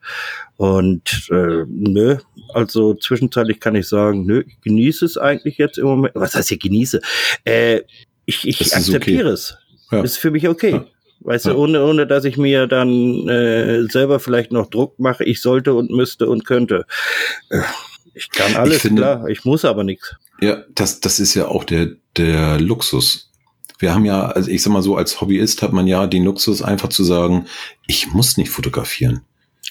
Und 0.57 1.29
äh, 1.31 1.65
nö, 1.69 2.19
also 2.53 2.95
zwischenzeitlich 2.95 3.61
kann 3.61 3.75
ich 3.75 3.89
sagen, 3.89 4.27
nö, 4.27 4.43
ich 4.47 4.61
genieße 4.61 5.05
es 5.05 5.17
eigentlich 5.17 5.59
jetzt 5.59 5.79
im 5.79 5.87
Moment. 5.87 6.15
Was 6.15 6.35
heißt 6.35 6.51
ich 6.53 6.61
genieße? 6.61 7.01
Äh, 7.45 7.83
ich 8.27 8.47
ich 8.47 8.75
akzeptiere 8.75 9.29
okay. 9.29 9.33
es. 9.33 9.59
Ja. 9.91 10.03
Ist 10.03 10.19
für 10.19 10.31
mich 10.31 10.49
okay. 10.49 10.73
Ja. 10.73 10.87
Weißt 11.21 11.47
ja. 11.47 11.53
du, 11.53 11.59
ohne, 11.59 11.85
ohne 11.85 12.07
dass 12.07 12.25
ich 12.25 12.37
mir 12.37 12.67
dann 12.67 13.29
äh, 13.29 13.85
selber 13.85 14.19
vielleicht 14.19 14.53
noch 14.53 14.69
Druck 14.69 14.99
mache, 14.99 15.25
ich 15.25 15.41
sollte 15.41 15.75
und 15.75 15.91
müsste 15.91 16.29
und 16.29 16.45
könnte. 16.45 16.85
Äh, 17.49 17.61
ich 18.15 18.31
kann 18.31 18.57
alles, 18.57 18.77
ich 18.77 18.83
finde, 18.83 19.03
klar, 19.03 19.29
ich 19.29 19.45
muss 19.45 19.65
aber 19.65 19.85
nichts. 19.85 20.17
Ja, 20.41 20.65
das, 20.75 21.01
das 21.01 21.19
ist 21.19 21.35
ja 21.35 21.49
auch 21.49 21.65
der, 21.65 21.93
der 22.17 22.61
Luxus. 22.61 23.31
Wir 23.79 23.95
haben 23.95 24.05
ja, 24.05 24.27
also 24.27 24.51
ich 24.51 24.63
sag 24.63 24.73
mal 24.73 24.83
so, 24.83 24.97
als 24.97 25.21
Hobbyist 25.21 25.63
hat 25.63 25.73
man 25.73 25.87
ja 25.87 26.07
den 26.07 26.25
Luxus, 26.25 26.63
einfach 26.63 26.89
zu 26.89 27.05
sagen, 27.05 27.47
ich 27.87 28.13
muss 28.13 28.37
nicht 28.37 28.51
fotografieren. 28.51 29.21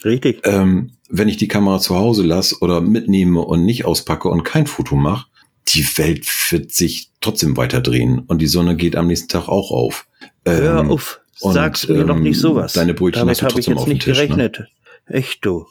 Richtig. 0.04 0.42
Ähm, 0.44 0.92
wenn 1.10 1.30
ich 1.30 1.38
die 1.38 1.48
Kamera 1.48 1.80
zu 1.80 1.96
Hause 1.96 2.24
lasse 2.24 2.58
oder 2.60 2.82
mitnehme 2.82 3.42
und 3.42 3.66
nicht 3.66 3.86
auspacke 3.86 4.28
und 4.28 4.44
kein 4.44 4.68
Foto 4.68 4.96
mache, 4.96 5.28
die 5.70 5.86
Welt 5.98 6.28
wird 6.52 6.72
sich 6.72 7.10
trotzdem 7.22 7.58
weiter 7.58 7.82
drehen 7.82 8.20
und 8.20 8.40
die 8.40 8.48
Sonne 8.48 8.76
geht 8.76 8.96
am 8.96 9.08
nächsten 9.08 9.30
Tag 9.30 9.48
auch 9.48 9.72
auf. 9.72 10.08
Ähm, 10.46 10.62
Hör 10.62 10.90
auf, 10.90 11.22
sag's 11.36 11.88
mir 11.88 12.02
ähm, 12.02 12.08
doch 12.08 12.20
nicht 12.20 12.40
sowas. 12.40 12.74
Deine 12.74 12.94
Brötchen 12.94 13.22
Damit 13.22 13.42
habe 13.42 13.60
ich 13.60 13.66
jetzt 13.66 13.88
nicht 13.88 14.04
Tisch, 14.04 14.18
ne? 14.18 14.28
gerechnet. 14.28 14.60
Ne? 14.60 15.16
Echt 15.16 15.44
du. 15.44 15.66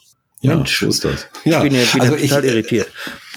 Ja, 0.45 0.57
Mensch, 0.57 0.79
so 0.79 0.89
ist 0.89 1.05
das. 1.05 1.27
Ja, 1.45 1.65
ich 1.65 1.71
bin 1.71 1.81
ja 1.81 1.87
bin 1.91 2.01
also 2.03 2.17
total 2.17 2.45
ich, 2.45 2.51
irritiert. 2.51 2.89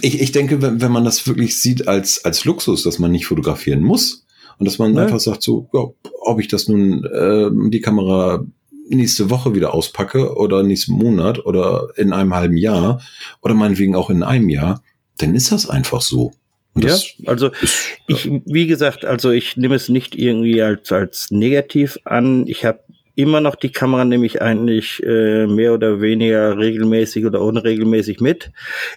Ich, 0.02 0.22
ich 0.22 0.32
denke, 0.34 0.62
wenn, 0.62 0.82
wenn 0.82 0.92
man 0.92 1.06
das 1.06 1.26
wirklich 1.26 1.58
sieht 1.58 1.88
als, 1.88 2.26
als 2.26 2.44
Luxus, 2.44 2.84
dass 2.84 3.00
man 3.00 3.12
nicht 3.12 3.28
fotografieren 3.28 3.82
muss 3.82 4.26
und 4.60 4.66
dass 4.66 4.78
man 4.78 4.94
ja. 4.94 5.04
einfach 5.04 5.20
sagt, 5.20 5.42
so, 5.42 5.70
ja, 5.74 5.86
ob 6.22 6.40
ich 6.40 6.50
das 6.50 6.68
nun 6.68 7.06
äh, 7.06 7.50
die 7.70 7.80
Kamera 7.82 8.46
nächste 8.90 9.30
Woche 9.30 9.56
wieder 9.56 9.74
auspacke 9.74 10.36
oder 10.36 10.64
nächsten 10.64 10.94
Monat 10.94 11.46
oder 11.46 11.88
in 11.96 12.12
einem 12.12 12.34
halben 12.34 12.58
Jahr 12.58 13.02
oder 13.42 13.54
meinetwegen 13.54 13.96
auch 13.96 14.10
in 14.10 14.24
einem 14.24 14.50
Jahr, 14.50 14.84
dann 15.18 15.34
ist 15.34 15.52
das 15.52 15.70
einfach 15.70 16.02
so. 16.02 16.34
ja, 16.76 16.98
also 17.26 17.52
ist, 17.62 17.88
ich, 18.08 18.30
wie 18.46 18.68
gesagt, 18.68 19.06
also 19.06 19.32
ich 19.32 19.56
nehme 19.56 19.76
es 19.76 19.90
nicht 19.90 20.14
irgendwie 20.16 20.62
als, 20.62 20.92
als 20.92 21.32
negativ 21.32 21.98
an. 22.04 22.48
Ich 22.48 22.66
habe 22.66 22.80
immer 23.18 23.42
noch 23.42 23.56
die 23.56 23.72
Kamera 23.72 24.06
nehme 24.06 24.28
ich 24.28 24.44
eigentlich 24.44 25.02
äh, 25.04 25.48
mehr 25.48 25.74
oder 25.74 26.02
weniger 26.02 26.56
regelmäßig 26.58 27.26
oder 27.26 27.42
unregelmäßig 27.42 28.20
mit. 28.20 28.52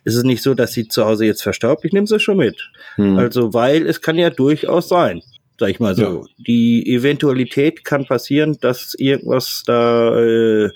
Es 0.05 0.15
ist 0.15 0.25
nicht 0.25 0.43
so, 0.43 0.53
dass 0.53 0.73
sie 0.73 0.89
zu 0.89 1.07
Hause 1.07 1.25
jetzt 1.25 1.43
verstaubt. 1.43 1.87
Ich 1.87 1.93
nehme 1.93 2.07
sie 2.07 2.21
schon 2.21 2.37
mit. 2.37 2.71
Hm. 2.97 3.17
Also, 3.17 3.55
weil 3.55 3.87
es 3.87 4.03
kann 4.03 4.19
ja 4.19 4.29
durchaus 4.29 4.91
sein, 4.91 5.23
sag 5.59 5.71
ich 5.71 5.81
mal 5.81 5.95
so. 5.95 6.03
Ja. 6.03 6.23
Die 6.37 6.87
Eventualität 6.95 7.83
kann 7.83 8.05
passieren, 8.05 8.59
dass 8.61 8.95
irgendwas 8.95 9.63
da 9.67 10.15
äh, 10.21 10.71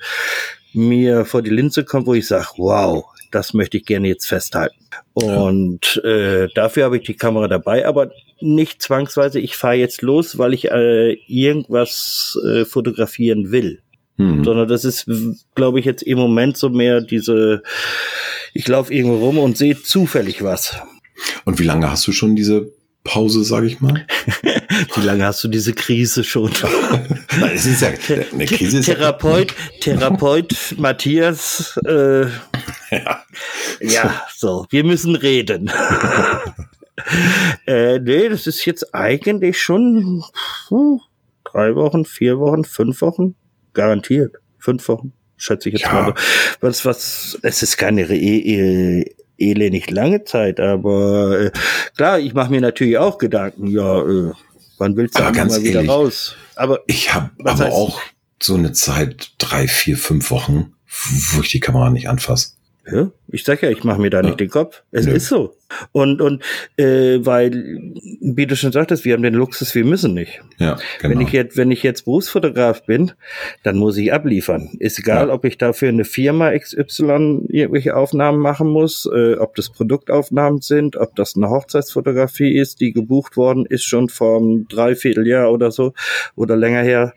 mir 0.73 1.27
vor 1.27 1.43
die 1.43 1.51
Linse 1.51 1.85
kommt, 1.85 2.07
wo 2.07 2.15
ich 2.15 2.27
sage, 2.27 2.49
wow, 2.57 3.05
das 3.35 3.55
möchte 3.55 3.77
ich 3.77 3.85
gerne 3.85 4.09
jetzt 4.09 4.27
festhalten. 4.27 4.77
Und 5.13 6.03
äh, 6.05 6.49
dafür 6.55 6.85
habe 6.85 6.99
ich 6.99 7.03
die 7.05 7.17
Kamera 7.17 7.49
dabei, 7.49 7.87
aber 7.87 8.11
nicht 8.41 8.83
zwangsweise, 8.83 9.41
ich 9.41 9.57
fahre 9.57 9.75
jetzt 9.75 10.03
los, 10.03 10.39
weil 10.39 10.55
ich 10.55 10.71
äh, 10.71 11.15
irgendwas 11.27 12.39
äh, 12.47 12.65
fotografieren 12.65 13.51
will. 13.51 13.81
Hm. 14.17 14.45
Sondern 14.45 14.69
das 14.69 14.85
ist, 14.85 15.11
glaube 15.55 15.81
ich, 15.81 15.85
jetzt 15.85 16.03
im 16.03 16.19
Moment 16.19 16.57
so 16.57 16.69
mehr 16.69 17.01
diese, 17.01 17.63
ich 18.53 18.69
laufe 18.69 18.95
irgendwo 18.95 19.17
rum 19.17 19.39
und 19.39 19.57
sehe 19.57 19.81
zufällig 19.81 20.43
was. 20.43 20.77
Und 21.45 21.59
wie 21.59 21.65
lange 21.65 21.91
hast 21.91 22.07
du 22.07 22.13
schon 22.13 22.37
diese 22.37 22.71
Pause, 23.05 23.45
sage 23.45 23.67
ich 23.67 23.81
mal. 23.81 24.07
Wie 24.95 25.01
lange 25.03 25.25
hast 25.27 25.45
du 25.45 25.49
diese 25.49 25.75
Krise 25.75 26.25
schon? 26.25 26.51
es 27.55 27.67
ist 27.67 27.83
ja, 27.83 27.91
eine 28.33 28.47
Krise 28.47 28.79
ist 28.79 28.87
Therapeut, 28.87 29.55
Therapeut 29.81 30.75
Matthias. 30.79 31.79
Äh, 31.87 32.23
ja. 32.91 33.23
ja, 33.81 34.23
so, 34.35 34.67
wir 34.71 34.85
müssen 34.85 35.17
reden. 35.17 35.71
äh, 37.67 37.99
nee, 37.99 38.29
das 38.31 38.47
ist 38.47 38.65
jetzt 38.65 38.95
eigentlich 38.95 39.61
schon 39.61 40.25
puh, 40.69 41.01
drei 41.45 41.75
Wochen, 41.75 42.07
vier 42.07 42.39
Wochen, 42.39 42.65
fünf 42.65 43.03
Wochen, 43.03 43.35
garantiert. 43.75 44.37
Fünf 44.59 44.89
Wochen, 44.89 45.13
schätze 45.37 45.69
ich 45.69 45.75
jetzt 45.75 45.85
ja. 45.85 45.93
mal. 45.93 46.15
Was, 46.61 46.87
was, 46.87 47.39
es 47.43 47.63
ist 47.63 47.77
keine 47.77 48.09
Re 48.09 49.05
e 49.49 49.53
elendig 49.53 49.91
lange 49.91 50.25
Zeit, 50.25 50.61
aber 50.61 51.41
äh, 51.41 51.51
klar, 51.97 52.19
ich 52.19 52.35
mache 52.35 52.51
mir 52.51 52.61
natürlich 52.61 52.99
auch 52.99 53.19
Gedanken, 53.19 53.67
ja, 53.67 54.01
äh, 54.01 54.33
wann 54.79 54.97
willst 54.97 55.19
du 55.19 55.23
aber 55.23 55.33
ganz 55.33 55.53
mal 55.53 55.63
wieder 55.63 55.75
ehrlich, 55.77 55.91
raus? 55.91 56.37
Aber 56.57 56.81
ich 56.87 57.15
habe 57.15 57.31
aber 57.41 57.59
heißt, 57.59 57.73
auch 57.73 58.01
so 58.43 58.55
eine 58.55 58.73
Zeit, 58.73 59.33
drei, 59.39 59.69
vier, 59.69 59.97
fünf 59.97 60.31
Wochen, 60.31 60.75
wo 61.33 61.41
ich 61.41 61.51
die 61.51 61.61
Kamera 61.61 61.91
nicht 61.91 62.09
anfasse. 62.09 62.51
Ja, 62.91 63.11
ich 63.29 63.45
sag 63.45 63.63
ja, 63.63 63.71
ich 63.71 63.83
mache 63.83 64.01
mir 64.01 64.11
da 64.11 64.21
nicht 64.21 64.39
den 64.39 64.51
Kopf. 64.51 64.83
Es 64.91 65.07
Nö. 65.07 65.13
ist 65.13 65.29
so. 65.29 65.57
Und, 65.93 66.21
und 66.21 66.43
äh, 66.77 67.19
weil, 67.25 67.95
wie 68.21 68.47
du 68.47 68.57
schon 68.57 68.73
sagtest, 68.73 69.05
wir 69.07 69.15
haben 69.15 69.23
den 69.23 69.35
Luxus, 69.35 69.75
wir 69.75 69.85
müssen 69.85 70.13
nicht. 70.13 70.43
Ja, 70.59 70.79
genau. 71.01 71.15
Wenn 71.15 71.21
ich 71.23 71.33
jetzt, 71.33 71.57
wenn 71.57 71.71
ich 71.71 71.83
jetzt 71.83 72.05
Berufsfotograf 72.05 72.85
bin, 72.85 73.13
dann 73.63 73.79
muss 73.79 73.97
ich 73.97 74.13
abliefern. 74.13 74.71
Ist 74.79 74.99
egal, 74.99 75.29
ja. 75.29 75.35
ob 75.35 75.47
ich 75.47 75.57
dafür 75.57 75.89
eine 75.89 76.05
Firma 76.05 76.57
XY 76.57 77.47
irgendwelche 77.49 77.97
Aufnahmen 77.97 78.39
machen 78.39 78.69
muss, 78.69 79.09
äh, 79.13 79.37
ob 79.37 79.55
das 79.55 79.71
Produktaufnahmen 79.71 80.61
sind, 80.61 80.97
ob 80.97 81.17
das 81.17 81.37
eine 81.37 81.49
Hochzeitsfotografie 81.49 82.55
ist, 82.55 82.81
die 82.81 82.93
gebucht 82.93 83.39
worden 83.39 83.65
ist 83.65 83.85
schon 83.85 84.11
vor 84.11 84.39
einem 84.39 84.69
Dreivierteljahr 84.69 85.51
oder 85.51 85.71
so 85.71 85.95
oder 86.37 86.57
länger 86.57 86.83
her, 86.83 87.15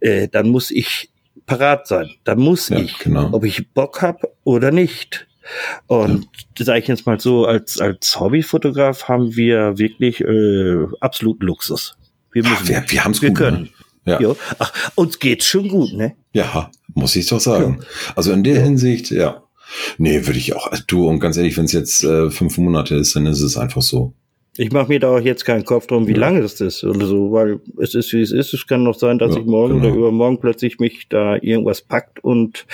äh, 0.00 0.28
dann 0.28 0.48
muss 0.48 0.70
ich 0.70 1.10
parat 1.46 1.86
sein. 1.86 2.10
Da 2.24 2.34
muss 2.34 2.68
ja, 2.68 2.78
ich, 2.78 2.98
genau. 2.98 3.30
ob 3.32 3.44
ich 3.44 3.72
Bock 3.72 4.02
habe 4.02 4.28
oder 4.44 4.70
nicht. 4.70 5.26
Und 5.86 6.24
ja. 6.24 6.30
das 6.56 6.66
sage 6.66 6.78
ich 6.80 6.88
jetzt 6.88 7.06
mal 7.06 7.18
so, 7.20 7.46
als, 7.46 7.80
als 7.80 8.18
Hobbyfotograf 8.20 9.08
haben 9.08 9.34
wir 9.34 9.78
wirklich 9.78 10.20
äh, 10.20 10.86
absoluten 11.00 11.46
Luxus. 11.46 11.96
Wir 12.32 12.42
müssen, 12.42 12.56
Ach, 12.62 12.68
wir, 12.68 12.84
wir 12.88 13.04
haben 13.04 13.12
es 13.12 13.20
gut. 13.20 13.34
Können. 13.34 13.70
Ne? 14.04 14.12
Ja. 14.12 14.20
ja. 14.20 14.36
Ach, 14.58 14.72
uns 14.94 15.18
geht's 15.18 15.46
schon 15.46 15.68
gut, 15.68 15.92
ne? 15.92 16.14
Ja, 16.32 16.70
muss 16.94 17.16
ich 17.16 17.26
doch 17.26 17.40
sagen. 17.40 17.78
Ja. 17.80 18.12
Also 18.16 18.32
in 18.32 18.44
der 18.44 18.56
ja. 18.56 18.62
Hinsicht, 18.62 19.10
ja. 19.10 19.42
Nee, 19.98 20.26
würde 20.26 20.38
ich 20.38 20.54
auch. 20.54 20.70
Du, 20.86 21.06
und 21.08 21.20
ganz 21.20 21.36
ehrlich, 21.36 21.56
wenn 21.56 21.66
es 21.66 21.72
jetzt 21.72 22.02
äh, 22.02 22.30
fünf 22.30 22.56
Monate 22.58 22.94
ist, 22.94 23.16
dann 23.16 23.26
ist 23.26 23.42
es 23.42 23.56
einfach 23.56 23.82
so. 23.82 24.14
Ich 24.58 24.72
mache 24.72 24.88
mir 24.88 24.98
da 24.98 25.16
auch 25.16 25.20
jetzt 25.20 25.44
keinen 25.44 25.64
Kopf 25.64 25.86
drum, 25.86 26.08
wie 26.08 26.12
ja. 26.12 26.18
lange 26.18 26.42
das 26.42 26.60
ist 26.60 26.82
oder 26.82 27.06
so, 27.06 27.30
weil 27.30 27.60
es 27.80 27.94
ist, 27.94 28.12
wie 28.12 28.20
es 28.20 28.32
ist. 28.32 28.52
Es 28.52 28.66
kann 28.66 28.82
noch 28.82 28.98
sein, 28.98 29.18
dass 29.18 29.34
ja, 29.34 29.40
ich 29.40 29.46
morgen 29.46 29.80
genau. 29.80 29.86
oder 29.86 29.96
übermorgen 29.96 30.40
plötzlich 30.40 30.80
mich 30.80 31.08
da 31.08 31.36
irgendwas 31.36 31.80
packt 31.80 32.22
und 32.24 32.66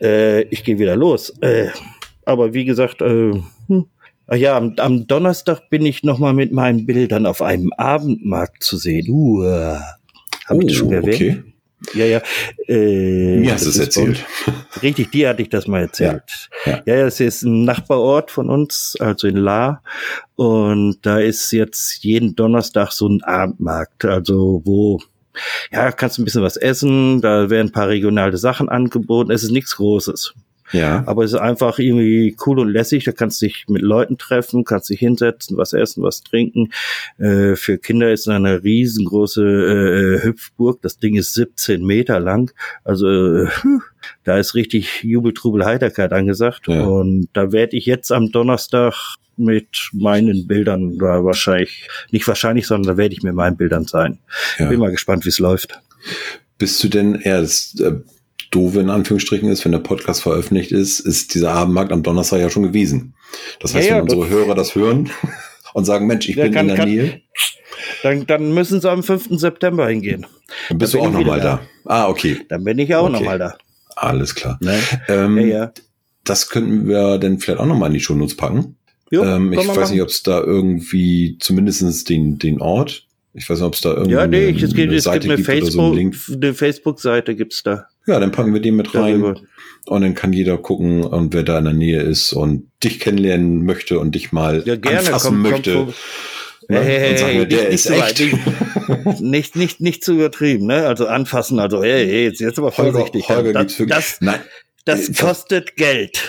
äh, 0.00 0.42
ich 0.42 0.64
gehe 0.64 0.80
wieder 0.80 0.96
los. 0.96 1.30
Äh, 1.40 1.68
aber 2.24 2.54
wie 2.54 2.64
gesagt, 2.64 3.02
äh, 3.02 3.32
hm. 3.68 3.86
Ach 4.28 4.36
ja, 4.36 4.56
am, 4.56 4.74
am 4.78 5.06
Donnerstag 5.06 5.68
bin 5.68 5.84
ich 5.84 6.04
noch 6.04 6.18
mal 6.18 6.32
mit 6.32 6.52
meinen 6.52 6.86
Bildern 6.86 7.26
auf 7.26 7.42
einem 7.42 7.72
Abendmarkt 7.76 8.62
zu 8.62 8.76
sehen. 8.76 9.10
Uh, 9.10 9.42
Hab 9.44 10.56
oh, 10.56 10.60
ich 10.60 10.66
das 10.68 10.76
schon 10.76 10.92
erwähnt? 10.92 11.14
Okay. 11.14 11.42
Ja, 11.94 12.04
ja. 12.04 12.22
Äh, 12.68 13.38
Mir 13.38 13.54
hast 13.54 13.66
du 13.66 13.70
es 13.70 13.78
erzählt. 13.78 14.24
richtig, 14.82 15.10
dir 15.10 15.30
hatte 15.30 15.42
ich 15.42 15.48
das 15.48 15.66
mal 15.66 15.82
erzählt. 15.82 16.50
Ja, 16.64 16.72
ja. 16.72 16.82
ja, 16.86 16.94
ja, 16.96 17.06
es 17.06 17.20
ist 17.20 17.42
ein 17.42 17.64
Nachbarort 17.64 18.30
von 18.30 18.48
uns, 18.50 18.96
also 19.00 19.26
in 19.26 19.36
La. 19.36 19.82
Und 20.36 20.98
da 21.02 21.18
ist 21.18 21.50
jetzt 21.52 22.02
jeden 22.04 22.34
Donnerstag 22.36 22.92
so 22.92 23.08
ein 23.08 23.22
Abendmarkt, 23.22 24.04
also 24.04 24.62
wo 24.64 25.00
ja, 25.70 25.92
kannst 25.92 26.18
du 26.18 26.22
ein 26.22 26.24
bisschen 26.24 26.42
was 26.42 26.56
essen, 26.56 27.20
da 27.22 27.48
werden 27.48 27.68
ein 27.68 27.72
paar 27.72 27.88
regionale 27.88 28.36
Sachen 28.36 28.68
angeboten. 28.68 29.30
Es 29.30 29.42
ist 29.42 29.50
nichts 29.50 29.76
Großes. 29.76 30.34
Ja. 30.72 31.02
Aber 31.06 31.24
es 31.24 31.32
ist 31.32 31.38
einfach 31.38 31.78
irgendwie 31.78 32.36
cool 32.46 32.58
und 32.58 32.68
lässig. 32.68 33.04
Da 33.04 33.12
kannst 33.12 33.40
du 33.40 33.46
dich 33.46 33.66
mit 33.68 33.82
Leuten 33.82 34.18
treffen, 34.18 34.64
kannst 34.64 34.90
dich 34.90 35.00
hinsetzen, 35.00 35.56
was 35.56 35.72
essen, 35.72 36.02
was 36.02 36.22
trinken. 36.22 36.72
Äh, 37.18 37.56
für 37.56 37.78
Kinder 37.78 38.12
ist 38.12 38.22
es 38.22 38.28
eine 38.28 38.62
riesengroße 38.62 39.42
äh, 39.42 40.24
Hüpfburg. 40.24 40.80
Das 40.82 40.98
Ding 40.98 41.16
ist 41.16 41.34
17 41.34 41.84
Meter 41.84 42.20
lang. 42.20 42.52
Also 42.84 43.08
äh, 43.08 43.48
da 44.24 44.38
ist 44.38 44.54
richtig 44.54 45.02
Jubel, 45.02 45.34
Trubel, 45.34 45.64
Heiterkeit 45.64 46.12
angesagt. 46.12 46.68
Ja. 46.68 46.82
Und 46.82 47.28
da 47.32 47.52
werde 47.52 47.76
ich 47.76 47.86
jetzt 47.86 48.12
am 48.12 48.30
Donnerstag 48.30 48.94
mit 49.36 49.90
meinen 49.92 50.46
Bildern 50.46 50.98
da 50.98 51.24
wahrscheinlich, 51.24 51.88
nicht 52.10 52.28
wahrscheinlich, 52.28 52.66
sondern 52.66 52.94
da 52.94 52.98
werde 52.98 53.14
ich 53.14 53.22
mit 53.22 53.34
meinen 53.34 53.56
Bildern 53.56 53.86
sein. 53.86 54.18
Ja. 54.58 54.68
Bin 54.68 54.80
mal 54.80 54.90
gespannt, 54.90 55.24
wie 55.24 55.30
es 55.30 55.38
läuft. 55.38 55.80
Bist 56.58 56.82
du 56.84 56.88
denn 56.88 57.14
erst 57.14 57.82
doofe 58.52 58.80
in 58.80 58.90
Anführungsstrichen 58.90 59.48
ist, 59.48 59.64
wenn 59.64 59.72
der 59.72 59.80
Podcast 59.80 60.22
veröffentlicht 60.22 60.70
ist, 60.70 61.00
ist 61.00 61.34
dieser 61.34 61.52
Abendmarkt 61.52 61.92
am 61.92 62.02
Donnerstag 62.02 62.40
ja 62.40 62.50
schon 62.50 62.62
gewesen. 62.62 63.14
Das 63.60 63.74
heißt, 63.74 63.88
ja, 63.88 63.96
wenn 63.96 64.02
unsere 64.02 64.28
Hörer 64.28 64.54
das 64.54 64.74
hören 64.74 65.10
und 65.74 65.84
sagen, 65.84 66.06
Mensch, 66.06 66.28
ich 66.28 66.36
bin 66.36 66.52
kann, 66.52 66.68
in 66.68 66.68
der 66.68 66.76
kann, 66.76 66.88
Nähe. 66.88 67.20
Dann, 68.02 68.26
dann 68.26 68.54
müssen 68.54 68.80
sie 68.80 68.90
am 68.90 69.02
5. 69.02 69.28
September 69.30 69.88
hingehen. 69.88 70.26
Dann 70.68 70.78
bist 70.78 70.94
dann 70.94 71.00
du 71.00 71.06
auch 71.06 71.12
nochmal 71.12 71.40
da. 71.40 71.60
da. 71.84 71.92
Ah, 71.92 72.08
okay. 72.08 72.38
Dann 72.48 72.62
bin 72.62 72.78
ich 72.78 72.94
auch 72.94 73.04
okay. 73.04 73.12
nochmal 73.12 73.38
da. 73.38 73.56
Alles 73.96 74.34
klar. 74.34 74.58
Ne? 74.60 74.78
Ähm, 75.08 75.38
ja, 75.38 75.44
ja. 75.46 75.72
Das 76.24 76.48
könnten 76.50 76.86
wir 76.86 77.18
dann 77.18 77.38
vielleicht 77.38 77.60
auch 77.60 77.66
nochmal 77.66 77.88
in 77.88 77.94
die 77.94 78.00
Shownotes 78.00 78.36
packen. 78.36 78.76
Jo, 79.10 79.24
ähm, 79.24 79.52
ich 79.52 79.58
weiß 79.58 79.66
machen. 79.66 79.92
nicht, 79.92 80.02
ob 80.02 80.08
es 80.08 80.22
da 80.22 80.40
irgendwie 80.40 81.36
zumindestens 81.40 82.04
den, 82.04 82.38
den 82.38 82.60
Ort 82.60 83.06
ich 83.34 83.48
weiß 83.48 83.58
nicht, 83.58 83.66
ob 83.66 83.74
es 83.74 83.80
da 83.80 83.94
irgendwie 83.94 84.12
ja, 84.12 84.26
nee, 84.26 84.48
eine, 84.48 84.56
es 84.56 84.74
gibt, 84.74 84.90
eine 84.90 85.00
Seite 85.00 85.20
gibt 85.20 85.32
eine 85.32 85.36
gibt 85.36 85.46
Facebook, 85.46 85.96
so 86.14 86.34
eine 86.34 86.54
Facebook-Seite 86.54 87.34
gibt's 87.34 87.62
da. 87.62 87.86
Ja, 88.06 88.18
dann 88.18 88.32
packen 88.32 88.52
wir 88.52 88.60
den 88.60 88.76
mit 88.76 88.94
rein. 88.94 89.20
Darüber. 89.20 89.40
Und 89.86 90.02
dann 90.02 90.14
kann 90.14 90.32
jeder 90.32 90.58
gucken, 90.58 91.02
und 91.02 91.34
wer 91.34 91.42
da 91.42 91.58
in 91.58 91.64
der 91.64 91.74
Nähe 91.74 92.00
ist 92.02 92.32
und 92.32 92.70
dich 92.84 93.00
kennenlernen 93.00 93.64
möchte 93.64 93.98
und 93.98 94.14
dich 94.14 94.32
mal 94.32 94.62
ja, 94.64 94.76
gerne, 94.76 94.98
anfassen 94.98 95.30
komm, 95.30 95.42
möchte. 95.42 95.74
Komm, 95.74 95.94
Ne? 96.68 96.80
Hey, 96.80 96.98
hey, 97.00 97.18
sagen 97.18 97.38
wir, 97.38 97.46
der 97.46 97.64
nicht, 97.64 97.72
ist 97.72 97.90
nicht 97.90 98.20
echt. 98.20 98.20
Nicht, 98.20 99.20
nicht, 99.20 99.56
nicht, 99.56 99.80
nicht 99.80 100.04
zu 100.04 100.14
übertrieben, 100.14 100.66
ne? 100.66 100.86
Also 100.86 101.06
anfassen, 101.06 101.58
also 101.58 101.82
hey, 101.82 102.06
hey 102.06 102.24
jetzt, 102.24 102.40
jetzt 102.40 102.58
aber 102.58 102.72
vorsichtig. 102.72 103.28
Holger, 103.28 103.58
Holger 103.58 103.64
das, 103.64 103.76
das, 103.88 104.16
Nein. 104.20 104.40
das 104.84 105.12
kostet 105.16 105.76
Geld. 105.76 106.28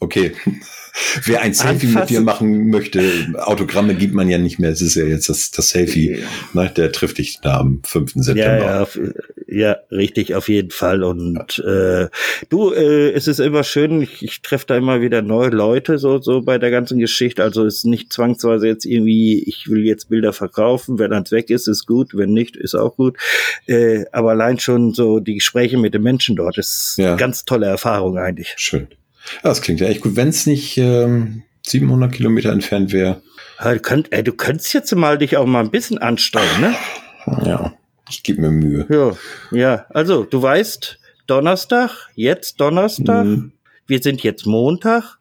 Okay. 0.00 0.32
Wer 1.24 1.40
ein 1.40 1.54
Selfie 1.54 1.86
Anfassen. 1.86 1.94
mit 1.94 2.10
dir 2.10 2.20
machen 2.20 2.68
möchte, 2.68 3.32
Autogramme 3.38 3.94
gibt 3.94 4.14
man 4.14 4.28
ja 4.28 4.38
nicht 4.38 4.58
mehr. 4.58 4.70
Es 4.70 4.82
ist 4.82 4.96
ja 4.96 5.04
jetzt 5.04 5.28
das, 5.28 5.50
das 5.50 5.68
Selfie. 5.70 6.22
Ne, 6.52 6.70
der 6.76 6.92
trifft 6.92 7.18
dich 7.18 7.40
da 7.40 7.58
am 7.58 7.80
5. 7.84 8.12
September. 8.16 8.58
Ja, 8.58 8.82
ja, 8.82 9.12
ja 9.50 9.76
richtig, 9.90 10.34
auf 10.34 10.48
jeden 10.48 10.70
Fall. 10.70 11.02
Und 11.02 11.58
äh, 11.58 12.08
du, 12.48 12.72
äh, 12.72 13.10
es 13.10 13.26
ist 13.26 13.40
immer 13.40 13.64
schön, 13.64 14.02
ich, 14.02 14.22
ich 14.22 14.42
treffe 14.42 14.66
da 14.66 14.76
immer 14.76 15.00
wieder 15.00 15.22
neue 15.22 15.50
Leute, 15.50 15.98
so, 15.98 16.20
so 16.20 16.42
bei 16.42 16.58
der 16.58 16.70
ganzen 16.70 16.98
Geschichte. 16.98 17.42
Also 17.42 17.66
es 17.66 17.78
ist 17.78 17.84
nicht 17.84 18.12
zwangsweise 18.12 18.66
jetzt 18.68 18.84
irgendwie, 18.84 19.42
ich 19.42 19.68
will 19.68 19.84
jetzt 19.84 20.08
Bilder 20.08 20.32
verkaufen. 20.32 20.98
Wenn 20.98 21.12
eins 21.12 21.32
weg 21.32 21.50
ist, 21.50 21.66
ist 21.66 21.86
gut. 21.86 22.10
Wenn 22.14 22.32
nicht, 22.32 22.56
ist 22.56 22.74
auch 22.74 22.96
gut. 22.96 23.18
Äh, 23.66 24.04
aber 24.12 24.30
allein 24.30 24.58
schon 24.58 24.94
so 24.94 25.20
die 25.20 25.34
Gespräche 25.34 25.76
mit 25.76 25.94
den 25.94 26.02
Menschen 26.02 26.36
dort 26.36 26.58
ist 26.58 26.94
ja. 26.96 27.08
eine 27.08 27.16
ganz 27.16 27.44
tolle 27.44 27.66
Erfahrung 27.66 28.18
eigentlich. 28.18 28.54
Schön. 28.56 28.88
Ja, 29.42 29.50
das 29.50 29.60
klingt 29.60 29.80
ja 29.80 29.88
echt 29.88 30.00
gut. 30.02 30.16
Wenn 30.16 30.28
es 30.28 30.46
nicht 30.46 30.78
ähm, 30.78 31.42
700 31.66 32.12
Kilometer 32.12 32.52
entfernt 32.52 32.92
wäre. 32.92 33.22
Du, 33.62 33.78
könnt, 33.80 34.12
ey, 34.12 34.24
du 34.24 34.32
könntest 34.32 34.72
jetzt 34.72 34.94
mal 34.94 35.18
dich 35.18 35.36
auch 35.36 35.46
mal 35.46 35.60
ein 35.60 35.70
bisschen 35.70 35.98
anstrengen, 35.98 36.60
ne? 36.60 36.74
Ja, 37.44 37.74
ich 38.10 38.22
gebe 38.22 38.40
mir 38.42 38.50
Mühe. 38.50 38.86
Ja, 38.88 39.16
ja. 39.56 39.86
Also, 39.90 40.24
du 40.24 40.42
weißt, 40.42 40.98
Donnerstag, 41.26 42.08
jetzt 42.14 42.60
Donnerstag. 42.60 43.24
Mhm. 43.24 43.52
Wir 43.86 44.02
sind 44.02 44.22
jetzt 44.22 44.46
Montag. 44.46 45.18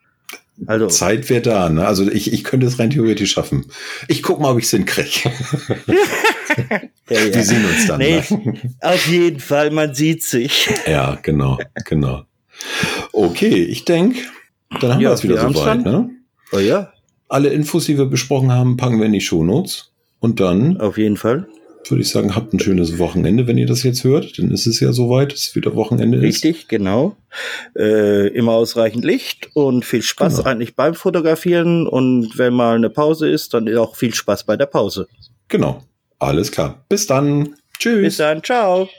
Also 0.65 0.87
Zeit 0.87 1.29
wäre 1.29 1.41
da, 1.41 1.69
ne? 1.69 1.85
Also 1.87 2.09
ich, 2.11 2.33
ich 2.33 2.43
könnte 2.43 2.65
es 2.65 2.79
rein 2.79 2.89
theoretisch 2.89 3.31
schaffen. 3.31 3.65
Ich 4.07 4.21
guck 4.23 4.39
mal, 4.41 4.51
ob 4.51 4.57
ich 4.57 4.65
es 4.65 4.71
hinkriege. 4.71 5.09
ja, 7.09 7.19
ja. 7.19 7.33
Wir 7.33 7.43
sehen 7.43 7.63
uns 7.63 7.87
dann. 7.87 7.99
Nee, 7.99 8.21
ne? 8.29 8.53
Auf 8.81 9.07
jeden 9.07 9.39
Fall, 9.39 9.71
man 9.71 9.95
sieht 9.95 10.23
sich. 10.23 10.69
Ja, 10.85 11.17
genau, 11.21 11.57
genau. 11.85 12.23
Okay, 13.13 13.63
ich 13.63 13.85
denke, 13.85 14.19
dann 14.81 14.93
haben 14.93 15.01
ja, 15.01 15.09
wir 15.09 15.13
es 15.13 15.23
wieder 15.23 15.39
soweit. 15.39 15.85
Ne? 15.85 16.09
Oh 16.51 16.59
ja. 16.59 16.91
Alle 17.27 17.49
Infos, 17.49 17.85
die 17.85 17.97
wir 17.97 18.05
besprochen 18.05 18.51
haben, 18.51 18.75
packen 18.75 18.99
wir 18.99 19.05
in 19.05 19.13
die 19.13 19.21
Shownotes. 19.21 19.91
Und 20.19 20.39
dann. 20.39 20.81
Auf 20.81 20.97
jeden 20.97 21.15
Fall. 21.15 21.47
Würde 21.89 22.01
ich 22.01 22.09
sagen, 22.09 22.35
habt 22.35 22.53
ein 22.53 22.59
schönes 22.59 22.99
Wochenende, 22.99 23.47
wenn 23.47 23.57
ihr 23.57 23.65
das 23.65 23.83
jetzt 23.83 24.03
hört. 24.03 24.37
Dann 24.37 24.51
ist 24.51 24.67
es 24.67 24.79
ja 24.79 24.91
soweit, 24.93 25.31
dass 25.31 25.39
es 25.39 25.55
wieder 25.55 25.75
Wochenende 25.75 26.17
ist. 26.17 26.23
Richtig, 26.23 26.67
genau. 26.67 27.15
Äh, 27.75 28.27
immer 28.29 28.53
ausreichend 28.53 29.03
Licht 29.03 29.49
und 29.53 29.85
viel 29.85 30.01
Spaß 30.01 30.37
genau. 30.37 30.49
eigentlich 30.49 30.75
beim 30.75 30.93
Fotografieren. 30.93 31.87
Und 31.87 32.37
wenn 32.37 32.53
mal 32.53 32.75
eine 32.75 32.89
Pause 32.89 33.29
ist, 33.29 33.53
dann 33.53 33.73
auch 33.77 33.95
viel 33.95 34.13
Spaß 34.13 34.43
bei 34.43 34.57
der 34.57 34.67
Pause. 34.67 35.07
Genau. 35.47 35.83
Alles 36.19 36.51
klar. 36.51 36.85
Bis 36.89 37.07
dann. 37.07 37.55
Tschüss. 37.79 38.01
Bis 38.01 38.17
dann. 38.17 38.43
Ciao. 38.43 38.89